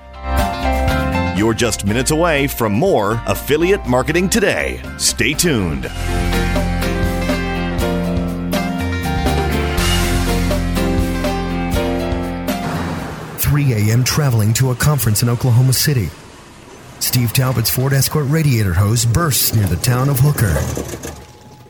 You're 1.38 1.54
just 1.54 1.86
minutes 1.86 2.12
away 2.12 2.48
from 2.48 2.74
more 2.74 3.22
affiliate 3.28 3.86
marketing 3.88 4.30
today. 4.30 4.82
Stay 4.98 5.34
tuned. 5.34 5.86
3 13.58 13.74
a.m. 13.74 14.04
traveling 14.04 14.54
to 14.54 14.70
a 14.70 14.76
conference 14.76 15.24
in 15.24 15.30
Oklahoma 15.30 15.74
City. 15.74 16.12
Steve 17.00 17.34
Talbot's 17.34 17.72
Ford 17.72 17.92
Escort 17.92 18.28
radiator 18.28 18.72
hose 18.72 19.04
bursts 19.04 19.56
near 19.56 19.66
the 19.66 19.76
town 19.78 20.10
of 20.10 20.20
Hooker. 20.20 20.54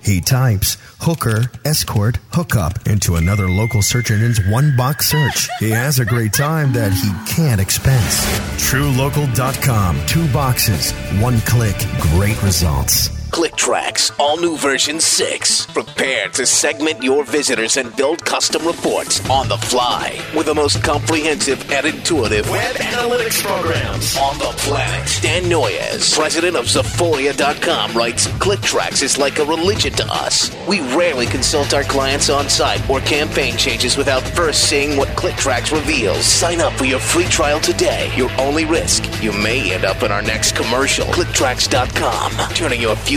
He 0.03 0.19
types 0.19 0.75
hooker, 0.99 1.49
escort, 1.63 2.19
hookup 2.33 2.87
into 2.87 3.15
another 3.15 3.49
local 3.49 3.81
search 3.81 4.11
engine's 4.11 4.45
one 4.49 4.75
box 4.75 5.07
search. 5.07 5.47
He 5.61 5.69
has 5.69 5.97
a 5.99 6.05
great 6.05 6.33
time 6.33 6.73
that 6.73 6.91
he 6.91 7.09
can't 7.33 7.61
expense. 7.61 8.25
TrueLocal.com. 8.69 10.05
Two 10.07 10.27
boxes, 10.33 10.91
one 11.21 11.39
click, 11.39 11.77
great 12.01 12.43
results. 12.43 13.16
ClickTracks, 13.31 14.17
all 14.19 14.37
new 14.37 14.57
version 14.57 14.99
6. 14.99 15.65
Prepare 15.67 16.29
to 16.29 16.45
segment 16.45 17.03
your 17.03 17.23
visitors 17.25 17.77
and 17.77 17.93
build 17.95 18.23
custom 18.23 18.65
reports 18.65 19.27
on 19.29 19.49
the 19.49 19.57
fly 19.57 20.19
with 20.35 20.45
the 20.45 20.55
most 20.55 20.81
comprehensive 20.81 21.69
and 21.71 21.85
intuitive 21.85 22.49
web 22.49 22.75
analytics 22.77 23.43
programs 23.43 24.15
on 24.17 24.37
the 24.39 24.51
planet. 24.57 25.19
Dan 25.21 25.43
Noyes, 25.49 26.15
president 26.15 26.55
of 26.55 26.65
Sephoria.com, 26.65 27.93
writes 27.93 28.27
ClickTracks 28.39 29.03
is 29.03 29.17
like 29.17 29.39
a 29.39 29.45
religion 29.45 29.91
to 29.93 30.05
us. 30.07 30.49
We 30.67 30.79
rarely 30.95 31.25
consult 31.25 31.73
our 31.73 31.83
clients 31.83 32.29
on 32.29 32.49
site 32.49 32.89
or 32.89 33.01
campaign 33.01 33.57
changes 33.57 33.97
without 33.97 34.23
first 34.23 34.69
seeing 34.69 34.97
what 34.97 35.09
ClickTracks 35.09 35.71
reveals. 35.71 36.25
Sign 36.25 36.61
up 36.61 36.73
for 36.73 36.85
your 36.85 36.99
free 36.99 37.25
trial 37.25 37.59
today. 37.59 38.09
Your 38.15 38.31
only 38.39 38.65
risk, 38.65 39.03
you 39.21 39.33
may 39.33 39.73
end 39.73 39.83
up 39.83 40.01
in 40.01 40.11
our 40.11 40.21
next 40.21 40.55
commercial. 40.55 41.05
ClickTracks.com, 41.07 42.53
turning 42.55 42.81
your 42.81 42.95
future 42.95 43.16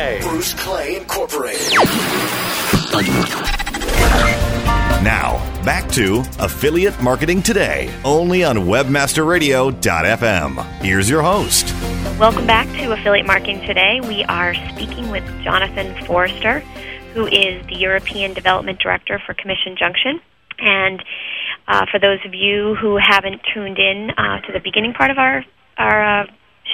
Bruce 0.01 0.55
Clay 0.55 0.97
Incorporated. 0.97 1.73
Now, 5.03 5.37
back 5.63 5.87
to 5.91 6.23
Affiliate 6.39 6.99
Marketing 7.03 7.43
Today, 7.43 7.93
only 8.03 8.43
on 8.43 8.57
WebmasterRadio.fm. 8.57 10.65
Here's 10.81 11.07
your 11.07 11.21
host. 11.21 11.71
Welcome 12.19 12.47
back 12.47 12.65
to 12.79 12.93
Affiliate 12.93 13.27
Marketing 13.27 13.61
Today. 13.61 14.01
We 14.01 14.23
are 14.23 14.55
speaking 14.73 15.11
with 15.11 15.23
Jonathan 15.43 15.93
Forrester, 16.07 16.61
who 17.13 17.27
is 17.27 17.63
the 17.67 17.75
European 17.75 18.33
Development 18.33 18.79
Director 18.79 19.21
for 19.23 19.35
Commission 19.35 19.75
Junction. 19.77 20.19
And 20.57 21.03
uh, 21.67 21.85
for 21.91 21.99
those 21.99 22.17
of 22.25 22.33
you 22.33 22.73
who 22.73 22.97
haven't 22.97 23.41
tuned 23.53 23.77
in 23.77 24.09
uh, 24.17 24.41
to 24.41 24.51
the 24.51 24.59
beginning 24.59 24.93
part 24.93 25.11
of 25.11 25.19
our 25.19 25.45
our 25.77 26.21
uh, 26.21 26.25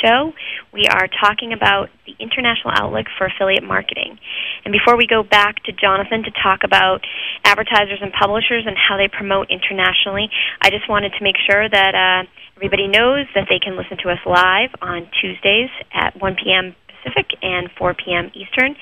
show, 0.04 0.34
we 0.74 0.88
are 0.88 1.08
talking 1.22 1.54
about 1.54 1.90
the 2.06 2.14
international 2.20 2.74
outlook 2.76 3.06
for 3.18 3.28
affiliate 3.28 3.64
marketing. 3.64 4.20
And 4.66 4.72
before 4.72 4.98
we 4.98 5.06
go 5.08 5.24
back 5.24 5.64
to 5.64 5.72
Jonathan 5.72 6.24
to 6.24 6.32
talk 6.32 6.64
about 6.64 7.06
advertisers 7.44 8.00
and 8.02 8.12
publishers 8.14 8.66
and 8.66 8.76
how 8.78 8.98
they 8.98 9.08
promote 9.08 9.50
internationally, 9.50 10.30
I 10.62 10.70
just 10.70 10.88
wanted 10.90 11.14
to 11.18 11.24
make 11.24 11.38
sure 11.50 11.70
that 11.70 11.96
uh, 11.96 12.24
everybody 12.56 12.88
knows 12.88 13.26
that 13.36 13.48
they 13.50 13.60
can 13.60 13.76
listen 13.78 13.98
to 14.04 14.10
us 14.10 14.20
live 14.26 14.72
on 14.82 15.10
Tuesdays 15.22 15.70
at 15.94 16.20
1 16.20 16.36
p.m. 16.44 16.76
Pacific 16.88 17.28
and 17.42 17.70
4 17.78 17.94
p.m. 17.94 18.32
Eastern, 18.34 18.76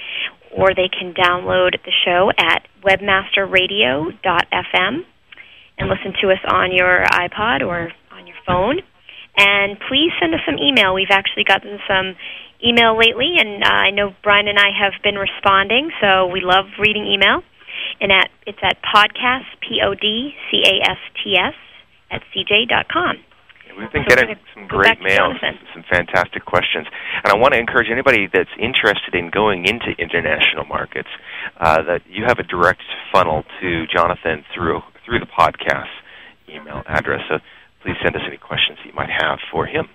or 0.51 0.73
they 0.73 0.89
can 0.89 1.13
download 1.13 1.75
the 1.83 1.91
show 2.05 2.31
at 2.37 2.65
webmasterradio.fm 2.83 5.05
and 5.77 5.89
listen 5.89 6.13
to 6.21 6.31
us 6.31 6.39
on 6.47 6.71
your 6.71 7.03
iPod 7.03 7.61
or 7.61 7.91
on 8.11 8.25
your 8.27 8.37
phone. 8.47 8.81
And 9.37 9.77
please 9.79 10.11
send 10.19 10.33
us 10.33 10.41
some 10.45 10.57
email. 10.57 10.93
We've 10.93 11.11
actually 11.11 11.43
gotten 11.43 11.79
some 11.87 12.15
email 12.63 12.97
lately, 12.97 13.35
and 13.37 13.63
uh, 13.63 13.67
I 13.67 13.91
know 13.91 14.15
Brian 14.23 14.47
and 14.47 14.57
I 14.57 14.71
have 14.71 14.93
been 15.03 15.15
responding, 15.15 15.91
so 16.01 16.27
we 16.27 16.39
love 16.41 16.65
reading 16.79 17.05
email. 17.05 17.43
And 17.99 18.11
at 18.11 18.29
it's 18.47 18.59
at 18.63 18.77
podcast 18.81 19.45
p 19.59 19.81
o 19.83 19.93
d 19.93 20.33
c 20.49 20.63
a 20.63 20.89
s 20.89 20.97
t 21.19 21.35
s 21.35 21.53
at 22.09 22.21
cj 22.31 22.67
dot 22.69 22.87
com. 22.87 23.17
We've 23.77 23.91
been 23.91 24.05
so 24.07 24.15
getting 24.15 24.35
some 24.53 24.67
great 24.67 25.01
mail, 25.01 25.35
some 25.73 25.83
fantastic 25.91 26.45
questions, 26.45 26.87
and 27.23 27.27
I 27.27 27.35
want 27.35 27.53
to 27.53 27.59
encourage 27.59 27.91
anybody 27.91 28.29
that's 28.31 28.49
interested 28.57 29.13
in 29.13 29.29
going 29.29 29.65
into 29.67 29.91
international 29.99 30.63
markets 30.63 31.09
uh, 31.59 31.83
that 31.83 31.99
you 32.07 32.23
have 32.23 32.39
a 32.39 32.43
direct 32.43 32.83
funnel 33.11 33.43
to 33.59 33.85
Jonathan 33.93 34.45
through 34.55 34.79
through 35.03 35.19
the 35.19 35.27
podcast 35.27 35.91
email 36.47 36.83
address. 36.87 37.19
So 37.27 37.39
please 37.85 37.95
send 38.01 38.15
us 38.15 38.23
any 38.27 38.37
questions 38.37 38.79
that 38.81 38.89
you 38.89 38.95
might 38.95 39.09
have 39.09 39.37
for 39.51 39.67
him. 39.67 39.87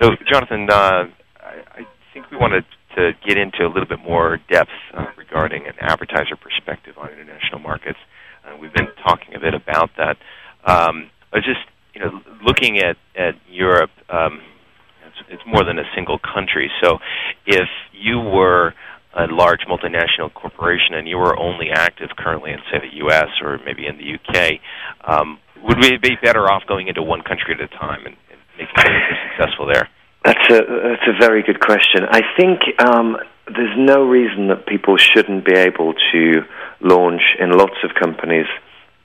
So, 0.00 0.16
Jonathan, 0.26 0.68
uh, 0.70 1.04
I, 1.40 1.54
I 1.76 1.86
think 2.14 2.30
we 2.30 2.38
wanted 2.38 2.64
to 2.96 3.12
get 3.26 3.36
into 3.36 3.66
a 3.66 3.68
little 3.68 3.86
bit 3.86 4.00
more 4.00 4.38
depth 4.50 4.70
uh, 4.94 5.06
regarding 5.16 5.66
an 5.66 5.74
advertiser 5.78 6.36
perspective 6.36 6.94
on 6.96 7.10
international 7.10 7.60
markets. 7.60 7.98
Uh, 8.44 8.56
we've 8.56 8.72
been 8.72 8.88
talking 9.04 9.34
a 9.34 9.40
bit 9.40 9.52
about 9.52 9.90
that. 9.98 10.16
Um, 10.64 11.10
I 11.32 11.36
was 11.36 11.44
just, 11.44 11.60
you 11.94 12.00
know, 12.00 12.20
looking 12.42 12.78
at 12.78 12.96
at 13.14 13.34
Europe. 13.50 13.90
Um, 14.08 14.40
it's, 15.06 15.28
it's 15.28 15.42
more 15.46 15.64
than 15.64 15.78
a 15.78 15.84
single 15.94 16.18
country. 16.18 16.70
So, 16.82 16.98
if 17.46 17.68
you 17.92 18.20
were 18.20 18.72
a 19.18 19.26
large 19.26 19.60
multinational 19.68 20.32
corporation 20.32 20.94
and 20.94 21.08
you 21.08 21.16
were 21.16 21.38
only 21.38 21.70
active 21.72 22.10
currently 22.16 22.52
in, 22.52 22.58
say, 22.70 22.78
the 22.78 22.96
U.S. 22.98 23.28
or 23.42 23.58
maybe 23.64 23.86
in 23.86 23.98
the 23.98 24.14
UK, 24.14 24.60
um, 25.04 25.38
would 25.64 25.78
we 25.78 25.96
be 25.98 26.16
better 26.22 26.48
off 26.50 26.62
going 26.66 26.88
into 26.88 27.02
one 27.02 27.22
country 27.22 27.54
at 27.54 27.60
a 27.60 27.68
time 27.68 28.06
and, 28.06 28.16
and 28.30 28.40
making 28.56 28.74
sure 28.76 29.18
successful 29.36 29.66
there? 29.66 29.88
That's 30.24 30.50
a 30.50 30.58
that's 30.58 31.08
a 31.08 31.18
very 31.18 31.42
good 31.42 31.60
question. 31.60 32.04
I 32.10 32.20
think 32.36 32.60
um, 32.78 33.16
there's 33.46 33.76
no 33.76 34.04
reason 34.04 34.48
that 34.48 34.66
people 34.66 34.96
shouldn't 34.96 35.44
be 35.44 35.54
able 35.54 35.94
to 36.12 36.42
launch 36.80 37.22
in 37.40 37.50
lots 37.50 37.76
of 37.84 37.90
companies 37.94 38.46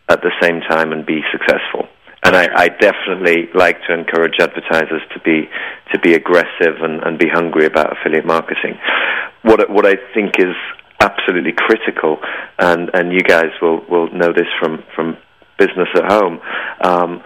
at 0.09 0.21
the 0.21 0.31
same 0.41 0.61
time 0.61 0.91
and 0.91 1.05
be 1.05 1.21
successful. 1.31 1.87
And 2.25 2.35
I, 2.35 2.47
I 2.55 2.67
definitely 2.69 3.49
like 3.53 3.77
to 3.87 3.93
encourage 3.93 4.35
advertisers 4.39 5.01
to 5.13 5.19
be 5.19 5.49
to 5.91 5.99
be 5.99 6.13
aggressive 6.13 6.81
and, 6.81 7.03
and 7.03 7.19
be 7.19 7.27
hungry 7.27 7.65
about 7.65 7.97
affiliate 7.97 8.25
marketing. 8.25 8.79
What 9.43 9.69
what 9.69 9.85
I 9.85 9.95
think 10.13 10.39
is 10.39 10.55
absolutely 11.03 11.51
critical, 11.51 12.17
and, 12.59 12.89
and 12.93 13.11
you 13.11 13.19
guys 13.19 13.51
will, 13.61 13.83
will 13.89 14.09
know 14.13 14.31
this 14.31 14.47
from, 14.59 14.83
from 14.95 15.17
business 15.59 15.89
at 15.95 16.09
home. 16.11 16.39
Um, 16.81 17.21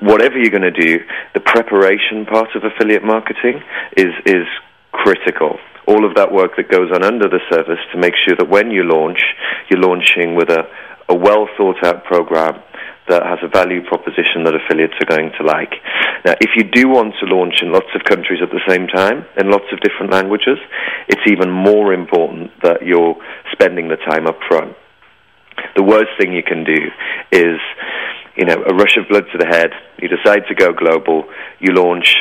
whatever 0.00 0.38
you're 0.38 0.50
going 0.50 0.62
to 0.62 0.70
do, 0.70 0.98
the 1.34 1.40
preparation 1.40 2.26
part 2.26 2.48
of 2.56 2.64
affiliate 2.64 3.04
marketing 3.04 3.62
is 3.96 4.12
is 4.26 4.46
critical. 4.92 5.58
All 5.86 6.04
of 6.04 6.16
that 6.16 6.32
work 6.32 6.52
that 6.56 6.70
goes 6.70 6.90
on 6.92 7.02
under 7.02 7.28
the 7.28 7.40
surface 7.50 7.80
to 7.92 7.98
make 7.98 8.14
sure 8.26 8.36
that 8.36 8.48
when 8.48 8.70
you 8.70 8.82
launch, 8.82 9.20
you're 9.70 9.80
launching 9.80 10.34
with 10.34 10.50
a, 10.50 10.68
a 11.08 11.14
well 11.14 11.48
thought 11.56 11.82
out 11.84 12.04
program 12.04 12.60
that 13.08 13.22
has 13.24 13.38
a 13.42 13.48
value 13.48 13.84
proposition 13.86 14.44
that 14.44 14.54
affiliates 14.54 14.94
are 15.00 15.08
going 15.08 15.32
to 15.38 15.44
like. 15.44 15.72
Now, 16.24 16.34
if 16.40 16.50
you 16.56 16.64
do 16.64 16.88
want 16.88 17.14
to 17.20 17.26
launch 17.26 17.62
in 17.62 17.72
lots 17.72 17.88
of 17.94 18.04
countries 18.04 18.40
at 18.42 18.50
the 18.50 18.60
same 18.68 18.86
time, 18.86 19.24
in 19.36 19.50
lots 19.50 19.66
of 19.72 19.80
different 19.80 20.12
languages, 20.12 20.58
it's 21.08 21.24
even 21.26 21.50
more 21.50 21.92
important 21.92 22.50
that 22.62 22.84
you're 22.84 23.16
spending 23.52 23.88
the 23.88 23.96
time 23.96 24.26
up 24.26 24.38
front 24.48 24.76
the 25.74 25.82
worst 25.82 26.10
thing 26.18 26.32
you 26.32 26.42
can 26.42 26.62
do 26.64 26.78
is 27.32 27.58
you 28.38 28.44
know, 28.44 28.62
a 28.62 28.74
rush 28.74 28.96
of 28.96 29.08
blood 29.08 29.24
to 29.32 29.38
the 29.38 29.46
head. 29.46 29.70
You 30.00 30.08
decide 30.08 30.46
to 30.48 30.54
go 30.54 30.72
global. 30.72 31.24
You 31.58 31.72
launch 31.74 32.14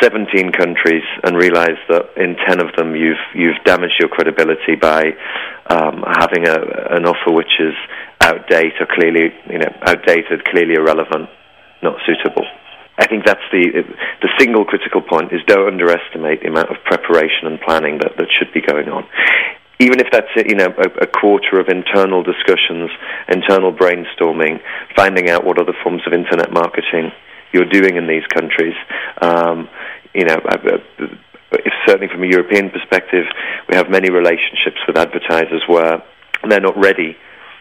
17 0.00 0.52
countries 0.52 1.02
and 1.24 1.36
realize 1.36 1.78
that 1.88 2.14
in 2.16 2.36
10 2.46 2.60
of 2.60 2.74
them 2.76 2.94
you've 2.94 3.22
you've 3.34 3.62
damaged 3.64 3.94
your 3.98 4.08
credibility 4.08 4.76
by 4.80 5.02
um, 5.66 6.04
having 6.06 6.46
a, 6.46 6.94
an 6.94 7.06
offer 7.06 7.32
which 7.32 7.58
is 7.58 7.74
outdated 8.24 8.80
or 8.80 8.88
clearly, 8.88 9.28
you 9.50 9.58
know, 9.58 9.72
outdated, 9.84 10.44
clearly 10.48 10.74
irrelevant, 10.74 11.28
not 11.82 12.00
suitable. 12.08 12.48
I 12.96 13.06
think 13.06 13.26
that's 13.26 13.44
the 13.52 13.84
the 14.22 14.30
single 14.38 14.64
critical 14.64 15.02
point 15.02 15.32
is 15.32 15.40
don't 15.46 15.66
underestimate 15.66 16.40
the 16.42 16.48
amount 16.48 16.70
of 16.70 16.78
preparation 16.84 17.50
and 17.50 17.60
planning 17.60 17.98
that, 17.98 18.16
that 18.16 18.28
should 18.30 18.52
be 18.54 18.62
going 18.62 18.88
on. 18.88 19.04
Even 19.80 19.98
if 19.98 20.08
that's 20.12 20.30
you 20.36 20.54
know 20.54 20.70
a, 20.70 21.02
a 21.02 21.06
quarter 21.06 21.58
of 21.58 21.68
internal 21.68 22.22
discussions, 22.22 22.90
internal 23.28 23.74
brainstorming, 23.74 24.62
finding 24.94 25.28
out 25.28 25.44
what 25.44 25.58
other 25.60 25.74
forms 25.82 26.02
of 26.06 26.12
internet 26.14 26.52
marketing 26.52 27.10
you're 27.52 27.68
doing 27.68 27.96
in 27.96 28.06
these 28.06 28.26
countries. 28.32 28.74
Um, 29.20 29.68
you 30.14 30.24
know, 30.24 30.38
if 31.50 31.74
certainly 31.86 32.08
from 32.08 32.22
a 32.22 32.30
European 32.30 32.70
perspective, 32.70 33.26
we 33.68 33.74
have 33.76 33.90
many 33.90 34.10
relationships 34.10 34.78
with 34.86 34.96
advertisers 34.96 35.62
where 35.66 36.02
they're 36.48 36.60
not 36.60 36.78
ready 36.78 37.16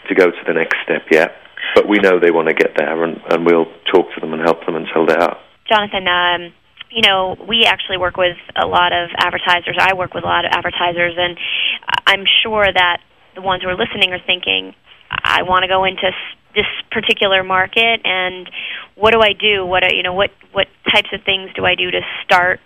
to 0.08 0.16
go 0.16 0.32
to 0.32 0.42
the 0.48 0.54
next 0.54 0.78
step 0.84 1.04
yet 1.12 1.36
but 1.76 1.88
we 1.88 1.98
know 2.00 2.20
they 2.20 2.32
want 2.32 2.48
to 2.48 2.54
get 2.54 2.76
there, 2.78 3.04
and, 3.04 3.20
and 3.30 3.46
we'll 3.46 3.66
talk 3.92 4.14
to 4.14 4.22
them 4.22 4.34
and 4.34 4.42
help 4.42 4.66
them 4.66 4.76
until 4.76 5.06
they 5.06 5.16
are. 5.16 5.32
Out. 5.32 5.40
Jonathan, 5.68 6.08
um, 6.08 6.54
you 6.92 7.02
know, 7.02 7.36
we 7.48 7.66
actually 7.66 7.98
work 7.98 8.18
with 8.18 8.38
a 8.56 8.68
lot 8.68 8.92
of 8.94 9.10
advertisers. 9.18 9.78
I 9.80 9.96
work 9.96 10.14
with 10.14 10.24
a 10.24 10.28
lot 10.28 10.46
of 10.46 10.52
advertisers, 10.54 11.16
and 11.18 11.38
I'm 12.06 12.26
sure 12.44 12.66
that 12.66 12.98
the 13.36 13.42
ones 13.42 13.64
who 13.64 13.70
are 13.70 13.78
listening 13.78 14.12
are 14.12 14.22
thinking, 14.26 14.76
I 15.10 15.44
want 15.44 15.64
to 15.64 15.68
go 15.68 15.86
into 15.86 16.12
this 16.54 16.70
particular 16.92 17.44
market, 17.44 18.02
and 18.04 18.50
what 18.96 19.12
do 19.14 19.22
I 19.22 19.34
do? 19.34 19.66
What 19.66 19.84
you 19.94 20.04
know, 20.04 20.14
what 20.14 20.30
what 20.52 20.68
types 20.94 21.10
of 21.14 21.24
things 21.24 21.50
do 21.56 21.66
I 21.66 21.74
do 21.76 21.90
to 21.90 22.02
start 22.24 22.60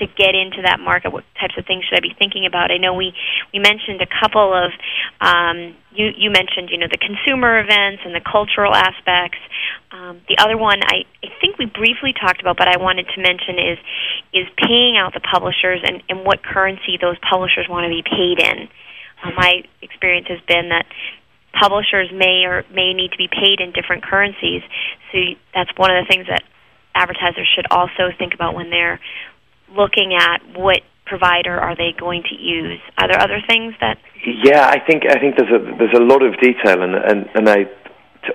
to 0.00 0.06
get 0.06 0.34
into 0.34 0.62
that 0.62 0.80
market? 0.80 1.12
What 1.12 1.24
types 1.38 1.54
of 1.58 1.66
things 1.66 1.84
should 1.84 1.96
I 1.96 2.00
be 2.00 2.14
thinking 2.16 2.46
about? 2.46 2.70
I 2.70 2.78
know 2.78 2.94
we 2.94 3.12
we 3.52 3.58
mentioned 3.58 4.00
a 4.00 4.08
couple 4.08 4.52
of 4.52 4.72
um, 5.20 5.76
you 5.92 6.08
you 6.16 6.30
mentioned 6.30 6.70
you 6.70 6.78
know 6.78 6.88
the 6.88 6.98
consumer 7.00 7.60
events 7.60 8.02
and 8.04 8.14
the 8.14 8.24
cultural 8.24 8.74
aspects. 8.74 9.38
Um, 9.92 10.20
the 10.28 10.40
other 10.40 10.56
one 10.56 10.80
I, 10.82 11.04
I 11.22 11.28
think 11.40 11.58
we 11.58 11.66
briefly 11.66 12.14
talked 12.16 12.40
about, 12.40 12.56
but 12.56 12.68
I 12.68 12.78
wanted 12.80 13.06
to 13.14 13.20
mention 13.20 13.58
is 13.58 13.78
is 14.32 14.46
paying 14.56 14.96
out 14.96 15.12
the 15.12 15.20
publishers 15.20 15.80
and, 15.84 16.02
and 16.08 16.24
what 16.24 16.42
currency 16.42 16.96
those 17.00 17.16
publishers 17.20 17.68
want 17.68 17.84
to 17.84 17.92
be 17.92 18.02
paid 18.02 18.40
in. 18.40 18.68
Uh, 19.22 19.30
my 19.36 19.62
experience 19.82 20.26
has 20.28 20.40
been 20.48 20.70
that 20.70 20.86
publishers 21.52 22.08
may 22.12 22.44
or 22.48 22.64
may 22.72 22.94
need 22.94 23.12
to 23.12 23.18
be 23.18 23.28
paid 23.28 23.60
in 23.60 23.72
different 23.72 24.02
currencies. 24.02 24.62
So 25.12 25.18
that's 25.54 25.70
one 25.76 25.94
of 25.94 26.02
the 26.02 26.08
things 26.08 26.26
that 26.28 26.42
advertisers 26.94 27.48
should 27.54 27.66
also 27.70 28.10
think 28.18 28.34
about 28.34 28.54
when 28.54 28.70
they're 28.70 29.00
looking 29.76 30.14
at 30.14 30.40
what 30.56 30.80
provider 31.06 31.58
are 31.58 31.76
they 31.76 31.92
going 31.98 32.22
to 32.30 32.34
use? 32.34 32.80
Are 32.98 33.08
there 33.08 33.20
other 33.20 33.40
things 33.46 33.74
that? 33.80 33.98
Yeah, 34.24 34.66
I 34.66 34.78
think 34.78 35.04
I 35.08 35.18
think 35.18 35.36
there's 35.36 35.52
a 35.52 35.60
there's 35.78 35.96
a 35.96 36.02
lot 36.02 36.22
of 36.22 36.38
detail, 36.40 36.82
and 36.82 36.94
and, 36.94 37.28
and 37.34 37.48
I 37.48 37.66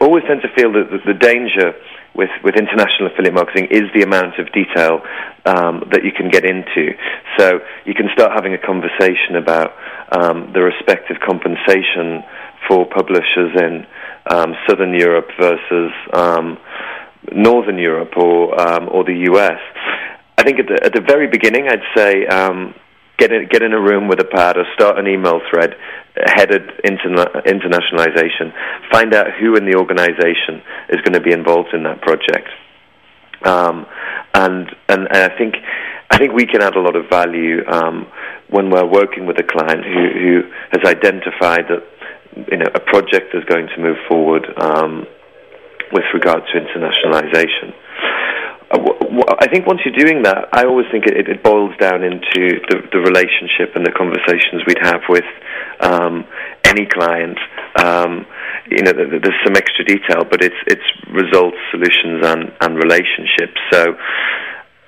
always 0.02 0.24
tend 0.28 0.42
to 0.42 0.52
feel 0.56 0.72
that 0.74 0.92
the, 0.92 1.14
the 1.14 1.18
danger 1.18 1.74
with, 2.16 2.30
with 2.44 2.56
international 2.58 3.08
affiliate 3.14 3.34
marketing 3.34 3.68
is 3.72 3.84
the 3.94 4.02
amount 4.02 4.40
of 4.40 4.52
detail 4.52 5.00
um, 5.46 5.86
that 5.92 6.04
you 6.04 6.12
can 6.12 6.30
get 6.30 6.44
into. 6.44 6.98
So 7.38 7.60
you 7.86 7.94
can 7.94 8.10
start 8.12 8.32
having 8.36 8.54
a 8.54 8.58
conversation 8.58 9.38
about 9.38 9.72
um, 10.12 10.52
the 10.52 10.62
respective 10.62 11.18
compensation 11.24 12.26
for 12.68 12.86
publishers 12.90 13.54
in 13.56 13.86
um, 14.30 14.56
Southern 14.68 14.94
Europe 14.94 15.30
versus 15.40 15.92
um, 16.12 16.58
Northern 17.32 17.78
Europe 17.78 18.12
or 18.18 18.60
um, 18.60 18.90
or 18.92 19.04
the 19.04 19.30
US. 19.32 19.62
I 20.38 20.44
think 20.44 20.60
at 20.60 20.68
the, 20.68 20.80
at 20.86 20.94
the 20.94 21.02
very 21.02 21.28
beginning, 21.28 21.68
I'd 21.68 21.82
say 21.96 22.26
um, 22.28 22.76
get 23.18 23.32
in, 23.32 23.48
get 23.50 23.64
in 23.64 23.74
a 23.74 23.82
room 23.82 24.08
with 24.08 24.20
a 24.20 24.26
pad 24.26 24.58
or 24.58 24.66
start 24.76 25.00
an 25.00 25.08
email 25.08 25.42
thread 25.50 25.76
headed 26.16 26.62
interna- 26.86 27.44
internationalization. 27.46 28.54
Find 28.92 29.14
out 29.14 29.28
who 29.40 29.56
in 29.56 29.66
the 29.66 29.76
organization 29.78 30.62
is 30.90 31.02
going 31.02 31.14
to 31.14 31.22
be 31.22 31.32
involved 31.32 31.74
in 31.74 31.84
that 31.84 32.02
project. 32.02 32.50
Um, 33.46 33.86
and, 34.34 34.70
and, 34.90 35.08
and 35.12 35.32
I 35.32 35.38
think 35.38 35.56
I 36.10 36.18
think 36.18 36.34
we 36.34 36.46
can 36.46 36.62
add 36.62 36.76
a 36.76 36.80
lot 36.80 36.96
of 36.96 37.10
value 37.10 37.66
um, 37.68 38.08
when 38.50 38.70
we're 38.70 38.88
working 38.88 39.26
with 39.26 39.38
a 39.40 39.44
client 39.44 39.84
who, 39.84 40.08
who 40.14 40.42
has 40.72 40.82
identified 40.86 41.66
that 41.68 41.84
you 42.50 42.58
know 42.58 42.70
a 42.74 42.80
project 42.80 43.36
is 43.36 43.44
going 43.46 43.68
to 43.76 43.82
move 43.82 43.98
forward 44.08 44.48
um, 44.58 45.06
with 45.92 46.06
regard 46.14 46.44
to 46.48 46.60
internationalization. 46.60 47.74
Uh, 48.70 48.80
I 49.40 49.48
think 49.48 49.66
once 49.66 49.82
you're 49.86 49.96
doing 49.96 50.24
that, 50.24 50.50
I 50.52 50.66
always 50.66 50.86
think 50.92 51.06
it, 51.06 51.30
it 51.30 51.44
boils 51.44 51.76
down 51.80 52.04
into 52.04 52.60
the, 52.68 52.84
the, 52.92 53.00
relationship 53.00 53.76
and 53.76 53.86
the 53.86 53.92
conversations 53.92 54.64
we'd 54.68 54.82
have 54.82 55.02
with 55.08 55.26
um, 55.80 56.26
any 56.66 56.86
client. 56.86 57.38
Um, 57.78 58.26
you 58.70 58.84
know, 58.84 58.92
there's 58.92 59.42
some 59.46 59.56
extra 59.56 59.86
detail, 59.86 60.26
but 60.30 60.44
it's 60.44 60.60
it's 60.68 60.84
results, 61.10 61.58
solutions, 61.72 62.26
and, 62.26 62.52
and 62.60 62.76
relationships. 62.76 63.56
So, 63.72 63.96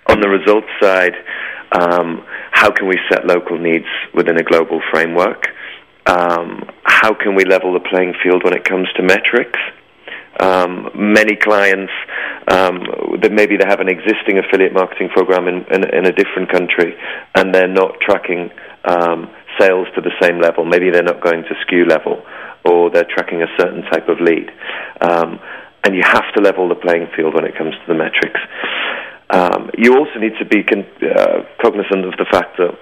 on 0.07 0.19
the 0.19 0.27
results 0.27 0.67
side, 0.81 1.15
um, 1.71 2.25
how 2.51 2.71
can 2.71 2.87
we 2.87 2.97
set 3.09 3.25
local 3.25 3.57
needs 3.57 3.87
within 4.13 4.37
a 4.37 4.43
global 4.43 4.81
framework? 4.91 5.47
Um, 6.05 6.67
how 6.83 7.13
can 7.13 7.35
we 7.35 7.45
level 7.45 7.73
the 7.73 7.79
playing 7.79 8.13
field 8.23 8.43
when 8.43 8.53
it 8.53 8.65
comes 8.65 8.87
to 8.97 9.03
metrics? 9.03 9.59
Um, 10.39 10.89
many 10.95 11.35
clients 11.35 11.91
um, 12.47 12.85
that 13.21 13.31
maybe 13.31 13.57
they 13.57 13.65
have 13.67 13.79
an 13.79 13.89
existing 13.89 14.37
affiliate 14.37 14.73
marketing 14.73 15.09
program 15.09 15.47
in, 15.47 15.65
in, 15.73 15.83
in 15.89 16.05
a 16.05 16.13
different 16.13 16.51
country 16.51 16.95
and 17.35 17.53
they're 17.53 17.67
not 17.67 17.99
tracking 18.01 18.51
um, 18.85 19.29
sales 19.59 19.87
to 19.95 20.01
the 20.01 20.11
same 20.21 20.39
level. 20.39 20.65
Maybe 20.65 20.89
they're 20.91 21.03
not 21.03 21.21
going 21.21 21.43
to 21.43 21.53
SKU 21.65 21.89
level 21.89 22.23
or 22.63 22.89
they're 22.89 23.07
tracking 23.09 23.41
a 23.41 23.47
certain 23.57 23.83
type 23.83 24.07
of 24.07 24.19
lead. 24.21 24.49
Um, 25.01 25.39
and 25.83 25.95
you 25.95 26.03
have 26.03 26.31
to 26.35 26.41
level 26.41 26.69
the 26.69 26.75
playing 26.75 27.07
field 27.15 27.33
when 27.33 27.45
it 27.45 27.57
comes 27.57 27.73
to 27.73 27.85
the 27.87 27.95
metrics. 27.95 28.39
Um, 29.29 29.69
you 29.77 29.95
also 29.95 30.19
need 30.19 30.33
to 30.39 30.45
be 30.45 30.63
con- 30.63 30.87
uh, 31.01 31.43
cognizant 31.61 32.05
of 32.05 32.17
the 32.17 32.25
fact 32.31 32.57
that 32.57 32.77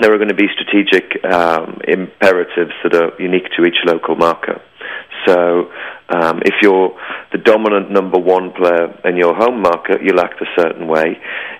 there 0.00 0.12
are 0.12 0.18
going 0.18 0.28
to 0.28 0.34
be 0.34 0.48
strategic 0.52 1.24
um, 1.24 1.80
imperatives 1.86 2.72
that 2.82 2.94
are 2.94 3.12
unique 3.20 3.48
to 3.56 3.64
each 3.64 3.78
local 3.84 4.16
market. 4.16 4.60
So 5.26 5.70
um, 6.08 6.40
if 6.44 6.54
you're 6.62 6.96
the 7.32 7.38
dominant 7.38 7.90
number 7.90 8.18
one 8.18 8.52
player 8.52 8.98
in 9.04 9.16
your 9.16 9.34
home 9.34 9.62
market, 9.62 10.02
you'll 10.02 10.20
act 10.20 10.40
a 10.40 10.46
certain 10.60 10.88
way. 10.88 11.18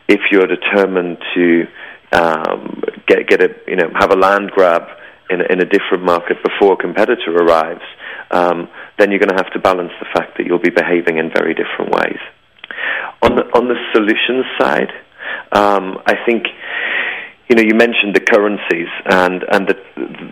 If 0.09 0.21
you're 0.31 0.47
determined 0.47 1.19
to 1.35 1.67
um, 2.13 2.83
get 3.07 3.29
get 3.29 3.43
a 3.43 3.49
you 3.69 3.77
know 3.77 3.91
have 3.99 4.11
a 4.11 4.17
land 4.17 4.51
grab 4.51 4.83
in 5.29 5.41
a, 5.41 5.45
in 5.45 5.61
a 5.61 5.65
different 5.65 6.05
market 6.05 6.39
before 6.43 6.73
a 6.73 6.77
competitor 6.77 7.37
arrives, 7.37 7.85
um, 8.31 8.69
then 8.99 9.11
you're 9.11 9.21
going 9.21 9.37
to 9.37 9.43
have 9.43 9.53
to 9.53 9.59
balance 9.61 9.93
the 10.01 10.07
fact 10.13 10.37
that 10.39 10.47
you'll 10.47 10.59
be 10.59 10.71
behaving 10.71 11.19
in 11.19 11.31
very 11.31 11.55
different 11.55 11.93
ways. 11.93 12.19
On 13.23 13.37
the 13.37 13.45
on 13.55 13.69
the 13.69 13.77
solutions 13.93 14.47
side, 14.59 14.91
um, 15.53 15.99
I 16.07 16.15
think 16.27 16.47
you 17.51 17.57
know, 17.57 17.63
you 17.63 17.75
mentioned 17.75 18.15
the 18.15 18.21
currencies, 18.23 18.87
and 19.07 19.43
and 19.51 19.67
the 19.67 19.75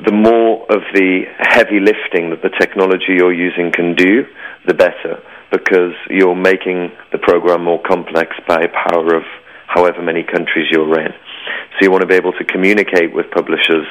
the 0.07 0.15
more 0.15 0.63
of 0.71 0.87
the 0.95 1.27
heavy 1.37 1.81
lifting 1.81 2.31
that 2.31 2.43
the 2.47 2.55
technology 2.61 3.19
you're 3.19 3.35
using 3.35 3.73
can 3.73 3.97
do, 3.97 4.23
the 4.69 4.75
better, 4.75 5.21
because 5.51 5.95
you're 6.09 6.37
making 6.37 6.93
the 7.11 7.19
program 7.19 7.65
more 7.65 7.83
complex 7.83 8.37
by 8.47 8.69
power 8.69 9.17
of 9.17 9.25
however 9.67 10.01
many 10.01 10.23
countries 10.23 10.71
you're 10.71 10.95
in. 11.01 11.11
So 11.75 11.79
you 11.83 11.91
want 11.91 12.03
to 12.03 12.07
be 12.07 12.15
able 12.15 12.33
to 12.39 12.45
communicate 12.45 13.13
with 13.13 13.27
publishers 13.33 13.87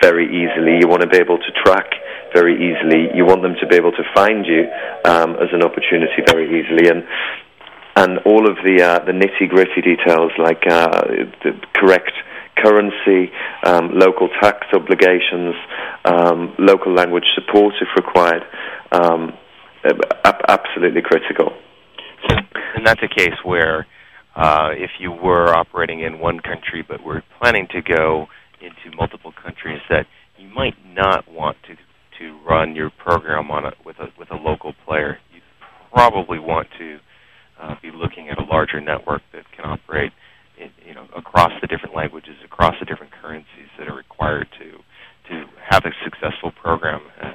very 0.00 0.24
easily. 0.24 0.80
You 0.80 0.88
want 0.88 1.02
to 1.02 1.08
be 1.08 1.18
able 1.18 1.36
to 1.36 1.52
track 1.62 1.92
very 2.32 2.56
easily. 2.56 3.14
You 3.14 3.26
want 3.26 3.42
them 3.42 3.54
to 3.60 3.66
be 3.66 3.76
able 3.76 3.92
to 3.92 4.04
find 4.14 4.46
you 4.46 4.64
um, 5.04 5.36
as 5.36 5.52
an 5.52 5.62
opportunity 5.62 6.24
very 6.24 6.48
easily, 6.48 6.88
and 6.88 7.04
and 7.96 8.18
all 8.24 8.48
of 8.48 8.56
the 8.64 8.80
uh, 8.80 9.04
the 9.04 9.12
nitty 9.12 9.50
gritty 9.50 9.82
details 9.84 10.32
like 10.38 10.64
uh, 10.66 11.04
the 11.44 11.52
correct 11.76 12.16
currency, 12.62 13.32
um, 13.64 13.90
local 13.94 14.28
tax 14.40 14.66
obligations, 14.72 15.54
um, 16.04 16.54
local 16.58 16.94
language 16.94 17.24
support 17.34 17.74
if 17.80 17.88
required. 17.96 18.42
Um, 18.92 19.32
absolutely 20.48 21.02
critical. 21.02 21.52
And 22.74 22.86
that's 22.86 23.02
a 23.02 23.08
case 23.08 23.34
where 23.44 23.86
uh, 24.36 24.70
if 24.72 24.90
you 24.98 25.12
were 25.12 25.54
operating 25.54 26.00
in 26.00 26.18
one 26.18 26.40
country 26.40 26.84
but 26.86 27.02
were 27.02 27.22
planning 27.40 27.66
to 27.72 27.82
go 27.82 28.26
into 28.60 28.96
multiple 28.96 29.32
countries, 29.42 29.80
that 29.90 30.06
you 30.38 30.48
might 30.48 30.74
not 30.86 31.30
want 31.30 31.56
to 31.66 31.76
to 32.18 32.38
run 32.46 32.76
your 32.76 32.90
program 32.90 33.50
on 33.50 33.64
a, 33.64 33.72
with 33.84 33.98
a 33.98 34.08
with 34.18 34.30
a 34.30 34.36
local 34.36 34.74
player. 34.86 35.18
You 35.34 35.40
probably 35.92 36.38
want 36.38 36.68
to 36.78 36.98
uh, 37.60 37.74
be 37.82 37.90
looking 37.90 38.28
at 38.28 38.38
a 38.38 38.44
larger 38.44 38.80
network 38.80 39.22
that 39.32 39.44
can 39.56 39.64
operate 39.64 40.12
you 40.86 40.94
know, 40.94 41.06
across 41.16 41.52
the 41.60 41.66
different 41.66 41.94
languages, 41.94 42.36
across 42.44 42.74
the 42.80 42.86
different 42.86 43.12
currencies 43.12 43.68
that 43.78 43.88
are 43.88 43.96
required 43.96 44.48
to 44.58 44.78
to 45.28 45.46
have 45.70 45.84
a 45.84 45.92
successful 46.02 46.50
program 46.50 47.00
uh, 47.20 47.34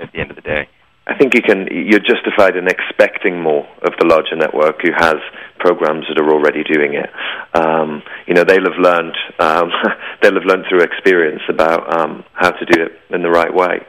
at 0.00 0.12
the 0.12 0.18
end 0.18 0.30
of 0.30 0.36
the 0.36 0.42
day. 0.42 0.68
I 1.06 1.16
think 1.16 1.34
you 1.34 1.42
can 1.42 1.68
you're 1.70 2.00
justified 2.00 2.56
in 2.56 2.66
expecting 2.66 3.40
more 3.40 3.68
of 3.82 3.92
the 3.98 4.06
larger 4.06 4.36
network 4.36 4.80
who 4.80 4.90
has 4.96 5.16
programs 5.58 6.06
that 6.08 6.18
are 6.18 6.30
already 6.32 6.64
doing 6.64 6.94
it. 6.94 7.10
Um, 7.52 8.02
you 8.26 8.34
know, 8.34 8.44
they'll 8.44 8.64
have 8.64 8.80
learned 8.80 9.16
um, 9.38 9.70
they'll 10.22 10.34
have 10.34 10.44
learned 10.44 10.64
through 10.68 10.80
experience 10.80 11.42
about 11.48 11.84
um, 11.92 12.24
how 12.32 12.50
to 12.50 12.64
do 12.64 12.84
it 12.84 12.92
in 13.14 13.22
the 13.22 13.30
right 13.30 13.52
way. 13.52 13.84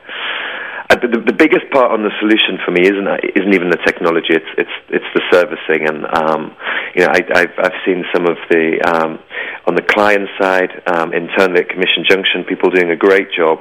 The, 1.01 1.07
the, 1.07 1.33
biggest 1.33 1.69
part 1.71 1.91
on 1.91 2.03
the 2.03 2.11
solution 2.19 2.59
for 2.63 2.71
me 2.71 2.83
isn't 2.83 3.07
isn't 3.35 3.53
even 3.53 3.69
the 3.69 3.81
technology. 3.85 4.33
It's 4.33 4.51
it's 4.57 4.75
it's 4.89 5.09
the 5.13 5.21
servicing, 5.31 5.87
and 5.87 6.05
um, 6.11 6.55
you 6.95 7.05
know 7.05 7.11
I, 7.11 7.21
have 7.39 7.55
I've 7.57 7.79
seen 7.85 8.03
some 8.13 8.25
of 8.25 8.37
the 8.49 8.81
um, 8.85 9.19
on 9.67 9.75
the 9.75 9.81
client 9.81 10.29
side 10.39 10.71
um, 10.87 11.13
internally 11.13 11.61
at 11.61 11.69
Commission 11.69 12.03
Junction, 12.07 12.43
people 12.43 12.69
doing 12.69 12.91
a 12.91 12.95
great 12.95 13.31
job. 13.31 13.59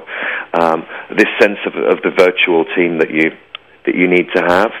Um, 0.53 0.85
this 1.15 1.29
sense 1.39 1.59
of, 1.65 1.75
of 1.75 2.03
the 2.03 2.11
virtual 2.11 2.65
team 2.75 2.99
that 2.99 3.11
you 3.11 3.31
that 3.85 3.95
you 3.95 4.07
need 4.07 4.27
to 4.35 4.41
have. 4.41 4.71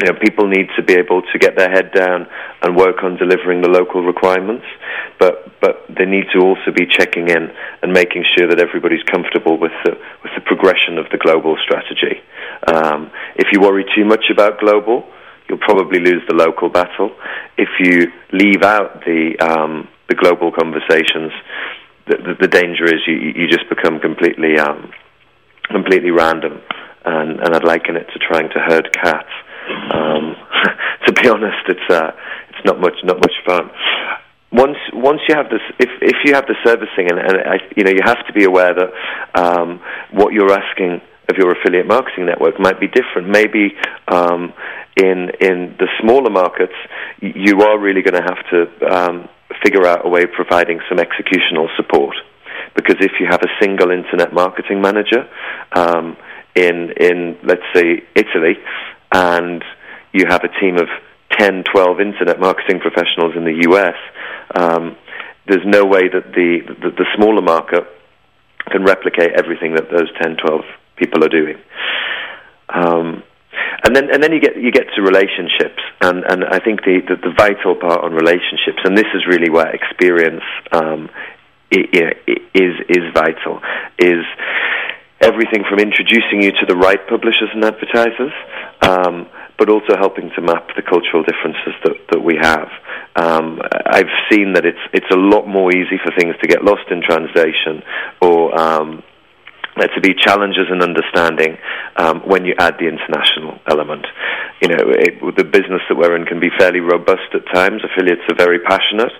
You 0.00 0.12
know, 0.12 0.18
people 0.18 0.48
need 0.48 0.68
to 0.76 0.82
be 0.82 0.94
able 0.94 1.22
to 1.22 1.38
get 1.38 1.56
their 1.56 1.70
head 1.70 1.92
down 1.92 2.26
and 2.62 2.76
work 2.76 3.04
on 3.04 3.16
delivering 3.16 3.62
the 3.62 3.68
local 3.68 4.02
requirements, 4.02 4.64
but 5.18 5.60
but 5.60 5.86
they 5.88 6.04
need 6.04 6.26
to 6.34 6.40
also 6.40 6.72
be 6.74 6.84
checking 6.86 7.28
in 7.28 7.50
and 7.82 7.92
making 7.92 8.24
sure 8.36 8.48
that 8.48 8.60
everybody's 8.60 9.02
comfortable 9.04 9.58
with 9.58 9.72
the 9.84 9.92
with 10.22 10.32
the 10.34 10.40
progression 10.40 10.98
of 10.98 11.06
the 11.12 11.18
global 11.18 11.56
strategy. 11.62 12.20
Um, 12.66 13.10
if 13.36 13.48
you 13.52 13.60
worry 13.60 13.84
too 13.94 14.04
much 14.04 14.24
about 14.30 14.58
global, 14.58 15.06
you'll 15.48 15.58
probably 15.58 16.00
lose 16.00 16.22
the 16.28 16.34
local 16.34 16.68
battle. 16.68 17.14
If 17.56 17.68
you 17.78 18.10
leave 18.32 18.62
out 18.62 19.04
the 19.04 19.38
um, 19.38 19.88
the 20.08 20.14
global 20.14 20.52
conversations, 20.52 21.32
the, 22.06 22.16
the, 22.16 22.34
the, 22.42 22.48
danger 22.48 22.84
is 22.84 23.00
you 23.06 23.14
you 23.14 23.46
just 23.46 23.68
become 23.68 24.00
completely 24.00 24.58
um, 24.58 24.90
completely 25.70 26.10
random, 26.10 26.60
and, 27.04 27.40
and 27.40 27.54
I'd 27.54 27.64
liken 27.64 27.96
it 27.96 28.06
to 28.12 28.18
trying 28.18 28.48
to 28.50 28.58
herd 28.58 28.92
cats. 28.92 29.30
Um, 29.92 30.36
to 31.06 31.12
be 31.12 31.28
honest, 31.28 31.64
it's 31.68 31.88
uh, 31.90 32.12
it's 32.50 32.64
not 32.64 32.80
much 32.80 32.96
not 33.04 33.16
much 33.16 33.34
fun. 33.46 33.70
Once 34.52 34.78
once 34.92 35.20
you 35.28 35.34
have 35.34 35.50
this, 35.50 35.62
if 35.78 35.90
if 36.00 36.16
you 36.24 36.34
have 36.34 36.46
the 36.46 36.54
servicing, 36.64 37.10
and, 37.10 37.18
and 37.18 37.36
I, 37.38 37.56
you 37.76 37.84
know 37.84 37.90
you 37.90 38.02
have 38.04 38.24
to 38.26 38.32
be 38.32 38.44
aware 38.44 38.74
that 38.74 38.90
um, 39.34 39.80
what 40.12 40.32
you're 40.32 40.52
asking 40.52 41.00
of 41.28 41.36
your 41.36 41.52
affiliate 41.52 41.86
marketing 41.86 42.26
network 42.26 42.60
might 42.60 42.78
be 42.78 42.86
different. 42.86 43.28
Maybe 43.28 43.74
um, 44.08 44.52
in 44.96 45.30
in 45.40 45.74
the 45.78 45.88
smaller 46.00 46.30
markets, 46.30 46.74
you 47.20 47.62
are 47.62 47.78
really 47.78 48.02
going 48.02 48.20
to 48.20 48.22
have 48.22 48.42
to 48.50 48.94
um, 48.94 49.28
figure 49.62 49.86
out 49.86 50.06
a 50.06 50.08
way 50.08 50.22
of 50.22 50.32
providing 50.32 50.80
some 50.88 50.98
executional 50.98 51.66
support. 51.76 52.14
Because 52.76 52.96
if 53.00 53.12
you 53.20 53.26
have 53.30 53.40
a 53.42 53.50
single 53.60 53.90
internet 53.90 54.32
marketing 54.32 54.80
manager 54.80 55.28
um, 55.72 56.16
in 56.54 56.92
in 57.00 57.38
let's 57.42 57.66
say 57.74 58.02
Italy, 58.14 58.54
and 59.14 59.64
you 60.12 60.26
have 60.28 60.42
a 60.42 60.60
team 60.60 60.76
of 60.76 60.88
10, 61.38 61.64
12 61.72 62.00
internet 62.00 62.40
marketing 62.40 62.80
professionals 62.80 63.34
in 63.36 63.44
the 63.44 63.70
US, 63.70 63.96
um, 64.54 64.96
there's 65.46 65.64
no 65.64 65.84
way 65.84 66.08
that 66.08 66.32
the, 66.34 66.60
the, 66.82 66.90
the 66.90 67.06
smaller 67.16 67.42
market 67.42 67.84
can 68.70 68.84
replicate 68.84 69.32
everything 69.36 69.74
that 69.74 69.90
those 69.90 70.10
10, 70.20 70.36
12 70.36 70.60
people 70.96 71.24
are 71.24 71.28
doing. 71.28 71.58
Um, 72.68 73.22
and 73.84 73.94
then, 73.94 74.10
and 74.12 74.22
then 74.22 74.32
you 74.32 74.40
get 74.40 74.56
you 74.56 74.72
get 74.72 74.86
to 74.96 75.02
relationships, 75.02 75.78
and, 76.00 76.24
and 76.24 76.44
I 76.44 76.58
think 76.58 76.82
the, 76.82 77.02
the, 77.06 77.16
the 77.16 77.34
vital 77.36 77.76
part 77.76 78.02
on 78.02 78.12
relationships, 78.12 78.80
and 78.82 78.96
this 78.96 79.06
is 79.14 79.26
really 79.28 79.50
where 79.50 79.68
experience 79.68 80.42
um, 80.72 81.10
is 81.70 82.74
is 82.88 83.04
vital, 83.12 83.60
is 83.98 84.24
everything 85.20 85.64
from 85.68 85.78
introducing 85.78 86.42
you 86.42 86.52
to 86.52 86.66
the 86.66 86.76
right 86.76 87.00
publishers 87.08 87.50
and 87.52 87.64
advertisers, 87.64 88.32
um, 88.84 89.26
but 89.58 89.68
also 89.68 89.96
helping 89.96 90.30
to 90.36 90.42
map 90.42 90.68
the 90.76 90.82
cultural 90.82 91.22
differences 91.22 91.74
that, 91.84 91.96
that 92.10 92.20
we 92.20 92.36
have. 92.40 92.68
Um, 93.16 93.60
I've 93.86 94.10
seen 94.30 94.54
that 94.54 94.66
it's 94.66 94.82
it's 94.92 95.10
a 95.12 95.16
lot 95.16 95.46
more 95.46 95.70
easy 95.72 95.98
for 96.02 96.12
things 96.18 96.34
to 96.42 96.48
get 96.48 96.64
lost 96.64 96.90
in 96.90 97.00
translation 97.02 97.82
or 98.20 98.58
um, 98.58 99.02
there 99.76 99.88
to 99.88 100.00
be 100.00 100.14
challenges 100.14 100.70
in 100.70 100.82
understanding 100.82 101.58
um, 101.96 102.22
when 102.26 102.44
you 102.44 102.54
add 102.58 102.74
the 102.78 102.86
international 102.86 103.58
element. 103.66 104.06
You 104.62 104.68
know, 104.68 104.86
it, 104.86 105.18
the 105.36 105.44
business 105.44 105.82
that 105.88 105.96
we're 105.98 106.14
in 106.14 106.26
can 106.26 106.38
be 106.38 106.50
fairly 106.58 106.78
robust 106.80 107.34
at 107.34 107.42
times. 107.52 107.82
Affiliates 107.82 108.22
are 108.30 108.38
very 108.38 108.60
passionate, 108.60 109.12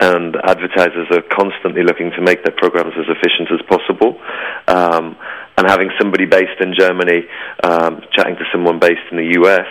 and 0.00 0.36
advertisers 0.44 1.08
are 1.10 1.24
constantly 1.32 1.82
looking 1.82 2.10
to 2.12 2.20
make 2.20 2.44
their 2.44 2.54
programs 2.56 2.92
as 2.98 3.08
efficient 3.08 3.48
as 3.52 3.62
possible. 3.64 4.20
Um, 4.68 5.16
and 5.56 5.68
having 5.68 5.90
somebody 6.00 6.24
based 6.24 6.60
in 6.60 6.74
Germany 6.76 7.26
um, 7.62 8.02
chatting 8.12 8.36
to 8.36 8.44
someone 8.52 8.78
based 8.78 9.04
in 9.10 9.18
the 9.18 9.40
US 9.40 9.66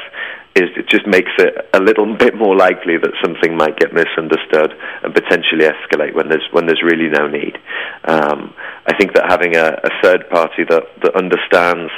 is 0.55 0.67
it 0.75 0.87
just 0.89 1.07
makes 1.07 1.31
it 1.37 1.69
a 1.73 1.79
little 1.79 2.05
bit 2.19 2.35
more 2.35 2.55
likely 2.55 2.97
that 2.97 3.11
something 3.23 3.55
might 3.55 3.79
get 3.79 3.93
misunderstood 3.93 4.73
and 5.03 5.13
potentially 5.13 5.65
escalate 5.65 6.13
when 6.13 6.29
there's 6.29 6.47
when 6.51 6.65
there's 6.65 6.81
really 6.83 7.09
no 7.09 7.27
need. 7.27 7.57
Um, 8.05 8.53
I 8.85 8.95
think 8.97 9.13
that 9.13 9.29
having 9.29 9.55
a, 9.55 9.79
a, 9.83 9.89
third 10.01 10.29
party 10.29 10.63
that, 10.67 10.83
that 11.03 11.15
understands 11.15 11.91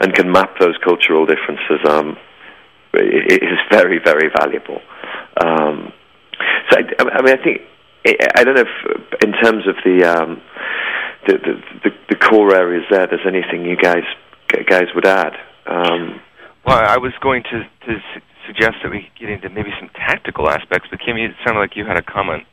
and 0.00 0.14
can 0.14 0.32
map 0.32 0.58
those 0.58 0.74
cultural 0.82 1.26
differences 1.26 1.80
um, 1.88 2.16
is 2.94 3.58
very 3.70 4.00
very 4.02 4.30
valuable. 4.34 4.80
Um, 5.40 5.92
so 6.70 6.78
I, 6.78 7.18
I, 7.18 7.22
mean 7.22 7.38
I 7.38 7.42
think 7.42 7.62
I 8.36 8.44
don't 8.44 8.56
know 8.56 8.64
if 8.66 9.22
in 9.22 9.32
terms 9.32 9.68
of 9.68 9.76
the 9.84 10.04
um, 10.04 10.40
the, 11.26 11.38
the, 11.84 11.90
the, 12.08 12.16
core 12.16 12.54
areas 12.54 12.84
there, 12.90 13.06
there's 13.06 13.26
anything 13.26 13.64
you 13.64 13.76
guys 13.76 14.04
guys 14.68 14.86
would 14.94 15.06
add. 15.06 15.32
Um, 15.66 16.20
well, 16.66 16.78
I 16.78 16.98
was 16.98 17.12
going 17.20 17.42
to 17.44 17.64
to 17.86 17.98
su- 18.14 18.20
suggest 18.46 18.76
that 18.82 18.90
we 18.90 19.10
get 19.18 19.30
into 19.30 19.48
maybe 19.50 19.70
some 19.78 19.90
tactical 19.90 20.48
aspects, 20.48 20.88
but 20.90 21.00
Kim, 21.00 21.16
it 21.16 21.32
sounded 21.44 21.60
like 21.60 21.76
you 21.76 21.84
had 21.84 21.96
a 21.96 22.02
comment. 22.02 22.44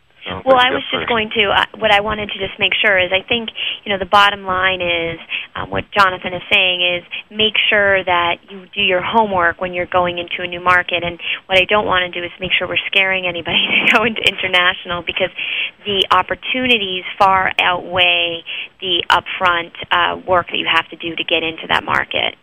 Well, 0.45 0.57
I 0.57 0.69
was 0.69 0.83
just 0.93 1.07
going 1.09 1.29
to. 1.33 1.49
Uh, 1.49 1.65
what 1.81 1.91
I 1.91 2.01
wanted 2.01 2.29
to 2.29 2.37
just 2.37 2.59
make 2.59 2.73
sure 2.77 2.97
is, 2.97 3.09
I 3.09 3.25
think 3.25 3.49
you 3.83 3.91
know 3.91 3.97
the 3.97 4.09
bottom 4.09 4.45
line 4.45 4.81
is 4.81 5.17
um, 5.55 5.69
what 5.69 5.85
Jonathan 5.91 6.33
is 6.33 6.45
saying 6.51 6.81
is 6.81 7.01
make 7.29 7.57
sure 7.69 8.03
that 8.03 8.37
you 8.49 8.65
do 8.73 8.81
your 8.81 9.01
homework 9.01 9.59
when 9.59 9.73
you're 9.73 9.89
going 9.89 10.19
into 10.19 10.43
a 10.43 10.47
new 10.47 10.61
market. 10.61 11.03
And 11.03 11.19
what 11.47 11.57
I 11.57 11.65
don't 11.65 11.85
want 11.85 12.05
to 12.05 12.13
do 12.13 12.23
is 12.23 12.31
make 12.39 12.51
sure 12.53 12.67
we're 12.67 12.85
scaring 12.87 13.25
anybody 13.25 13.57
to 13.85 13.93
go 13.93 14.05
into 14.05 14.21
international 14.21 15.01
because 15.01 15.33
the 15.85 16.05
opportunities 16.11 17.03
far 17.17 17.51
outweigh 17.59 18.43
the 18.79 19.03
upfront 19.09 19.73
uh, 19.89 20.21
work 20.27 20.47
that 20.53 20.57
you 20.57 20.67
have 20.69 20.87
to 20.89 20.97
do 20.97 21.15
to 21.15 21.23
get 21.23 21.41
into 21.41 21.65
that 21.69 21.83
market. 21.83 22.37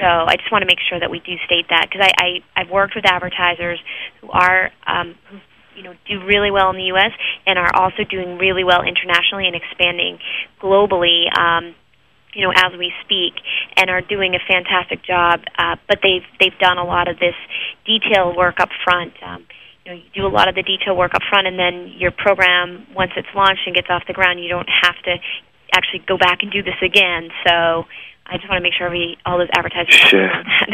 So 0.00 0.06
I 0.06 0.36
just 0.36 0.50
want 0.50 0.62
to 0.62 0.66
make 0.66 0.82
sure 0.88 0.98
that 0.98 1.10
we 1.10 1.20
do 1.20 1.38
state 1.46 1.66
that 1.70 1.86
because 1.88 2.02
I, 2.02 2.10
I 2.18 2.60
I've 2.60 2.70
worked 2.70 2.94
with 2.94 3.06
advertisers 3.06 3.78
who 4.20 4.30
are 4.30 4.70
um, 4.86 5.14
who 5.30 5.38
you 5.76 5.82
know 5.82 5.94
do 6.08 6.24
really 6.24 6.50
well 6.50 6.70
in 6.70 6.76
the 6.76 6.90
U.S. 6.96 7.12
and 7.46 7.58
are 7.58 7.74
also 7.74 8.04
doing 8.08 8.38
really 8.38 8.64
well 8.64 8.82
internationally 8.82 9.46
and 9.46 9.54
expanding 9.54 10.18
globally. 10.60 11.28
Um, 11.36 11.74
you 12.34 12.42
know, 12.44 12.52
as 12.52 12.76
we 12.78 12.92
speak, 13.02 13.32
and 13.76 13.88
are 13.88 14.02
doing 14.02 14.34
a 14.34 14.42
fantastic 14.46 15.02
job. 15.02 15.40
Uh, 15.56 15.76
but 15.88 16.00
they've 16.02 16.26
they've 16.38 16.58
done 16.58 16.76
a 16.76 16.84
lot 16.84 17.08
of 17.08 17.18
this 17.18 17.34
detail 17.86 18.36
work 18.36 18.60
up 18.60 18.68
front. 18.84 19.14
Um, 19.24 19.46
you 19.84 19.92
know, 19.92 19.96
you 19.96 20.10
do 20.14 20.26
a 20.26 20.32
lot 20.32 20.48
of 20.48 20.54
the 20.54 20.62
detail 20.62 20.96
work 20.96 21.14
up 21.14 21.22
front, 21.30 21.46
and 21.46 21.58
then 21.58 21.92
your 21.96 22.10
program, 22.10 22.86
once 22.94 23.12
it's 23.16 23.28
launched 23.34 23.62
and 23.66 23.74
gets 23.74 23.88
off 23.88 24.02
the 24.06 24.12
ground, 24.12 24.42
you 24.42 24.48
don't 24.48 24.68
have 24.68 24.96
to 25.04 25.16
actually 25.72 26.02
go 26.06 26.18
back 26.18 26.42
and 26.42 26.52
do 26.52 26.62
this 26.62 26.76
again. 26.82 27.30
So 27.46 27.84
I 28.28 28.38
just 28.38 28.48
want 28.50 28.58
to 28.58 28.62
make 28.62 28.74
sure 28.74 28.90
we 28.90 29.16
all 29.24 29.38
those 29.38 29.52
advertisers. 29.52 29.94
Sure, 29.94 30.30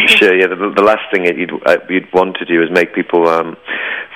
sure. 0.07 0.35
Yeah, 0.35 0.47
the, 0.49 0.73
the 0.75 0.83
last 0.83 1.05
thing 1.13 1.27
you'd 1.27 1.53
uh, 1.67 1.77
you'd 1.89 2.09
want 2.13 2.37
to 2.39 2.47
do 2.47 2.63
is 2.63 2.71
make 2.73 2.95
people 2.95 3.29
um, 3.29 3.57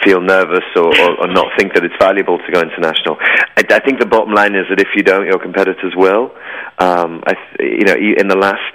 feel 0.02 0.20
nervous 0.22 0.64
or, 0.74 0.88
or, 0.88 1.20
or, 1.20 1.28
not 1.28 1.52
think 1.58 1.74
that 1.74 1.84
it's 1.84 1.94
valuable 2.00 2.38
to 2.38 2.52
go 2.52 2.60
international. 2.60 3.16
I, 3.20 3.64
I, 3.68 3.80
think 3.80 4.00
the 4.00 4.06
bottom 4.06 4.32
line 4.32 4.54
is 4.54 4.64
that 4.70 4.80
if 4.80 4.88
you 4.96 5.02
don't, 5.02 5.26
your 5.26 5.38
competitors 5.38 5.92
will. 5.96 6.32
Um, 6.78 7.22
I, 7.26 7.34
you 7.60 7.84
know, 7.84 7.96
in 7.96 8.28
the 8.28 8.36
last 8.36 8.72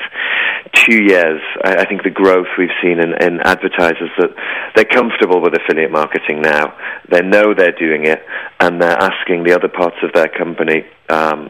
two 0.73 1.03
years, 1.03 1.41
I, 1.63 1.81
I 1.81 1.85
think 1.85 2.03
the 2.03 2.13
growth 2.13 2.47
we've 2.57 2.73
seen 2.83 2.99
in, 2.99 3.13
in 3.17 3.41
advertisers 3.41 4.13
that 4.19 4.29
they're 4.75 4.85
comfortable 4.85 5.41
with 5.41 5.53
affiliate 5.57 5.91
marketing 5.91 6.41
now. 6.41 6.77
They 7.09 7.21
know 7.21 7.53
they're 7.57 7.77
doing 7.77 8.05
it, 8.05 8.21
and 8.59 8.79
they're 8.79 8.99
asking 9.01 9.43
the 9.43 9.55
other 9.55 9.69
parts 9.69 9.97
of 10.03 10.13
their 10.13 10.29
company. 10.29 10.85
Um, 11.09 11.49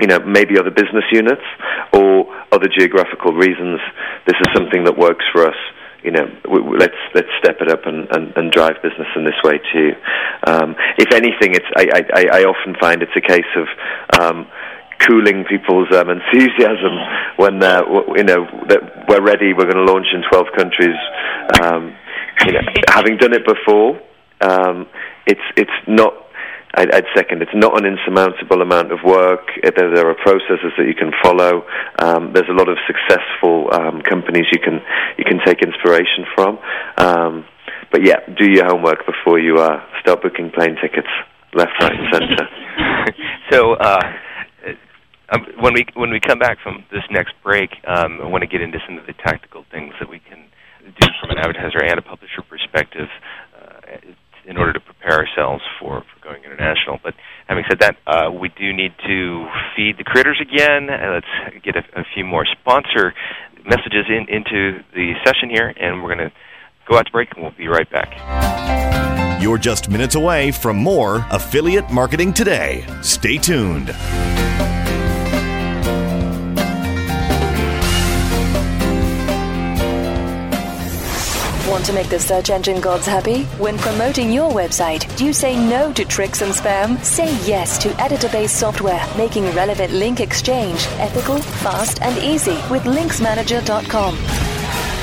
you 0.00 0.06
know, 0.06 0.18
maybe 0.20 0.58
other 0.58 0.70
business 0.70 1.04
units 1.12 1.42
or 1.92 2.09
other 2.52 2.68
geographical 2.68 3.32
reasons. 3.32 3.80
This 4.26 4.36
is 4.40 4.48
something 4.54 4.84
that 4.84 4.96
works 4.96 5.24
for 5.32 5.46
us. 5.46 5.56
You 6.02 6.12
know, 6.12 6.26
let's 6.78 6.96
let's 7.14 7.28
step 7.38 7.60
it 7.60 7.70
up 7.70 7.84
and, 7.84 8.08
and, 8.10 8.32
and 8.36 8.50
drive 8.50 8.80
business 8.82 9.08
in 9.16 9.24
this 9.24 9.36
way 9.44 9.60
too. 9.72 9.92
Um, 10.46 10.74
if 10.96 11.12
anything, 11.12 11.52
it's 11.52 11.68
I, 11.76 11.84
I, 11.92 12.40
I 12.40 12.42
often 12.44 12.74
find 12.80 13.02
it's 13.02 13.12
a 13.16 13.20
case 13.20 13.50
of 13.54 13.68
um, 14.18 14.46
cooling 15.06 15.44
people's 15.44 15.88
um, 15.92 16.08
enthusiasm 16.08 16.96
when 17.36 17.62
uh, 17.62 17.82
you 18.16 18.24
know 18.24 18.48
that 18.68 19.08
we're 19.08 19.20
ready. 19.20 19.52
We're 19.52 19.70
going 19.70 19.84
to 19.84 19.92
launch 19.92 20.06
in 20.14 20.22
12 20.30 20.46
countries. 20.56 20.96
Um, 21.62 21.94
you 22.46 22.52
know, 22.52 22.60
having 22.88 23.18
done 23.18 23.34
it 23.34 23.44
before, 23.44 24.00
um, 24.40 24.86
it's 25.26 25.44
it's 25.56 25.78
not 25.86 26.14
I'd, 26.74 26.94
I'd, 26.94 27.04
second. 27.16 27.42
It's 27.42 27.54
not 27.54 27.78
an 27.78 27.84
insurmountable 27.84 28.62
amount 28.62 28.92
of 28.92 29.00
work. 29.04 29.46
There, 29.62 29.90
there, 29.94 30.08
are 30.08 30.14
processes 30.14 30.72
that 30.78 30.86
you 30.86 30.94
can 30.94 31.10
follow. 31.22 31.66
Um, 31.98 32.32
there's 32.32 32.48
a 32.48 32.54
lot 32.54 32.68
of 32.68 32.78
successful 32.86 33.68
um, 33.72 34.02
companies 34.02 34.46
you 34.52 34.60
can 34.60 34.80
you 35.18 35.24
can 35.24 35.40
take 35.44 35.62
inspiration 35.62 36.26
from. 36.34 36.58
Um, 36.96 37.44
but 37.90 38.04
yeah, 38.04 38.20
do 38.38 38.46
your 38.50 38.66
homework 38.66 39.04
before 39.04 39.38
you 39.38 39.58
uh, 39.58 39.82
start 40.00 40.22
booking 40.22 40.50
plane 40.54 40.76
tickets 40.80 41.10
left, 41.54 41.72
right, 41.80 41.92
and 41.92 42.08
center. 42.12 42.48
so. 43.50 43.74
Uh, 43.74 44.12
um, 45.32 45.46
when 45.60 45.74
we 45.74 45.86
when 45.94 46.10
we 46.10 46.18
come 46.18 46.40
back 46.40 46.58
from 46.60 46.84
this 46.90 47.04
next 47.08 47.34
break, 47.44 47.70
um, 47.86 48.18
I 48.20 48.26
want 48.26 48.42
to 48.42 48.48
get 48.48 48.60
into 48.60 48.78
some 48.84 48.98
of 48.98 49.06
the 49.06 49.12
tactical 49.12 49.64
things 49.70 49.94
that 50.00 50.10
we 50.10 50.18
can 50.18 50.44
do 50.82 51.06
from 51.20 51.30
an 51.30 51.38
advertiser 51.38 51.84
and 51.84 52.00
a 52.00 52.02
publisher 52.02 52.42
perspective 52.42 53.06
uh, 53.54 53.96
in 54.46 54.56
order 54.56 54.72
to 54.72 54.80
prepare 54.80 55.18
ourselves 55.18 55.62
for, 55.78 56.02
for 56.02 56.28
going 56.28 56.44
international. 56.44 56.98
But 57.02 57.14
having 57.46 57.64
said 57.68 57.80
that, 57.80 57.96
uh, 58.06 58.30
we 58.30 58.48
do 58.48 58.72
need 58.72 58.92
to 59.06 59.46
feed 59.76 59.98
the 59.98 60.04
critters 60.04 60.40
again. 60.40 60.88
Uh, 60.90 61.20
let's 61.20 61.62
get 61.64 61.76
a, 61.76 62.00
a 62.00 62.04
few 62.14 62.24
more 62.24 62.46
sponsor 62.46 63.14
messages 63.64 64.06
in, 64.08 64.26
into 64.28 64.82
the 64.94 65.12
session 65.24 65.50
here, 65.50 65.72
and 65.78 66.02
we're 66.02 66.14
going 66.14 66.30
to 66.30 66.32
go 66.88 66.96
out 66.96 67.06
to 67.06 67.12
break, 67.12 67.28
and 67.34 67.42
we'll 67.42 67.52
be 67.56 67.68
right 67.68 67.90
back. 67.90 69.40
You're 69.42 69.58
just 69.58 69.88
minutes 69.88 70.16
away 70.16 70.50
from 70.50 70.76
more 70.76 71.24
affiliate 71.30 71.90
marketing 71.90 72.32
today. 72.34 72.84
Stay 73.02 73.38
tuned. 73.38 73.94
Want 81.70 81.84
to 81.84 81.92
make 81.92 82.08
the 82.08 82.18
search 82.18 82.50
engine 82.50 82.80
gods 82.80 83.06
happy? 83.06 83.44
When 83.58 83.78
promoting 83.78 84.32
your 84.32 84.50
website, 84.50 85.16
do 85.16 85.24
you 85.24 85.32
say 85.32 85.54
no 85.54 85.92
to 85.92 86.04
tricks 86.04 86.42
and 86.42 86.52
spam? 86.52 86.98
Say 87.04 87.28
yes 87.46 87.78
to 87.78 87.90
editor 88.00 88.28
based 88.28 88.56
software, 88.56 89.00
making 89.16 89.44
relevant 89.54 89.92
link 89.92 90.18
exchange 90.18 90.84
ethical, 90.98 91.38
fast, 91.38 92.02
and 92.02 92.18
easy 92.18 92.56
with 92.72 92.82
linksmanager.com. 92.82 94.16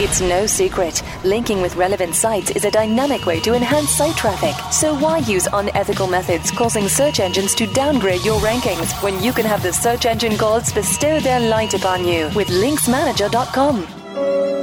It's 0.04 0.20
no 0.20 0.46
secret. 0.46 1.02
Linking 1.24 1.62
with 1.62 1.78
relevant 1.78 2.16
sites 2.16 2.52
is 2.52 2.66
a 2.66 2.72
dynamic 2.72 3.26
way 3.26 3.40
to 3.40 3.54
enhance 3.54 3.92
site 3.92 4.18
traffic. 4.18 4.54
So 4.74 4.94
why 5.00 5.20
use 5.20 5.48
unethical 5.54 6.08
methods 6.08 6.52
causing 6.52 6.90
search 6.90 7.22
engines 7.22 7.56
to 7.56 7.68
downgrade 7.68 8.26
your 8.26 8.42
rankings 8.42 8.92
when 9.02 9.24
you 9.24 9.32
can 9.32 9.46
have 9.46 9.64
the 9.64 9.72
search 9.72 10.06
engine 10.06 10.36
gods 10.36 10.74
bestow 10.74 11.22
their 11.22 11.40
light 11.40 11.76
upon 11.76 12.06
you 12.06 12.30
with 12.36 12.50
linksmanager.com? 12.50 14.57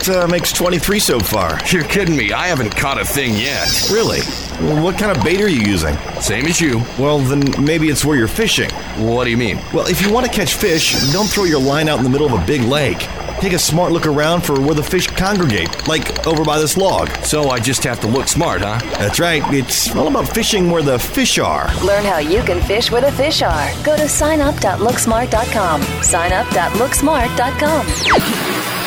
That 0.00 0.24
uh, 0.24 0.28
makes 0.28 0.50
23 0.52 0.98
so 0.98 1.20
far. 1.20 1.58
You're 1.66 1.84
kidding 1.84 2.16
me. 2.16 2.32
I 2.32 2.46
haven't 2.46 2.74
caught 2.74 2.98
a 2.98 3.04
thing 3.04 3.34
yet. 3.34 3.90
Really? 3.92 4.20
Well, 4.60 4.82
what 4.82 4.98
kind 4.98 5.14
of 5.14 5.22
bait 5.22 5.42
are 5.42 5.48
you 5.48 5.60
using? 5.60 5.94
Same 6.20 6.46
as 6.46 6.58
you. 6.58 6.78
Well, 6.98 7.18
then 7.18 7.42
maybe 7.62 7.88
it's 7.88 8.02
where 8.02 8.16
you're 8.16 8.26
fishing. 8.26 8.70
What 8.96 9.24
do 9.24 9.30
you 9.30 9.36
mean? 9.36 9.60
Well, 9.74 9.86
if 9.88 10.00
you 10.00 10.10
want 10.10 10.24
to 10.24 10.32
catch 10.32 10.54
fish, 10.54 11.12
don't 11.12 11.28
throw 11.28 11.44
your 11.44 11.60
line 11.60 11.86
out 11.88 11.98
in 11.98 12.04
the 12.04 12.10
middle 12.10 12.26
of 12.26 12.32
a 12.32 12.44
big 12.46 12.62
lake. 12.62 13.06
Take 13.40 13.52
a 13.52 13.58
smart 13.58 13.92
look 13.92 14.06
around 14.06 14.40
for 14.40 14.58
where 14.58 14.74
the 14.74 14.82
fish 14.82 15.06
congregate, 15.06 15.86
like 15.86 16.26
over 16.26 16.44
by 16.44 16.58
this 16.58 16.78
log. 16.78 17.10
So 17.24 17.50
I 17.50 17.58
just 17.58 17.84
have 17.84 18.00
to 18.00 18.06
look 18.06 18.26
smart, 18.26 18.62
huh? 18.62 18.78
That's 18.98 19.20
right. 19.20 19.42
It's 19.52 19.94
all 19.94 20.08
about 20.08 20.28
fishing 20.28 20.70
where 20.70 20.82
the 20.82 20.98
fish 20.98 21.38
are. 21.38 21.66
Learn 21.84 22.04
how 22.04 22.18
you 22.18 22.42
can 22.42 22.60
fish 22.62 22.90
where 22.90 23.02
the 23.02 23.12
fish 23.12 23.42
are. 23.42 23.70
Go 23.84 23.96
to 23.96 24.04
signup.looksmart.com. 24.04 25.82
Signup.looksmart.com. 25.82 28.79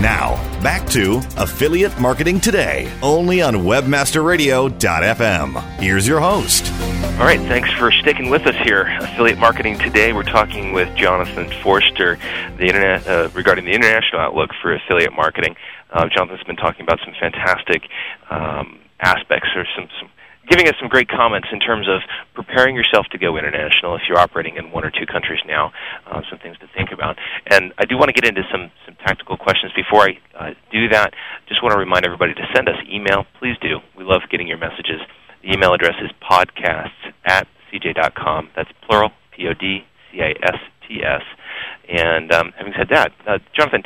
Now, 0.00 0.34
back 0.62 0.88
to 0.88 1.22
Affiliate 1.36 2.00
Marketing 2.00 2.40
Today, 2.40 2.90
only 3.02 3.40
on 3.40 3.54
WebmasterRadio.fm. 3.54 5.62
Here's 5.78 6.08
your 6.08 6.18
host. 6.18 6.72
All 6.72 7.24
right, 7.24 7.38
thanks 7.42 7.70
for 7.70 7.92
sticking 7.92 8.30
with 8.30 8.48
us 8.48 8.56
here. 8.64 8.88
Affiliate 9.00 9.38
Marketing 9.38 9.78
Today, 9.78 10.12
we're 10.12 10.24
talking 10.24 10.72
with 10.72 10.92
Jonathan 10.96 11.48
Forster 11.62 12.18
the 12.58 12.66
internet, 12.66 13.06
uh, 13.06 13.28
regarding 13.32 13.64
the 13.64 13.70
international 13.72 14.20
outlook 14.20 14.50
for 14.60 14.74
affiliate 14.74 15.12
marketing. 15.12 15.54
Uh, 15.92 16.08
Jonathan's 16.08 16.42
been 16.42 16.56
talking 16.56 16.82
about 16.82 16.98
some 17.04 17.14
fantastic 17.20 17.82
um, 18.28 18.80
aspects 18.98 19.50
or 19.54 19.64
some, 19.76 19.86
some 20.00 20.10
giving 20.48 20.68
us 20.68 20.74
some 20.78 20.88
great 20.88 21.08
comments 21.08 21.48
in 21.52 21.60
terms 21.60 21.88
of 21.88 22.00
preparing 22.34 22.74
yourself 22.74 23.06
to 23.12 23.18
go 23.18 23.36
international 23.36 23.96
if 23.96 24.02
you're 24.08 24.18
operating 24.18 24.56
in 24.56 24.70
one 24.70 24.84
or 24.84 24.90
two 24.90 25.06
countries 25.06 25.40
now. 25.46 25.72
Uh, 26.06 26.20
some 26.28 26.38
things 26.38 26.58
to 26.58 26.66
think 26.76 26.90
about. 26.92 27.16
And 27.50 27.72
I 27.78 27.84
do 27.84 27.96
want 27.96 28.08
to 28.08 28.16
get 28.16 28.28
into 28.28 28.42
some, 28.50 28.70
some 28.84 28.96
tactical 29.04 29.36
questions. 29.36 29.72
Before 29.74 30.02
I 30.02 30.18
uh, 30.38 30.50
do 30.72 30.88
that, 30.88 31.14
just 31.48 31.62
want 31.62 31.72
to 31.72 31.78
remind 31.78 32.04
everybody 32.04 32.34
to 32.34 32.44
send 32.54 32.68
us 32.68 32.76
email. 32.90 33.24
Please 33.38 33.56
do. 33.60 33.78
We 33.96 34.04
love 34.04 34.22
getting 34.30 34.46
your 34.46 34.58
messages. 34.58 35.00
The 35.42 35.52
email 35.52 35.74
address 35.74 35.94
is 36.02 36.10
podcasts 36.22 37.12
at 37.26 37.46
cj.com. 37.72 38.50
That's 38.56 38.70
plural, 38.86 39.10
P 39.32 39.46
O 39.48 39.54
D 39.54 39.84
C 40.10 40.20
A 40.20 40.30
S 40.42 40.60
T 40.88 41.02
S. 41.02 41.22
And 41.88 42.32
um, 42.32 42.52
having 42.56 42.72
said 42.76 42.88
that, 42.90 43.12
uh, 43.26 43.38
Jonathan, 43.56 43.82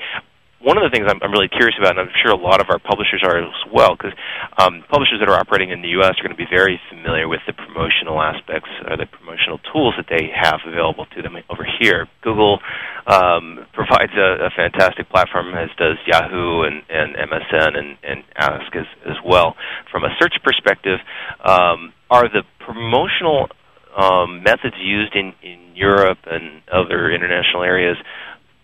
one 0.60 0.74
of 0.76 0.82
the 0.82 0.90
things 0.90 1.06
I'm, 1.06 1.22
I'm 1.22 1.30
really 1.30 1.48
curious 1.48 1.78
about, 1.78 1.94
and 1.94 2.02
I'm 2.02 2.14
sure 2.18 2.34
a 2.34 2.38
lot 2.38 2.60
of 2.60 2.66
our 2.66 2.82
publishers 2.82 3.22
are 3.22 3.38
as 3.38 3.54
well, 3.70 3.94
because 3.94 4.10
um, 4.58 4.82
publishers 4.90 5.22
that 5.22 5.30
are 5.30 5.38
operating 5.38 5.70
in 5.70 5.82
the 5.82 5.94
U.S. 6.02 6.18
are 6.18 6.24
going 6.26 6.34
to 6.34 6.38
be 6.38 6.50
very 6.50 6.80
familiar 6.90 7.30
with 7.30 7.40
the 7.46 7.54
promotional 7.54 8.18
aspects 8.18 8.68
or 8.90 8.98
the 8.98 9.06
promotional 9.06 9.62
tools 9.70 9.94
that 9.94 10.10
they 10.10 10.26
have 10.34 10.58
available 10.66 11.06
to 11.14 11.22
them 11.22 11.38
over 11.46 11.62
here. 11.78 12.10
Google 12.22 12.58
um, 13.06 13.66
provides 13.72 14.10
a, 14.18 14.46
a 14.46 14.50
fantastic 14.50 15.08
platform, 15.10 15.54
as 15.54 15.70
does 15.78 15.96
Yahoo 16.10 16.66
and, 16.66 16.82
and 16.90 17.14
MSN 17.14 17.78
and, 17.78 17.96
and 18.02 18.24
Ask 18.34 18.74
as, 18.74 18.86
as 19.06 19.16
well. 19.24 19.54
From 19.90 20.04
a 20.04 20.10
search 20.18 20.34
perspective, 20.42 20.98
um, 21.44 21.92
are 22.10 22.26
the 22.26 22.42
promotional 22.58 23.48
um, 23.96 24.42
methods 24.42 24.76
used 24.78 25.14
in, 25.14 25.34
in 25.42 25.74
Europe 25.74 26.18
and 26.26 26.62
other 26.70 27.10
international 27.10 27.62
areas 27.62 27.96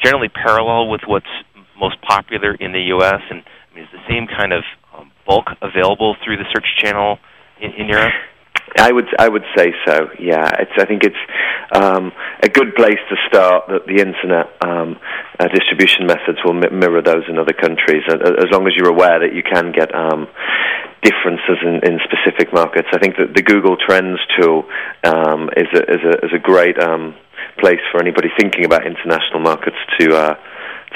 generally 0.03 0.29
parallel 0.29 0.91
with 0.91 1.01
what's 1.07 1.27
most 1.79 2.01
popular 2.03 2.55
in 2.55 2.73
the 2.73 2.83
U.S. 2.97 3.21
And 3.31 3.43
I 3.43 3.75
mean, 3.75 3.85
is 3.85 3.91
the 3.93 4.05
same 4.09 4.27
kind 4.27 4.53
of 4.53 4.65
um, 4.97 5.11
bulk 5.27 5.47
available 5.63 6.17
through 6.25 6.37
the 6.37 6.45
search 6.53 6.67
channel 6.79 7.19
in, 7.61 7.73
in 7.73 7.89
Europe? 7.89 8.13
I 8.79 8.91
would 8.91 9.09
I 9.19 9.29
would 9.29 9.45
say 9.57 9.73
so. 9.87 10.09
Yeah, 10.19 10.51
it's 10.59 10.73
I 10.79 10.85
think 10.87 11.05
it's 11.05 11.23
um, 11.73 12.13
a 12.43 12.49
good 12.49 12.75
place 12.75 12.99
to 13.11 13.17
start. 13.29 13.69
That 13.69 13.87
the 13.87 14.01
internet 14.03 14.51
um, 14.65 14.99
uh, 15.39 15.49
distribution 15.49 16.07
methods 16.07 16.39
will 16.45 16.55
mi- 16.55 16.73
mirror 16.73 17.03
those 17.03 17.25
in 17.29 17.39
other 17.39 17.53
countries, 17.53 18.03
as 18.09 18.51
long 18.51 18.67
as 18.67 18.75
you're 18.75 18.91
aware 18.91 19.21
that 19.21 19.35
you 19.35 19.43
can 19.43 19.71
get 19.71 19.95
um, 19.95 20.27
differences 21.03 21.59
in, 21.63 21.85
in 21.85 22.01
specific 22.03 22.53
markets. 22.53 22.89
I 22.93 22.99
think 22.99 23.17
that 23.19 23.35
the 23.35 23.43
Google 23.43 23.77
Trends 23.77 24.19
tool 24.41 24.65
um, 25.05 25.51
is 25.57 25.69
a 25.75 25.83
is 25.85 26.03
a 26.03 26.15
is 26.27 26.33
a 26.35 26.41
great 26.41 26.79
um, 26.81 27.15
place 27.59 27.83
for 27.93 28.01
anybody 28.01 28.29
thinking 28.39 28.65
about 28.65 28.87
international 28.87 29.41
markets 29.41 29.79
to. 30.01 30.17
Uh, 30.17 30.35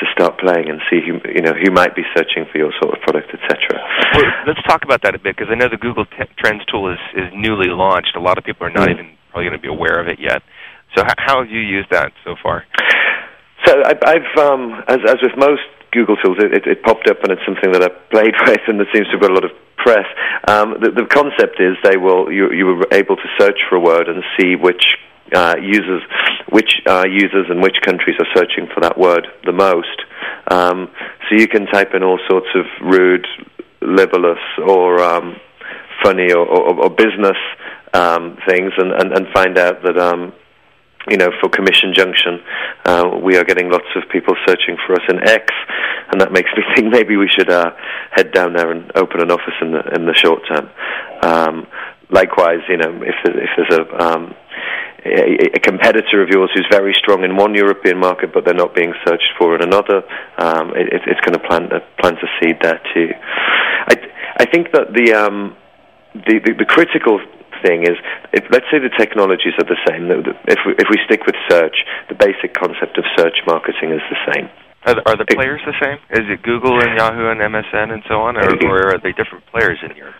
to 0.01 0.07
start 0.15 0.39
playing 0.39 0.71
and 0.71 0.81
see 0.91 1.01
who 1.03 1.19
you 1.29 1.43
know 1.43 1.55
who 1.55 1.71
might 1.71 1.95
be 1.95 2.03
searching 2.15 2.47
for 2.51 2.59
your 2.59 2.73
sort 2.81 2.95
of 2.95 3.03
product, 3.03 3.35
etc. 3.35 3.79
Well, 4.15 4.25
let's 4.47 4.63
talk 4.67 4.83
about 4.85 5.03
that 5.03 5.15
a 5.15 5.19
bit 5.19 5.37
because 5.37 5.51
I 5.51 5.57
know 5.57 5.69
the 5.69 5.81
Google 5.81 6.07
T- 6.07 6.31
Trends 6.39 6.65
tool 6.67 6.91
is 6.93 7.03
is 7.15 7.29
newly 7.35 7.69
launched. 7.69 8.15
A 8.17 8.21
lot 8.21 8.39
of 8.39 8.45
people 8.45 8.67
are 8.67 8.75
not 8.75 8.89
mm. 8.89 8.95
even 8.95 9.07
probably 9.31 9.51
going 9.51 9.59
to 9.59 9.63
be 9.63 9.73
aware 9.73 10.01
of 10.01 10.09
it 10.09 10.19
yet. 10.19 10.43
So 10.97 11.05
h- 11.05 11.19
how 11.19 11.43
have 11.43 11.51
you 11.51 11.61
used 11.61 11.91
that 11.91 12.13
so 12.25 12.35
far? 12.43 12.65
So 13.67 13.75
I, 13.83 13.95
I've 14.07 14.33
um, 14.39 14.83
as 14.89 14.99
as 15.07 15.19
with 15.23 15.37
most 15.37 15.67
Google 15.93 16.17
tools, 16.17 16.39
it, 16.39 16.53
it, 16.53 16.67
it, 16.67 16.83
popped 16.83 17.09
up 17.09 17.23
and 17.23 17.33
it's 17.33 17.43
something 17.47 17.73
that 17.73 17.83
I 17.83 17.89
played 18.11 18.35
with 18.47 18.61
and 18.69 18.81
that 18.81 18.89
seems 18.95 19.07
to 19.09 19.19
have 19.19 19.21
got 19.21 19.31
a 19.31 19.35
lot 19.35 19.45
of 19.45 19.53
press. 19.77 20.07
Um, 20.47 20.77
the, 20.81 20.91
the, 20.91 21.07
concept 21.09 21.61
is 21.61 21.77
they 21.83 21.97
will 21.97 22.31
you 22.31 22.53
you 22.53 22.67
were 22.67 22.87
able 22.93 23.17
to 23.17 23.29
search 23.39 23.59
for 23.69 23.77
a 23.77 23.81
word 23.81 24.09
and 24.09 24.23
see 24.39 24.55
which 24.57 24.85
uh, 25.35 25.57
users, 25.61 26.03
which 26.51 26.71
uh, 26.87 27.05
users 27.09 27.47
and 27.49 27.63
which 27.63 27.77
countries 27.85 28.17
are 28.19 28.27
searching 28.35 28.69
for 28.73 28.81
that 28.81 28.99
word 28.99 29.27
the 29.45 29.53
most. 29.53 30.03
Um, 30.51 30.91
so 31.29 31.37
you 31.37 31.49
can 31.49 31.67
type 31.67 31.95
in 31.95 32.03
all 32.03 32.19
sorts 32.29 32.49
of 32.55 32.65
rude, 32.83 33.27
libellous, 33.81 34.39
or 34.65 35.03
um, 35.03 35.37
funny 36.03 36.33
or, 36.33 36.47
or, 36.47 36.85
or 36.85 36.91
business 36.91 37.37
um, 37.93 38.39
things, 38.47 38.73
and, 38.77 38.93
and, 38.93 39.13
and, 39.13 39.27
find 39.33 39.57
out 39.59 39.83
that 39.83 39.99
um, 39.99 40.33
you 41.09 41.17
know, 41.17 41.31
for 41.41 41.49
Commission 41.49 41.95
Junction, 41.95 42.41
uh, 42.85 43.05
we 43.23 43.37
are 43.37 43.45
getting 43.45 43.71
lots 43.71 43.89
of 43.97 44.03
people 44.11 44.35
searching 44.47 44.77
for 44.87 44.93
us 44.95 45.03
in 45.09 45.27
X. 45.27 45.53
and 46.11 46.21
that 46.21 46.33
makes 46.33 46.51
me 46.57 46.63
think 46.75 46.93
maybe 46.93 47.17
we 47.17 47.29
should 47.29 47.51
uh, 47.51 47.71
head 48.11 48.33
down 48.33 48.53
there 48.53 48.71
and 48.71 48.91
open 48.95 49.21
an 49.23 49.31
office 49.31 49.55
in 49.61 49.73
the 49.73 49.81
in 49.95 50.07
the 50.07 50.15
short 50.15 50.43
term. 50.49 50.69
Um, 51.23 51.67
likewise, 52.11 52.61
you 52.69 52.77
know, 52.77 53.03
if 53.03 53.15
if 53.25 53.51
there's 53.57 53.79
a 53.79 54.03
um, 54.03 54.35
a, 55.09 55.57
a 55.57 55.61
competitor 55.61 56.23
of 56.23 56.29
yours 56.29 56.51
who's 56.55 56.67
very 56.71 56.95
strong 56.95 57.25
in 57.25 57.37
one 57.37 57.55
European 57.55 57.99
market, 57.99 58.33
but 58.33 58.45
they're 58.45 58.55
not 58.55 58.75
being 58.75 58.95
searched 59.07 59.33
for 59.39 59.55
in 59.55 59.63
another, 59.63 60.03
um, 60.39 60.77
it, 60.77 61.03
it's 61.07 61.21
going 61.25 61.35
to 61.35 61.45
plant 61.49 61.73
a, 61.73 61.81
plant 62.01 62.19
a 62.19 62.29
seed 62.41 62.57
there 62.63 62.81
too. 62.95 63.11
I 63.89 63.95
I 64.39 64.45
think 64.47 64.73
that 64.73 64.95
the 64.95 65.15
um, 65.15 65.57
the, 66.15 66.39
the, 66.39 66.53
the 66.63 66.69
critical 66.69 67.21
thing 67.63 67.83
is, 67.83 67.99
if, 68.33 68.45
let's 68.51 68.67
say 68.71 68.79
the 68.79 68.93
technologies 68.97 69.55
are 69.59 69.67
the 69.67 69.79
same. 69.87 70.11
If 70.47 70.61
we, 70.67 70.73
if 70.79 70.87
we 70.91 70.99
stick 71.07 71.27
with 71.27 71.35
search, 71.51 71.85
the 72.09 72.15
basic 72.15 72.55
concept 72.55 72.99
of 72.99 73.05
search 73.17 73.43
marketing 73.47 73.91
is 73.91 74.03
the 74.11 74.21
same. 74.33 74.49
Are 74.87 74.95
the, 74.95 75.03
are 75.11 75.17
the 75.19 75.27
players 75.27 75.61
the 75.67 75.75
same? 75.83 75.99
Is 76.15 76.25
it 76.31 76.43
Google 76.43 76.79
and 76.79 76.97
Yahoo 76.97 77.29
and 77.35 77.41
MSN 77.41 77.93
and 77.93 78.03
so 78.09 78.23
on, 78.23 78.37
or, 78.39 78.47
or 78.71 78.95
are 78.95 78.99
they 79.03 79.13
different 79.13 79.45
players 79.51 79.79
in 79.83 79.97
Europe? 79.97 80.15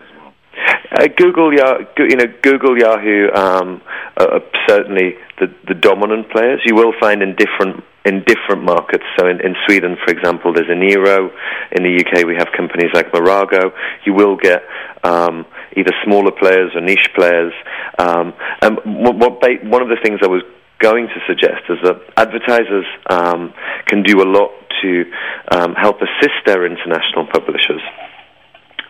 Uh, 0.91 1.07
Google, 1.17 1.53
you 1.53 2.17
know, 2.17 2.27
Google, 2.43 2.79
Yahoo, 2.79 3.31
um, 3.33 3.83
are 4.17 4.41
certainly 4.67 5.17
the, 5.39 5.53
the 5.67 5.75
dominant 5.75 6.31
players. 6.31 6.61
You 6.65 6.75
will 6.75 6.93
find 6.99 7.23
in 7.23 7.37
different 7.37 7.85
in 8.05 8.25
different 8.25 8.65
markets. 8.65 9.05
So 9.19 9.27
in, 9.27 9.41
in 9.45 9.55
Sweden, 9.67 9.97
for 10.03 10.11
example, 10.11 10.55
there's 10.55 10.69
Eniro. 10.69 11.31
In 11.73 11.83
the 11.83 11.93
UK, 12.01 12.27
we 12.27 12.37
have 12.37 12.49
companies 12.57 12.91
like 12.95 13.13
Mirago. 13.13 13.73
You 14.07 14.15
will 14.15 14.37
get 14.37 14.63
um, 15.05 15.45
either 15.77 15.93
smaller 16.05 16.33
players 16.33 16.73
or 16.75 16.81
niche 16.81 17.11
players. 17.15 17.53
Um, 17.99 18.33
and 18.63 18.79
what, 18.85 19.17
what 19.17 19.41
ba- 19.41 19.61
one 19.65 19.83
of 19.83 19.89
the 19.89 19.99
things 20.03 20.21
I 20.23 20.27
was 20.27 20.43
going 20.79 21.09
to 21.09 21.21
suggest 21.27 21.69
is 21.69 21.79
that 21.83 22.01
advertisers 22.17 22.87
um, 23.11 23.53
can 23.87 24.03
do 24.03 24.23
a 24.23 24.29
lot 24.29 24.53
to 24.81 25.05
um, 25.53 25.75
help 25.75 25.97
assist 26.01 26.39
their 26.47 26.65
international 26.65 27.27
publishers 27.27 27.83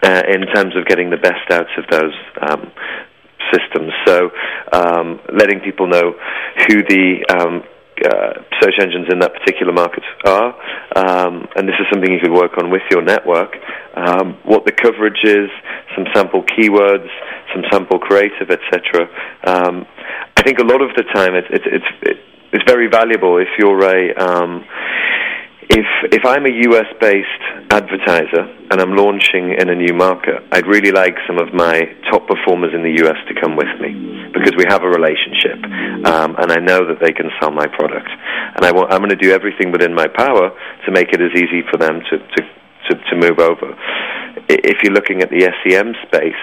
uh, 0.02 0.22
in 0.28 0.46
terms 0.54 0.76
of 0.76 0.86
getting 0.86 1.10
the 1.10 1.16
best 1.16 1.50
out 1.50 1.66
of 1.76 1.84
those 1.90 2.14
um, 2.40 2.72
systems. 3.52 3.92
So, 4.06 4.30
um, 4.72 5.20
letting 5.32 5.60
people 5.60 5.86
know 5.86 6.14
who 6.68 6.82
the 6.82 7.24
um, 7.30 7.62
uh, 8.04 8.34
search 8.60 8.74
engines 8.80 9.08
in 9.10 9.18
that 9.18 9.32
particular 9.34 9.72
market 9.72 10.04
are, 10.24 10.54
um, 10.94 11.48
and 11.56 11.66
this 11.66 11.74
is 11.80 11.86
something 11.92 12.12
you 12.12 12.20
could 12.20 12.32
work 12.32 12.56
on 12.58 12.70
with 12.70 12.82
your 12.90 13.02
network. 13.02 13.56
Um, 13.94 14.38
what 14.44 14.64
the 14.64 14.72
coverage 14.72 15.18
is, 15.24 15.50
some 15.96 16.06
sample 16.14 16.44
keywords, 16.44 17.08
some 17.52 17.64
sample 17.72 17.98
creative, 17.98 18.50
etc. 18.50 19.08
Um, 19.44 19.86
I 20.36 20.42
think 20.42 20.58
a 20.60 20.64
lot 20.64 20.82
of 20.82 20.94
the 20.94 21.02
time 21.12 21.34
it, 21.34 21.44
it, 21.50 21.62
it's 21.66 22.20
it's 22.52 22.64
very 22.66 22.88
valuable 22.88 23.36
if 23.38 23.48
you're 23.58 23.84
a 23.84 24.14
um, 24.16 24.64
if 25.68 25.86
if 26.12 26.24
I'm 26.24 26.46
a 26.46 26.54
US 26.72 26.88
based 27.00 27.44
advertiser 27.70 28.48
and 28.70 28.80
I'm 28.80 28.96
launching 28.96 29.52
in 29.52 29.68
a 29.68 29.74
new 29.74 29.92
market, 29.92 30.40
I'd 30.52 30.66
really 30.66 30.92
like 30.92 31.14
some 31.26 31.38
of 31.38 31.52
my 31.52 31.84
top 32.10 32.26
performers 32.26 32.72
in 32.74 32.82
the 32.82 33.04
US 33.04 33.20
to 33.28 33.34
come 33.40 33.56
with 33.56 33.68
me 33.80 33.92
because 34.32 34.56
we 34.56 34.64
have 34.68 34.82
a 34.82 34.88
relationship 34.88 35.60
um, 36.08 36.36
and 36.40 36.52
I 36.52 36.60
know 36.60 36.88
that 36.88 37.00
they 37.00 37.12
can 37.12 37.28
sell 37.40 37.50
my 37.50 37.66
product. 37.66 38.08
And 38.56 38.64
I 38.64 38.72
want, 38.72 38.92
I'm 38.92 39.00
going 39.00 39.12
to 39.12 39.20
do 39.20 39.32
everything 39.32 39.72
within 39.72 39.94
my 39.94 40.08
power 40.08 40.50
to 40.50 40.88
make 40.92 41.12
it 41.12 41.20
as 41.20 41.32
easy 41.36 41.62
for 41.70 41.76
them 41.76 42.00
to, 42.00 42.16
to, 42.16 42.40
to, 42.88 42.92
to 42.96 43.14
move 43.16 43.38
over. 43.38 43.76
If 44.48 44.82
you're 44.82 44.94
looking 44.94 45.22
at 45.22 45.28
the 45.28 45.52
SEM 45.64 45.92
space, 46.08 46.40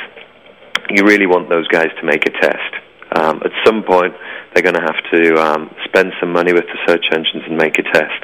you 0.89 1.03
really 1.05 1.25
want 1.25 1.49
those 1.49 1.67
guys 1.67 1.89
to 1.99 2.05
make 2.05 2.25
a 2.27 2.33
test. 2.41 2.73
Um, 3.15 3.41
at 3.45 3.51
some 3.65 3.81
point, 3.83 4.13
they're 4.53 4.63
going 4.63 4.75
to 4.75 4.85
have 4.85 5.01
to 5.11 5.21
um, 5.39 5.71
spend 5.85 6.11
some 6.19 6.33
money 6.33 6.53
with 6.53 6.65
the 6.67 6.77
search 6.87 7.05
engines 7.13 7.43
and 7.47 7.57
make 7.57 7.79
a 7.79 7.83
test. 7.83 8.21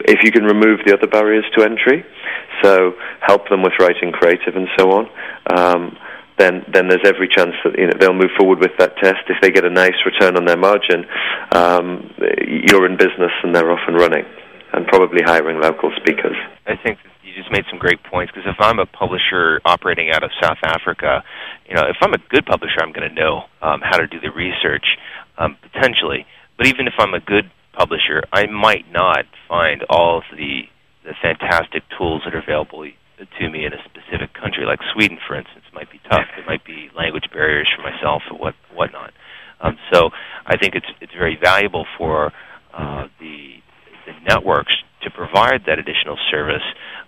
If 0.00 0.22
you 0.22 0.32
can 0.32 0.44
remove 0.44 0.80
the 0.84 0.94
other 0.94 1.06
barriers 1.06 1.44
to 1.56 1.64
entry, 1.64 2.04
so 2.62 2.94
help 3.20 3.48
them 3.48 3.62
with 3.62 3.72
writing 3.78 4.12
creative 4.12 4.56
and 4.56 4.68
so 4.76 4.90
on, 4.90 5.08
um, 5.56 5.96
then 6.38 6.64
then 6.72 6.88
there's 6.88 7.06
every 7.06 7.28
chance 7.28 7.54
that 7.64 7.78
you 7.78 7.86
know 7.86 7.94
they'll 7.98 8.14
move 8.14 8.34
forward 8.38 8.58
with 8.58 8.72
that 8.78 8.96
test. 8.96 9.22
If 9.28 9.38
they 9.40 9.50
get 9.50 9.64
a 9.64 9.70
nice 9.70 9.94
return 10.04 10.36
on 10.36 10.44
their 10.44 10.56
margin, 10.56 11.06
um, 11.52 12.10
you're 12.46 12.86
in 12.86 12.96
business 12.96 13.30
and 13.42 13.54
they're 13.54 13.70
off 13.70 13.86
and 13.86 13.96
running, 13.96 14.24
and 14.72 14.86
probably 14.86 15.22
hiring 15.22 15.60
local 15.60 15.92
speakers. 15.96 16.36
I 16.66 16.74
think 16.76 16.98
you 17.22 17.32
just 17.34 17.52
made 17.52 17.64
some 17.70 17.78
great 17.78 18.02
points 18.02 18.32
because 18.34 18.50
if 18.50 18.58
I'm 18.58 18.78
a 18.78 18.86
publisher 18.86 19.60
operating 19.64 20.10
out 20.10 20.24
of 20.24 20.30
South 20.42 20.58
Africa, 20.64 21.22
you 21.68 21.74
know, 21.74 21.82
if 21.86 21.96
I'm 22.00 22.14
a 22.14 22.22
good 22.30 22.46
publisher, 22.46 22.82
I'm 22.82 22.92
going 22.92 23.08
to 23.08 23.14
know 23.14 23.44
um, 23.62 23.80
how 23.80 23.96
to 23.98 24.06
do 24.06 24.18
the 24.18 24.30
research 24.30 24.98
um, 25.38 25.56
potentially. 25.62 26.26
But 26.58 26.66
even 26.66 26.86
if 26.86 26.94
I'm 26.98 27.14
a 27.14 27.20
good 27.20 27.50
publisher, 27.76 28.22
I 28.32 28.46
might 28.46 28.90
not 28.90 29.24
find 29.48 29.82
all 29.88 30.18
of 30.18 30.24
the 30.36 30.62
the 31.04 31.12
fantastic 31.20 31.82
tools 31.98 32.22
that 32.24 32.34
are 32.34 32.40
available 32.40 32.88
to 33.38 33.50
me 33.50 33.66
in 33.66 33.72
a 33.72 33.80
specific 33.84 34.32
country, 34.32 34.64
like 34.64 34.80
Sweden, 34.94 35.18
for 35.28 35.36
instance, 35.36 35.64
might 35.74 35.90
be 35.92 36.00
tough. 36.10 36.24
There 36.34 36.46
might 36.46 36.64
be 36.64 36.88
language 36.96 37.28
barriers 37.32 37.68
for 37.76 37.82
myself 37.82 38.22
or 38.30 38.38
what 38.38 38.54
whatnot. 38.74 39.12
Um, 39.60 39.76
so 39.92 40.10
I 40.46 40.56
think 40.56 40.74
it's 40.74 40.86
it's 41.00 41.12
very 41.12 41.38
valuable 41.40 41.86
for 41.98 42.32
uh, 42.72 43.06
the 43.20 43.60
the 44.06 44.12
networks 44.28 44.72
to 45.02 45.10
provide 45.10 45.62
that 45.66 45.78
additional 45.78 46.16
service 46.30 46.64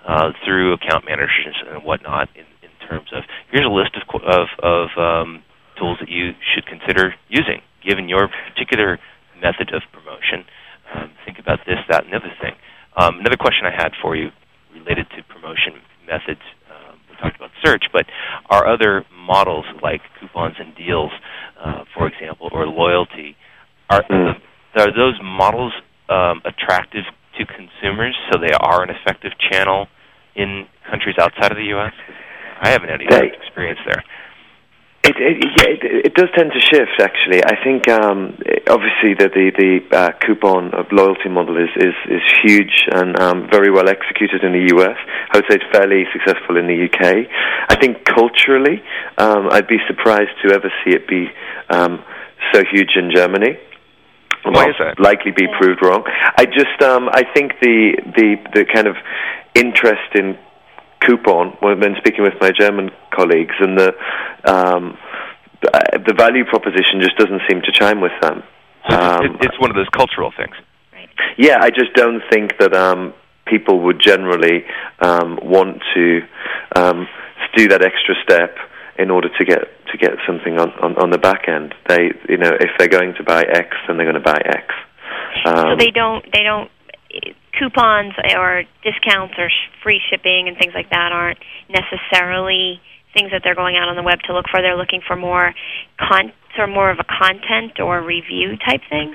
uh, 0.06 0.32
through 0.44 0.74
account 0.74 1.04
managers 1.04 1.56
and 1.68 1.82
whatnot. 1.84 2.28
In, 2.36 2.44
in 2.62 2.88
terms 2.88 3.08
of 3.12 3.24
here's 3.50 3.66
a 3.66 3.68
list 3.68 3.96
of 3.96 4.20
of, 4.22 4.46
of 4.62 4.88
um, 4.98 5.42
tools 5.78 5.98
that 6.00 6.08
you 6.08 6.32
should 6.54 6.66
consider 6.66 7.14
using, 7.28 7.60
given 7.84 8.08
your 8.08 8.28
particular 8.52 8.98
method 9.42 9.72
of 9.74 9.82
promotion. 9.92 10.44
Um, 10.94 11.10
think 11.24 11.38
about 11.38 11.60
this, 11.66 11.78
that, 11.90 12.04
and 12.04 12.12
the 12.12 12.16
other 12.16 12.32
thing. 12.40 12.54
Um, 12.96 13.20
another 13.20 13.36
question 13.36 13.66
I 13.66 13.74
had 13.74 13.92
for 14.00 14.16
you 14.16 14.30
related 14.72 15.06
to 15.16 15.22
promotion 15.24 15.80
methods. 16.06 16.40
Um, 16.70 16.98
we 17.10 17.16
talked 17.16 17.36
about 17.36 17.50
search, 17.64 17.84
but 17.92 18.06
are 18.50 18.66
other 18.66 19.04
models 19.12 19.66
like 19.82 20.00
coupons 20.20 20.56
and 20.58 20.74
deals, 20.76 21.10
uh, 21.62 21.84
for 21.94 22.06
example, 22.06 22.48
or 22.52 22.66
loyalty, 22.66 23.36
are 23.90 24.02
are 24.76 24.92
those 24.92 25.18
models 25.22 25.72
um, 26.08 26.42
attractive 26.44 27.04
to 27.38 27.46
consumers? 27.46 28.14
So 28.30 28.38
they 28.38 28.52
are 28.52 28.82
an 28.82 28.90
effective 28.90 29.32
channel 29.50 29.86
in 30.34 30.66
countries 30.90 31.16
outside 31.18 31.50
of 31.50 31.56
the 31.56 31.64
U.S. 31.76 31.92
I 32.60 32.68
haven't 32.68 32.88
had 32.88 33.00
any 33.00 33.32
experience 33.32 33.80
there. 33.86 34.02
It, 35.06 35.14
it, 35.22 35.36
yeah, 35.54 35.70
it, 35.70 36.06
it 36.06 36.14
does 36.14 36.28
tend 36.34 36.50
to 36.50 36.60
shift. 36.60 36.98
Actually, 36.98 37.38
I 37.44 37.54
think 37.62 37.86
um, 37.88 38.34
obviously 38.66 39.14
the 39.14 39.30
the, 39.30 39.46
the 39.54 39.96
uh, 39.96 40.10
coupon 40.18 40.74
of 40.74 40.90
loyalty 40.90 41.28
model 41.28 41.56
is 41.56 41.70
is, 41.76 41.94
is 42.10 42.22
huge 42.42 42.90
and 42.90 43.14
um, 43.20 43.46
very 43.48 43.70
well 43.70 43.88
executed 43.88 44.42
in 44.42 44.50
the 44.50 44.74
US. 44.74 44.98
I 45.30 45.38
would 45.38 45.44
say 45.48 45.62
it's 45.62 45.70
fairly 45.70 46.04
successful 46.12 46.56
in 46.56 46.66
the 46.66 46.90
UK. 46.90 47.30
I 47.70 47.76
think 47.78 48.04
culturally, 48.04 48.82
um, 49.18 49.46
I'd 49.52 49.68
be 49.68 49.78
surprised 49.86 50.34
to 50.42 50.52
ever 50.52 50.72
see 50.82 50.90
it 50.90 51.06
be 51.06 51.30
um, 51.70 52.02
so 52.52 52.64
huge 52.68 52.96
in 52.96 53.12
Germany. 53.14 53.58
Why 54.42 54.70
is 54.70 54.76
that? 54.78 54.98
Likely 54.98 55.30
be 55.30 55.46
proved 55.58 55.82
wrong. 55.82 56.02
I 56.36 56.46
just 56.46 56.82
um, 56.82 57.08
I 57.12 57.22
think 57.34 57.52
the 57.60 57.94
the 58.14 58.36
the 58.54 58.64
kind 58.66 58.86
of 58.86 58.96
interest 59.54 60.14
in 60.14 60.36
coupon 61.00 61.56
when 61.60 61.72
I've 61.72 61.80
been 61.80 61.96
speaking 61.98 62.22
with 62.22 62.34
my 62.40 62.50
German 62.50 62.90
colleagues, 63.14 63.54
and 63.60 63.78
the 63.78 63.94
um, 64.44 64.98
the 65.62 66.14
value 66.16 66.44
proposition 66.44 67.00
just 67.00 67.16
doesn't 67.16 67.42
seem 67.48 67.62
to 67.62 67.72
chime 67.72 68.00
with 68.00 68.12
them. 68.20 68.42
Um, 68.88 69.38
it's 69.40 69.58
one 69.58 69.70
of 69.70 69.76
those 69.76 69.88
cultural 69.88 70.32
things. 70.36 70.54
Yeah, 71.36 71.58
I 71.60 71.70
just 71.70 71.92
don't 71.94 72.22
think 72.30 72.58
that 72.58 72.74
um, 72.74 73.14
people 73.46 73.80
would 73.82 74.00
generally 74.00 74.64
um, 75.00 75.38
want 75.42 75.82
to 75.94 76.20
um, 76.76 77.08
do 77.56 77.68
that 77.68 77.82
extra 77.82 78.14
step 78.22 78.56
in 78.98 79.10
order 79.10 79.28
to 79.28 79.44
get 79.44 79.68
to 79.90 79.98
get 79.98 80.12
something 80.26 80.58
on, 80.58 80.70
on, 80.80 80.96
on 80.96 81.10
the 81.10 81.18
back 81.18 81.48
end. 81.48 81.74
They, 81.88 82.12
you 82.28 82.36
know, 82.36 82.50
if 82.58 82.70
they're 82.78 82.88
going 82.88 83.14
to 83.14 83.24
buy 83.24 83.42
X, 83.42 83.76
then 83.86 83.96
they're 83.96 84.10
going 84.10 84.22
to 84.22 84.32
buy 84.32 84.40
X. 84.44 84.74
so 85.44 85.50
Um, 85.50 85.78
they 85.78 85.90
don't 85.90 86.24
they 86.32 86.42
don't 86.42 86.70
coupons 87.58 88.14
or 88.36 88.64
discounts 88.82 89.34
or 89.38 89.50
free 89.82 90.00
shipping 90.10 90.48
and 90.48 90.56
things 90.56 90.74
like 90.74 90.90
that 90.90 91.12
aren't 91.12 91.38
necessarily 91.68 92.80
things 93.14 93.30
that 93.32 93.42
they're 93.42 93.54
going 93.54 93.76
out 93.76 93.88
on 93.88 93.96
the 93.96 94.02
web 94.02 94.20
to 94.26 94.34
look 94.34 94.46
for. 94.50 94.60
They're 94.60 94.76
looking 94.76 95.00
for 95.06 95.16
more 95.16 95.54
con 95.98 96.32
or 96.58 96.66
more 96.66 96.90
of 96.90 96.98
a 96.98 97.04
content 97.04 97.80
or 97.80 98.02
review 98.02 98.56
type 98.56 98.80
thing. 98.88 99.14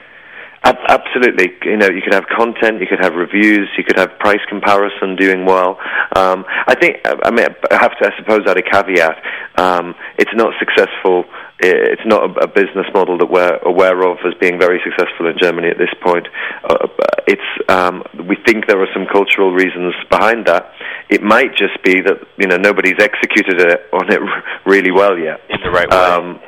Absolutely. 0.63 1.53
You 1.63 1.77
know, 1.77 1.89
you 1.89 2.01
could 2.03 2.13
have 2.13 2.27
content, 2.27 2.81
you 2.81 2.85
could 2.85 2.99
have 3.01 3.15
reviews, 3.15 3.67
you 3.77 3.83
could 3.83 3.97
have 3.97 4.11
price 4.19 4.41
comparison 4.47 5.15
doing 5.15 5.45
well. 5.45 5.79
Um, 6.15 6.45
I 6.67 6.75
think, 6.79 6.97
I 7.03 7.31
mean, 7.31 7.47
I 7.71 7.81
have 7.81 7.97
to, 7.97 8.05
I 8.05 8.11
suppose, 8.19 8.41
add 8.45 8.57
a 8.57 8.61
caveat. 8.61 9.17
Um, 9.57 9.95
it's 10.19 10.29
not 10.35 10.53
successful. 10.59 11.25
It's 11.64 12.05
not 12.05 12.24
a, 12.24 12.45
a 12.45 12.47
business 12.47 12.88
model 12.93 13.18
that 13.20 13.30
we're 13.30 13.57
aware 13.57 14.01
of 14.09 14.18
as 14.26 14.34
being 14.39 14.59
very 14.59 14.82
successful 14.84 15.28
in 15.28 15.38
Germany 15.39 15.70
at 15.70 15.78
this 15.78 15.93
point. 16.01 16.28
Uh, 16.64 16.88
it's 17.28 17.70
um, 17.70 18.03
we 18.28 18.36
think 18.45 18.68
there 18.68 18.82
are 18.82 18.89
some 18.93 19.05
cultural 19.05 19.53
reasons 19.53 19.93
behind 20.09 20.47
that. 20.47 20.74
It 21.09 21.22
might 21.22 21.55
just 21.55 21.82
be 21.84 22.01
that 22.01 22.18
you 22.38 22.47
know 22.47 22.57
nobody's 22.57 22.99
executed 22.99 23.62
it 23.62 23.82
on 23.93 24.12
it 24.12 24.22
really 24.66 24.91
well 24.91 25.18
yet 25.18 25.41
in 25.49 25.59
the 25.64 25.70
right 25.70 25.89
way. 25.89 25.97
um, 25.97 26.39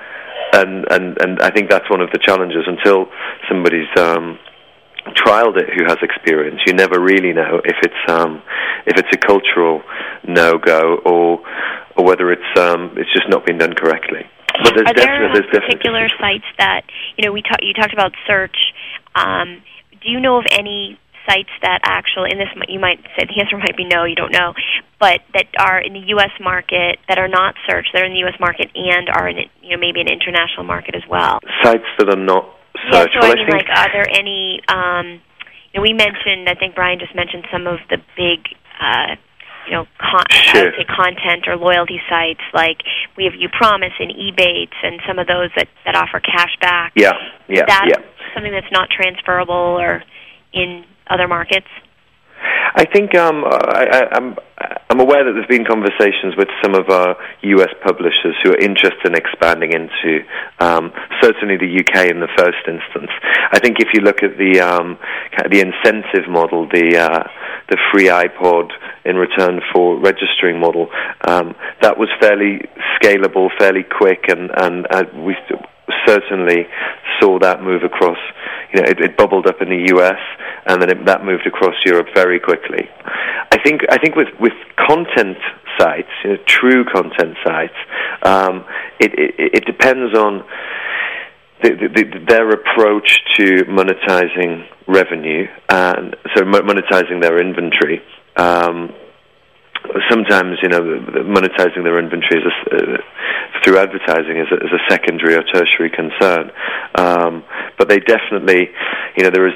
and, 0.53 0.85
and, 0.91 1.17
and 1.19 1.41
I 1.41 1.49
think 1.49 1.69
that's 1.69 1.89
one 1.89 2.01
of 2.01 2.11
the 2.11 2.19
challenges 2.19 2.63
until 2.67 3.07
somebody's 3.49 3.89
um, 3.97 4.37
trialed 5.15 5.57
it 5.57 5.69
who 5.73 5.85
has 5.85 5.97
experience. 6.01 6.61
You 6.65 6.73
never 6.73 6.99
really 6.99 7.33
know 7.33 7.61
if 7.63 7.77
it's 7.81 8.11
um, 8.11 8.41
if 8.85 8.97
it's 8.97 9.09
a 9.13 9.17
cultural 9.17 9.81
no 10.27 10.57
go 10.57 10.97
or 11.05 11.39
or 11.97 12.05
whether 12.05 12.31
it's 12.31 12.59
um, 12.59 12.95
it's 12.97 13.11
just 13.13 13.29
not 13.29 13.45
been 13.45 13.57
done 13.57 13.73
correctly. 13.73 14.25
But 14.61 14.73
there's 14.75 14.87
Are 14.87 14.93
there 14.93 15.31
uh, 15.31 15.41
particular 15.51 16.07
sites 16.19 16.45
that 16.57 16.83
you 17.17 17.25
know 17.25 17.31
we 17.31 17.41
ta- 17.41 17.61
you 17.61 17.73
talked 17.73 17.93
about 17.93 18.13
search? 18.27 18.73
Um, 19.15 19.61
do 20.01 20.11
you 20.11 20.19
know 20.19 20.37
of 20.37 20.45
any 20.51 20.99
sites 21.27 21.49
that 21.61 21.79
actually, 21.83 22.31
and 22.31 22.39
this 22.39 22.51
you 22.67 22.79
might 22.79 22.99
say 23.17 23.25
the 23.25 23.39
answer 23.39 23.57
might 23.65 23.77
be 23.77 23.85
no, 23.85 24.03
you 24.03 24.15
don't 24.15 24.31
know, 24.31 24.53
but 24.99 25.21
that 25.33 25.47
are 25.57 25.79
in 25.79 25.93
the 25.93 26.03
U.S. 26.17 26.31
market 26.39 26.99
that 27.07 27.17
are 27.17 27.27
not 27.27 27.55
search, 27.67 27.87
that 27.93 28.01
are 28.01 28.05
in 28.05 28.13
the 28.13 28.23
U.S. 28.27 28.39
market 28.39 28.69
and 28.75 29.09
are 29.09 29.27
in 29.27 29.37
you 29.61 29.71
know 29.71 29.79
maybe 29.79 30.01
an 30.01 30.07
international 30.07 30.63
market 30.65 30.95
as 30.95 31.03
well? 31.09 31.39
sites 31.63 31.87
that 31.97 32.09
are 32.09 32.19
not 32.19 32.45
search. 32.91 33.09
Yeah, 33.15 33.21
so 33.21 33.27
well, 33.27 33.31
I 33.31 33.35
mean, 33.35 33.49
think 33.49 33.67
like, 33.67 33.77
are 33.77 33.91
there 33.91 34.09
any? 34.09 34.61
Um, 34.67 35.21
you 35.71 35.79
know, 35.79 35.81
we 35.81 35.93
mentioned. 35.93 36.47
I 36.47 36.55
think 36.55 36.75
Brian 36.75 36.99
just 36.99 37.15
mentioned 37.15 37.45
some 37.51 37.67
of 37.67 37.79
the 37.89 37.97
big, 38.15 38.45
uh, 38.79 39.15
you 39.65 39.73
know, 39.73 39.85
con- 39.99 40.25
I 40.29 40.35
Sure. 40.53 40.71
content 40.85 41.47
or 41.47 41.55
loyalty 41.57 42.01
sites. 42.09 42.41
Like 42.53 42.83
we 43.17 43.25
have 43.25 43.33
Upromise 43.33 43.93
and 43.99 44.11
Ebates 44.11 44.75
and 44.83 45.01
some 45.07 45.19
of 45.19 45.27
those 45.27 45.49
that 45.55 45.67
that 45.85 45.95
offer 45.95 46.19
cash 46.19 46.55
back. 46.61 46.91
yeah, 46.95 47.13
yeah, 47.47 47.63
That's 47.67 47.87
yeah. 47.89 48.33
something 48.33 48.51
that's 48.51 48.71
not 48.71 48.89
transferable 48.89 49.53
or 49.79 50.03
in 50.53 50.85
other 51.07 51.27
markets. 51.27 51.67
I 52.75 52.85
think 52.85 53.15
um, 53.15 53.43
I, 53.45 53.85
I, 53.91 54.15
I'm 54.15 54.35
I'm 54.89 54.99
aware 54.99 55.23
that 55.23 55.33
there's 55.33 55.47
been 55.47 55.65
conversations 55.65 56.35
with 56.37 56.49
some 56.61 56.75
of 56.75 56.89
our 56.89 57.17
U.S. 57.41 57.73
publishers 57.83 58.35
who 58.43 58.51
are 58.51 58.57
interested 58.57 59.05
in 59.05 59.15
expanding 59.15 59.73
into 59.73 60.25
um, 60.59 60.91
certainly 61.21 61.57
the 61.57 61.81
UK 61.81 62.09
in 62.09 62.19
the 62.19 62.29
first 62.37 62.61
instance. 62.67 63.09
I 63.51 63.59
think 63.59 63.77
if 63.79 63.89
you 63.93 64.01
look 64.01 64.21
at 64.21 64.37
the 64.37 64.61
um, 64.61 64.97
the 65.49 65.61
incentive 65.61 66.29
model, 66.29 66.67
the 66.67 66.97
uh, 66.97 67.23
the 67.69 67.77
free 67.91 68.07
iPod 68.07 68.69
in 69.05 69.15
return 69.15 69.61
for 69.73 69.97
registering 69.99 70.59
model, 70.59 70.89
um, 71.27 71.55
that 71.81 71.97
was 71.97 72.09
fairly 72.19 72.61
scalable, 73.01 73.49
fairly 73.57 73.83
quick, 73.83 74.25
and 74.29 74.51
and 74.55 74.87
uh, 74.89 75.03
we 75.15 75.35
certainly 76.05 76.67
saw 77.19 77.39
that 77.39 77.61
move 77.61 77.83
across. 77.83 78.17
You 78.73 78.81
know, 78.81 78.89
it, 78.89 78.99
it 78.99 79.17
bubbled 79.17 79.47
up 79.47 79.61
in 79.61 79.69
the 79.69 79.85
U.S. 79.95 80.21
and 80.65 80.81
then 80.81 80.89
it, 80.89 81.05
that 81.05 81.23
moved 81.25 81.45
across 81.47 81.75
Europe 81.85 82.07
very 82.15 82.39
quickly. 82.39 82.89
I 83.51 83.57
think 83.63 83.81
I 83.89 83.97
think 83.97 84.15
with 84.15 84.29
with 84.39 84.53
content 84.77 85.37
sites, 85.79 86.09
you 86.23 86.31
know, 86.31 86.37
true 86.45 86.85
content 86.85 87.37
sites, 87.43 87.77
um, 88.23 88.65
it, 88.99 89.11
it 89.17 89.51
it 89.61 89.65
depends 89.65 90.17
on. 90.17 90.43
The, 91.61 91.69
the, 91.79 91.87
the, 91.87 92.25
their 92.27 92.49
approach 92.49 93.21
to 93.37 93.63
monetizing 93.71 94.67
revenue 94.85 95.47
and 95.69 96.13
so 96.35 96.43
monetizing 96.43 97.21
their 97.21 97.39
inventory 97.39 98.01
um, 98.35 98.93
sometimes 100.09 100.57
you 100.61 100.67
know 100.67 100.81
monetizing 100.81 101.83
their 101.83 101.99
inventory 101.99 102.41
is 102.41 102.43
a, 102.45 102.75
uh, 102.75 102.97
through 103.63 103.77
advertising 103.77 104.37
is 104.37 104.47
a, 104.51 104.55
is 104.65 104.71
a 104.73 104.83
secondary 104.89 105.35
or 105.35 105.43
tertiary 105.43 105.89
concern. 105.89 106.51
Um, 106.95 107.43
but 107.77 107.89
they 107.89 107.99
definitely, 107.99 108.69
you 109.17 109.23
know, 109.23 109.29
there 109.29 109.47
is 109.47 109.53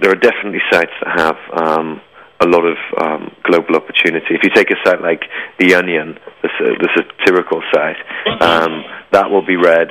there 0.00 0.10
are 0.10 0.16
definitely 0.16 0.60
sites 0.70 0.92
that 1.04 1.20
have 1.20 1.38
um, 1.52 2.00
a 2.40 2.46
lot 2.46 2.64
of 2.64 2.78
um, 3.00 3.34
global 3.44 3.76
opportunity. 3.76 4.34
If 4.34 4.42
you 4.42 4.50
take 4.54 4.70
a 4.70 4.76
site 4.84 5.02
like 5.02 5.22
The 5.58 5.74
Onion, 5.74 6.18
the, 6.42 6.48
the 6.80 6.88
satirical 6.96 7.62
site, 7.72 8.00
um, 8.40 8.84
that 9.12 9.30
will 9.30 9.44
be 9.44 9.56
read. 9.56 9.88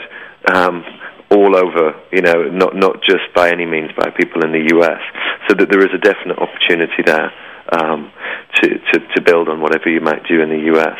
Um, 0.51 0.83
all 1.31 1.55
over, 1.55 1.93
you 2.11 2.21
know, 2.21 2.49
not 2.49 2.75
not 2.75 3.03
just 3.05 3.29
by 3.35 3.51
any 3.51 3.65
means 3.65 3.91
by 3.95 4.09
people 4.09 4.41
in 4.43 4.51
the 4.51 4.73
U.S. 4.73 4.97
So 5.47 5.53
that 5.53 5.69
there 5.69 5.81
is 5.85 5.93
a 5.93 6.01
definite 6.01 6.39
opportunity 6.39 7.05
there 7.05 7.31
um, 7.71 8.11
to, 8.55 8.67
to 8.67 8.95
to 9.13 9.21
build 9.21 9.47
on 9.47 9.61
whatever 9.61 9.89
you 9.89 10.01
might 10.01 10.25
do 10.27 10.41
in 10.41 10.49
the 10.49 10.73
U.S. 10.73 10.97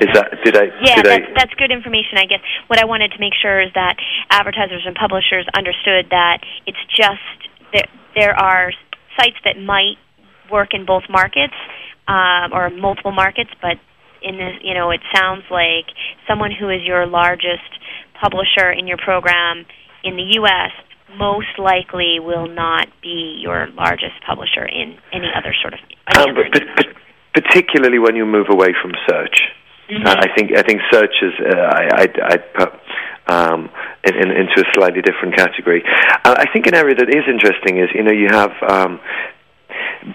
Is 0.00 0.08
that 0.14 0.32
did 0.44 0.56
I 0.56 0.72
Yeah, 0.80 1.02
did 1.02 1.06
that's, 1.06 1.28
I 1.28 1.32
that's 1.36 1.54
good 1.60 1.70
information. 1.70 2.16
I 2.16 2.24
guess 2.24 2.40
what 2.68 2.78
I 2.78 2.86
wanted 2.86 3.12
to 3.12 3.20
make 3.20 3.34
sure 3.36 3.60
is 3.60 3.68
that 3.74 3.96
advertisers 4.30 4.84
and 4.86 4.94
publishers 4.96 5.46
understood 5.52 6.08
that 6.10 6.40
it's 6.66 6.80
just 6.88 7.38
there. 7.72 7.88
There 8.14 8.34
are 8.34 8.72
sites 9.18 9.36
that 9.44 9.58
might 9.58 9.96
work 10.50 10.68
in 10.72 10.86
both 10.86 11.04
markets 11.08 11.54
um, 12.08 12.52
or 12.52 12.70
multiple 12.70 13.12
markets, 13.12 13.50
but 13.60 13.78
in 14.22 14.36
this, 14.36 14.54
you 14.62 14.74
know, 14.74 14.90
it 14.90 15.00
sounds 15.14 15.44
like 15.50 15.86
someone 16.28 16.50
who 16.50 16.68
is 16.70 16.82
your 16.84 17.06
largest 17.06 17.68
publisher 18.20 18.70
in 18.70 18.86
your 18.86 18.96
program 18.98 19.66
in 20.02 20.16
the 20.16 20.34
U.S. 20.40 20.70
most 21.18 21.58
likely 21.58 22.18
will 22.20 22.48
not 22.48 22.88
be 23.02 23.40
your 23.42 23.68
largest 23.76 24.14
publisher 24.26 24.64
in 24.64 24.96
any 25.12 25.28
other 25.34 25.54
sort 25.60 25.74
of. 25.74 25.80
Um, 26.16 26.34
but, 26.34 26.62
but, 26.76 26.86
particularly 27.34 27.98
when 27.98 28.16
you 28.16 28.24
move 28.24 28.46
away 28.50 28.74
from 28.80 28.92
search, 29.08 29.40
Mhm. 29.90 30.06
uh, 30.06 30.16
I 30.16 30.28
think 30.34 30.56
I 30.56 30.62
think 30.62 30.80
search 30.90 31.14
is 31.20 31.34
uh, 31.44 31.58
I, 31.60 32.02
I'd, 32.02 32.20
I'd 32.20 32.54
put 32.54 32.72
um, 33.26 33.70
in, 34.04 34.14
in, 34.14 34.30
into 34.30 34.60
a 34.60 34.64
slightly 34.74 35.02
different 35.02 35.36
category. 35.36 35.82
Uh, 36.24 36.34
I 36.38 36.46
think 36.52 36.66
an 36.66 36.74
area 36.74 36.94
that 36.94 37.08
is 37.08 37.24
interesting 37.28 37.78
is 37.78 37.88
you 37.94 38.02
know 38.02 38.12
you 38.12 38.28
have. 38.30 38.52
Um, 38.62 39.00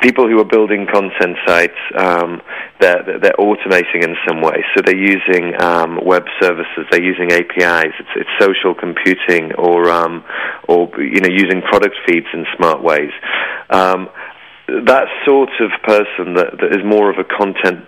People 0.01 0.29
who 0.29 0.39
are 0.39 0.45
building 0.45 0.85
content 0.85 1.35
sites, 1.47 1.79
um, 1.97 2.41
they're, 2.79 3.01
they're 3.19 3.39
automating 3.39 4.03
in 4.03 4.15
some 4.27 4.39
way. 4.39 4.63
So 4.75 4.83
they're 4.85 4.95
using 4.95 5.59
um, 5.59 5.99
web 6.05 6.25
services, 6.39 6.85
they're 6.91 7.03
using 7.03 7.31
APIs, 7.31 7.93
it's, 7.99 8.09
it's 8.15 8.29
social 8.39 8.75
computing, 8.75 9.51
or 9.55 9.89
um, 9.89 10.23
or 10.67 10.87
you 11.01 11.19
know 11.19 11.27
using 11.27 11.63
product 11.63 11.95
feeds 12.05 12.27
in 12.33 12.45
smart 12.55 12.83
ways. 12.83 13.09
Um, 13.71 14.09
that 14.85 15.07
sort 15.25 15.49
of 15.59 15.71
person 15.83 16.35
that, 16.35 16.57
that 16.61 16.71
is 16.71 16.85
more 16.85 17.09
of 17.09 17.17
a 17.17 17.23
content, 17.23 17.85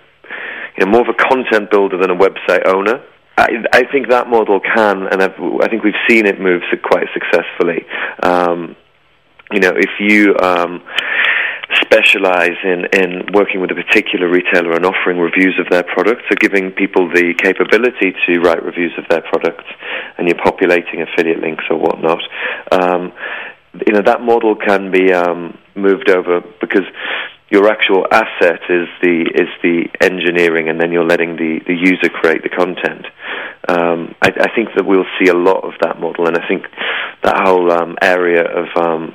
you 0.76 0.84
know, 0.84 0.90
more 0.90 1.02
of 1.02 1.08
a 1.08 1.14
content 1.14 1.70
builder 1.70 1.98
than 1.98 2.10
a 2.10 2.16
website 2.16 2.66
owner. 2.66 3.02
I, 3.36 3.64
I 3.72 3.82
think 3.90 4.08
that 4.10 4.28
model 4.28 4.60
can, 4.60 5.06
and 5.06 5.22
I've, 5.22 5.38
I 5.62 5.68
think 5.68 5.84
we've 5.84 5.94
seen 6.08 6.26
it 6.26 6.40
move 6.40 6.62
quite 6.82 7.06
successfully. 7.14 7.86
Um, 8.22 8.76
you 9.50 9.60
know, 9.60 9.72
if 9.74 9.90
you 10.00 10.36
um, 10.38 10.82
specialize 11.80 12.56
in, 12.64 12.86
in 12.92 13.26
working 13.32 13.60
with 13.60 13.70
a 13.70 13.74
particular 13.74 14.28
retailer 14.28 14.72
and 14.72 14.84
offering 14.84 15.18
reviews 15.18 15.58
of 15.58 15.68
their 15.70 15.82
products, 15.82 16.22
so 16.28 16.36
giving 16.38 16.70
people 16.72 17.08
the 17.08 17.34
capability 17.38 18.14
to 18.26 18.40
write 18.40 18.62
reviews 18.62 18.92
of 18.98 19.04
their 19.08 19.22
products, 19.22 19.64
and 20.18 20.28
you're 20.28 20.42
populating 20.42 21.02
affiliate 21.02 21.40
links 21.40 21.64
or 21.70 21.78
whatnot, 21.78 22.22
um, 22.70 23.12
you 23.86 23.92
know 23.94 24.02
that 24.02 24.20
model 24.20 24.54
can 24.54 24.90
be 24.90 25.12
um, 25.12 25.56
moved 25.74 26.10
over 26.10 26.42
because 26.60 26.84
your 27.52 27.68
actual 27.68 28.06
asset 28.10 28.64
is 28.72 28.88
the 29.04 29.28
is 29.36 29.50
the 29.62 29.84
engineering, 30.00 30.70
and 30.70 30.80
then 30.80 30.90
you're 30.90 31.04
letting 31.04 31.36
the, 31.36 31.60
the 31.68 31.76
user 31.76 32.08
create 32.08 32.42
the 32.42 32.48
content. 32.48 33.04
Um, 33.68 34.14
I, 34.24 34.32
I 34.32 34.48
think 34.56 34.72
that 34.74 34.86
we'll 34.88 35.04
see 35.20 35.28
a 35.28 35.36
lot 35.36 35.60
of 35.62 35.74
that 35.84 36.00
model, 36.00 36.26
and 36.26 36.34
I 36.36 36.48
think 36.48 36.64
that 37.22 37.36
whole 37.44 37.70
um, 37.70 37.96
area 38.00 38.40
of 38.40 38.66
um, 38.80 39.14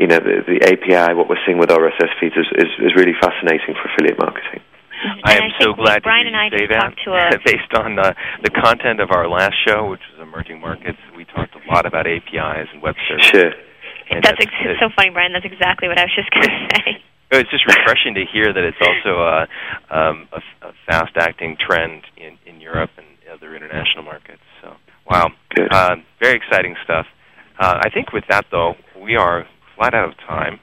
you 0.00 0.06
know 0.08 0.16
the, 0.16 0.40
the 0.48 0.58
API, 0.64 1.12
what 1.14 1.28
we're 1.28 1.42
seeing 1.44 1.58
with 1.58 1.68
RSS 1.68 2.08
feeds, 2.18 2.34
is, 2.40 2.48
is, 2.56 2.70
is 2.80 2.92
really 2.96 3.12
fascinating 3.20 3.76
for 3.76 3.84
affiliate 3.92 4.18
marketing. 4.18 4.64
I 5.24 5.36
am 5.36 5.52
I 5.52 5.62
so 5.62 5.74
glad 5.76 6.02
Brian 6.02 6.24
to 6.24 6.32
and 6.32 6.36
I 6.40 6.48
say 6.48 6.64
just 6.64 6.72
that. 6.72 6.80
talked 6.80 7.04
to 7.04 7.12
a- 7.12 7.38
Based 7.44 7.72
on 7.76 7.98
uh, 8.00 8.14
the 8.42 8.50
content 8.50 9.00
of 9.04 9.10
our 9.12 9.28
last 9.28 9.54
show, 9.68 9.90
which 9.92 10.00
was 10.16 10.24
emerging 10.26 10.60
markets, 10.64 10.96
we 11.14 11.26
talked 11.26 11.52
a 11.54 11.60
lot 11.70 11.84
about 11.84 12.06
APIs 12.08 12.68
and 12.72 12.80
web 12.80 12.96
services. 13.06 13.28
Sure. 13.30 13.52
And 14.08 14.24
That's 14.24 14.40
that's- 14.40 14.48
ex- 14.48 14.64
it's 14.64 14.80
so 14.80 14.88
funny, 14.96 15.10
Brian. 15.10 15.32
That's 15.36 15.44
exactly 15.44 15.88
what 15.92 15.98
I 16.00 16.08
was 16.08 16.14
just 16.16 16.30
going 16.32 16.48
to 16.48 16.76
say. 16.80 17.04
It's 17.30 17.50
just 17.50 17.66
refreshing 17.66 18.14
to 18.14 18.24
hear 18.24 18.52
that 18.52 18.64
it's 18.64 18.78
also 18.80 19.20
a, 19.20 19.48
um, 19.90 20.28
a, 20.32 20.68
a 20.68 20.72
fast-acting 20.86 21.56
trend 21.58 22.02
in, 22.16 22.38
in 22.46 22.60
Europe 22.60 22.90
and 22.96 23.06
other 23.32 23.56
international 23.56 24.04
markets. 24.04 24.42
So, 24.62 24.74
wow, 25.10 25.30
uh, 25.70 25.96
very 26.20 26.36
exciting 26.36 26.76
stuff. 26.84 27.06
Uh, 27.58 27.80
I 27.82 27.90
think 27.90 28.12
with 28.12 28.24
that, 28.28 28.46
though, 28.50 28.74
we 29.02 29.16
are 29.16 29.46
flat 29.74 29.94
out 29.94 30.10
of 30.10 30.16
time. 30.18 30.60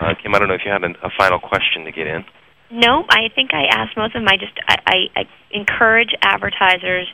Uh, 0.00 0.14
Kim, 0.22 0.34
I 0.34 0.38
don't 0.38 0.48
know 0.48 0.54
if 0.54 0.62
you 0.64 0.72
had 0.72 0.84
an, 0.84 0.96
a 1.02 1.10
final 1.16 1.38
question 1.38 1.84
to 1.84 1.92
get 1.92 2.06
in. 2.06 2.24
No, 2.70 3.04
I 3.08 3.28
think 3.34 3.50
I 3.52 3.64
asked 3.66 3.96
most 3.96 4.14
of 4.14 4.22
them. 4.22 4.28
I 4.28 4.36
just 4.36 4.52
I, 4.68 4.76
I, 4.86 4.96
I 5.16 5.22
encourage 5.50 6.10
advertisers 6.22 7.08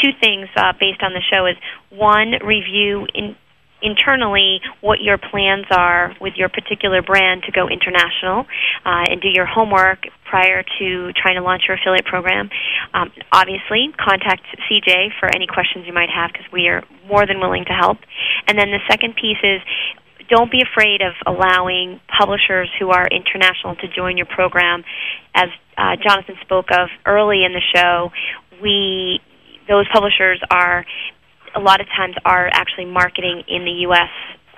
two 0.00 0.10
things 0.20 0.48
uh, 0.56 0.72
based 0.78 1.02
on 1.02 1.12
the 1.12 1.22
show 1.32 1.46
is 1.46 1.56
one 1.90 2.34
review 2.44 3.06
in 3.12 3.36
internally 3.82 4.60
what 4.80 5.00
your 5.00 5.18
plans 5.18 5.66
are 5.70 6.14
with 6.20 6.34
your 6.36 6.48
particular 6.48 7.02
brand 7.02 7.42
to 7.44 7.52
go 7.52 7.68
international 7.68 8.46
uh, 8.84 9.04
and 9.10 9.20
do 9.20 9.28
your 9.28 9.46
homework 9.46 10.06
prior 10.28 10.62
to 10.78 11.12
trying 11.12 11.36
to 11.36 11.42
launch 11.42 11.64
your 11.68 11.76
affiliate 11.76 12.06
program. 12.06 12.48
Um, 12.94 13.12
obviously, 13.30 13.92
contact 13.98 14.42
CJ 14.70 15.18
for 15.20 15.28
any 15.34 15.46
questions 15.46 15.84
you 15.86 15.92
might 15.92 16.10
have 16.10 16.32
because 16.32 16.46
we 16.52 16.68
are 16.68 16.82
more 17.06 17.26
than 17.26 17.40
willing 17.40 17.64
to 17.66 17.72
help. 17.72 17.98
And 18.46 18.58
then 18.58 18.70
the 18.70 18.80
second 18.88 19.14
piece 19.16 19.42
is 19.42 19.60
don't 20.30 20.50
be 20.50 20.62
afraid 20.62 21.02
of 21.02 21.12
allowing 21.26 22.00
publishers 22.08 22.70
who 22.78 22.90
are 22.90 23.06
international 23.08 23.76
to 23.76 23.88
join 23.88 24.16
your 24.16 24.26
program. 24.26 24.84
As 25.34 25.48
uh, 25.76 25.96
Jonathan 26.02 26.36
spoke 26.40 26.70
of 26.70 26.88
early 27.04 27.44
in 27.44 27.52
the 27.52 27.62
show, 27.74 28.10
we 28.62 29.20
those 29.68 29.86
publishers 29.92 30.40
are 30.50 30.84
a 31.54 31.60
lot 31.60 31.80
of 31.80 31.86
times 31.88 32.14
are 32.24 32.48
actually 32.52 32.86
marketing 32.86 33.42
in 33.48 33.64
the 33.64 33.86
U.S. 33.88 34.10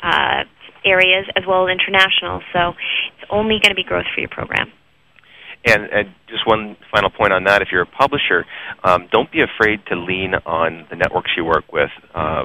Uh, 0.03 0.45
areas 0.85 1.27
as 1.37 1.45
well 1.49 1.67
as 1.67 1.73
international. 1.73 2.43
So 2.53 2.75
it's 3.17 3.31
only 3.31 3.59
going 3.63 3.71
to 3.71 3.75
be 3.75 3.85
growth 3.85 4.07
for 4.15 4.21
your 4.21 4.29
program. 4.29 4.71
And, 5.67 5.85
and 5.85 6.15
just 6.29 6.47
one 6.47 6.77
final 6.93 7.09
point 7.09 7.33
on 7.33 7.45
that: 7.45 7.63
if 7.63 7.69
you're 7.73 7.83
a 7.83 7.87
publisher, 7.87 8.45
um, 8.85 9.09
don't 9.11 9.33
be 9.33 9.41
afraid 9.41 9.81
to 9.87 9.97
lean 9.97 10.35
on 10.45 10.87
the 10.91 10.97
networks 10.97 11.31
you 11.37 11.45
work 11.45 11.73
with, 11.73 11.89
uh, 12.15 12.45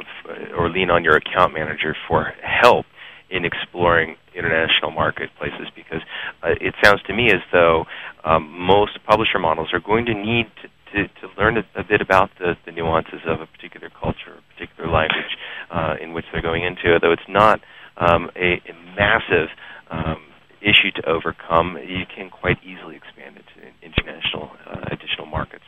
or 0.58 0.70
lean 0.70 0.90
on 0.90 1.04
your 1.04 1.18
account 1.18 1.54
manager 1.54 1.96
for 2.08 2.34
help 2.42 2.86
in 3.30 3.44
exploring 3.44 4.16
international 4.34 4.92
marketplaces. 4.92 5.68
Because 5.76 6.00
uh, 6.44 6.56
it 6.62 6.74
sounds 6.82 7.02
to 7.04 7.14
me 7.14 7.28
as 7.28 7.42
though 7.52 7.86
um, 8.24 8.50
most 8.58 8.98
publisher 9.06 9.38
models 9.38 9.70
are 9.74 9.82
going 9.82 10.06
to 10.06 10.14
need 10.14 10.46
to 10.62 10.70
to, 10.94 11.08
to 11.08 11.28
learn 11.38 11.58
a, 11.58 11.64
a 11.76 11.84
bit 11.84 12.02
about 12.02 12.30
the, 12.40 12.56
the 12.66 12.72
nuances 12.72 13.22
of 13.28 13.42
a 13.42 13.46
particular 13.46 13.90
culture, 13.90 14.38
a 14.38 14.54
particular 14.54 14.90
language 14.90 15.38
uh, 15.72 15.96
in 16.02 16.14
which 16.14 16.26
they're 16.32 16.42
going 16.42 16.64
into. 16.64 16.98
Though 17.02 17.12
it's 17.12 17.30
not 17.30 17.62
um, 17.98 18.30
a, 18.36 18.62
a 18.70 18.74
massive 18.96 19.50
um, 19.90 20.24
issue 20.62 20.92
to 20.96 21.10
overcome, 21.10 21.78
you 21.78 22.06
can 22.14 22.30
quite 22.30 22.58
easily 22.64 22.96
expand 22.96 23.38
it 23.38 23.46
to 23.56 23.86
international 23.86 24.52
uh, 24.68 24.86
additional 24.92 25.26
markets. 25.26 25.66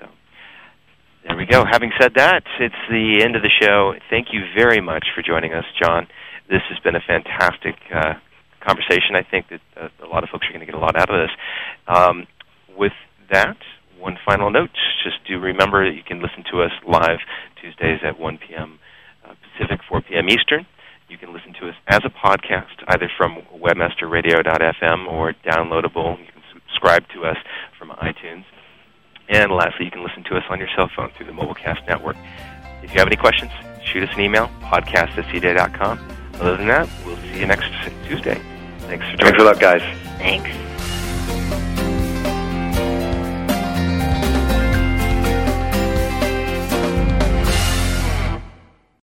So 0.00 0.06
there 1.26 1.36
we 1.36 1.46
go. 1.46 1.64
Having 1.70 1.92
said 2.00 2.12
that, 2.16 2.42
it's 2.60 2.82
the 2.88 3.22
end 3.24 3.36
of 3.36 3.42
the 3.42 3.50
show. 3.60 3.94
Thank 4.10 4.28
you 4.32 4.42
very 4.56 4.80
much 4.80 5.06
for 5.14 5.22
joining 5.22 5.52
us, 5.52 5.64
John. 5.82 6.06
This 6.48 6.62
has 6.70 6.78
been 6.80 6.96
a 6.96 7.04
fantastic 7.06 7.76
uh, 7.94 8.14
conversation. 8.64 9.14
I 9.14 9.22
think 9.22 9.46
that 9.50 9.60
uh, 9.76 9.88
a 10.04 10.08
lot 10.08 10.24
of 10.24 10.30
folks 10.30 10.46
are 10.46 10.52
going 10.52 10.60
to 10.60 10.66
get 10.66 10.74
a 10.74 10.78
lot 10.78 10.96
out 10.96 11.10
of 11.10 11.28
this. 11.28 11.30
Um, 11.86 12.26
with 12.76 12.92
that, 13.30 13.56
one 13.98 14.18
final 14.24 14.50
note: 14.50 14.70
just 15.02 15.16
do 15.26 15.38
remember 15.38 15.88
that 15.88 15.96
you 15.96 16.02
can 16.02 16.20
listen 16.20 16.44
to 16.52 16.62
us 16.62 16.72
live 16.86 17.18
Tuesdays 17.60 18.00
at 18.02 18.18
1 18.18 18.38
p.m. 18.38 18.78
Uh, 19.24 19.34
Pacific, 19.52 19.80
4 19.88 20.02
p.m. 20.02 20.28
Eastern. 20.28 20.66
You 21.08 21.16
can 21.16 21.32
listen 21.32 21.54
to 21.60 21.68
us 21.68 21.74
as 21.88 22.00
a 22.04 22.10
podcast, 22.10 22.84
either 22.88 23.10
from 23.16 23.42
webmasterradio.fm 23.54 25.10
or 25.10 25.32
downloadable. 25.44 26.18
You 26.18 26.32
can 26.32 26.42
subscribe 26.52 27.08
to 27.14 27.24
us 27.24 27.36
from 27.78 27.90
iTunes. 27.90 28.44
And 29.28 29.52
lastly, 29.52 29.86
you 29.86 29.90
can 29.90 30.02
listen 30.02 30.24
to 30.24 30.36
us 30.36 30.44
on 30.50 30.58
your 30.58 30.68
cell 30.76 30.90
phone 30.94 31.10
through 31.16 31.26
the 31.26 31.32
Mobilecast 31.32 31.86
network. 31.86 32.16
If 32.82 32.92
you 32.92 32.98
have 32.98 33.06
any 33.06 33.16
questions, 33.16 33.50
shoot 33.84 34.02
us 34.02 34.14
an 34.14 34.20
email, 34.20 34.48
podcast 34.62 35.16
at 35.18 35.24
cj.com. 35.26 35.98
Other 36.34 36.56
than 36.56 36.68
that, 36.68 36.88
we'll 37.04 37.16
see 37.16 37.40
you 37.40 37.46
next 37.46 37.70
Tuesday. 38.06 38.40
Thanks 38.80 39.04
for 39.10 39.16
joining 39.16 39.34
Thanks 39.34 39.42
a 39.42 39.44
lot, 39.44 39.60
guys. 39.60 39.82
Thanks. 40.18 41.64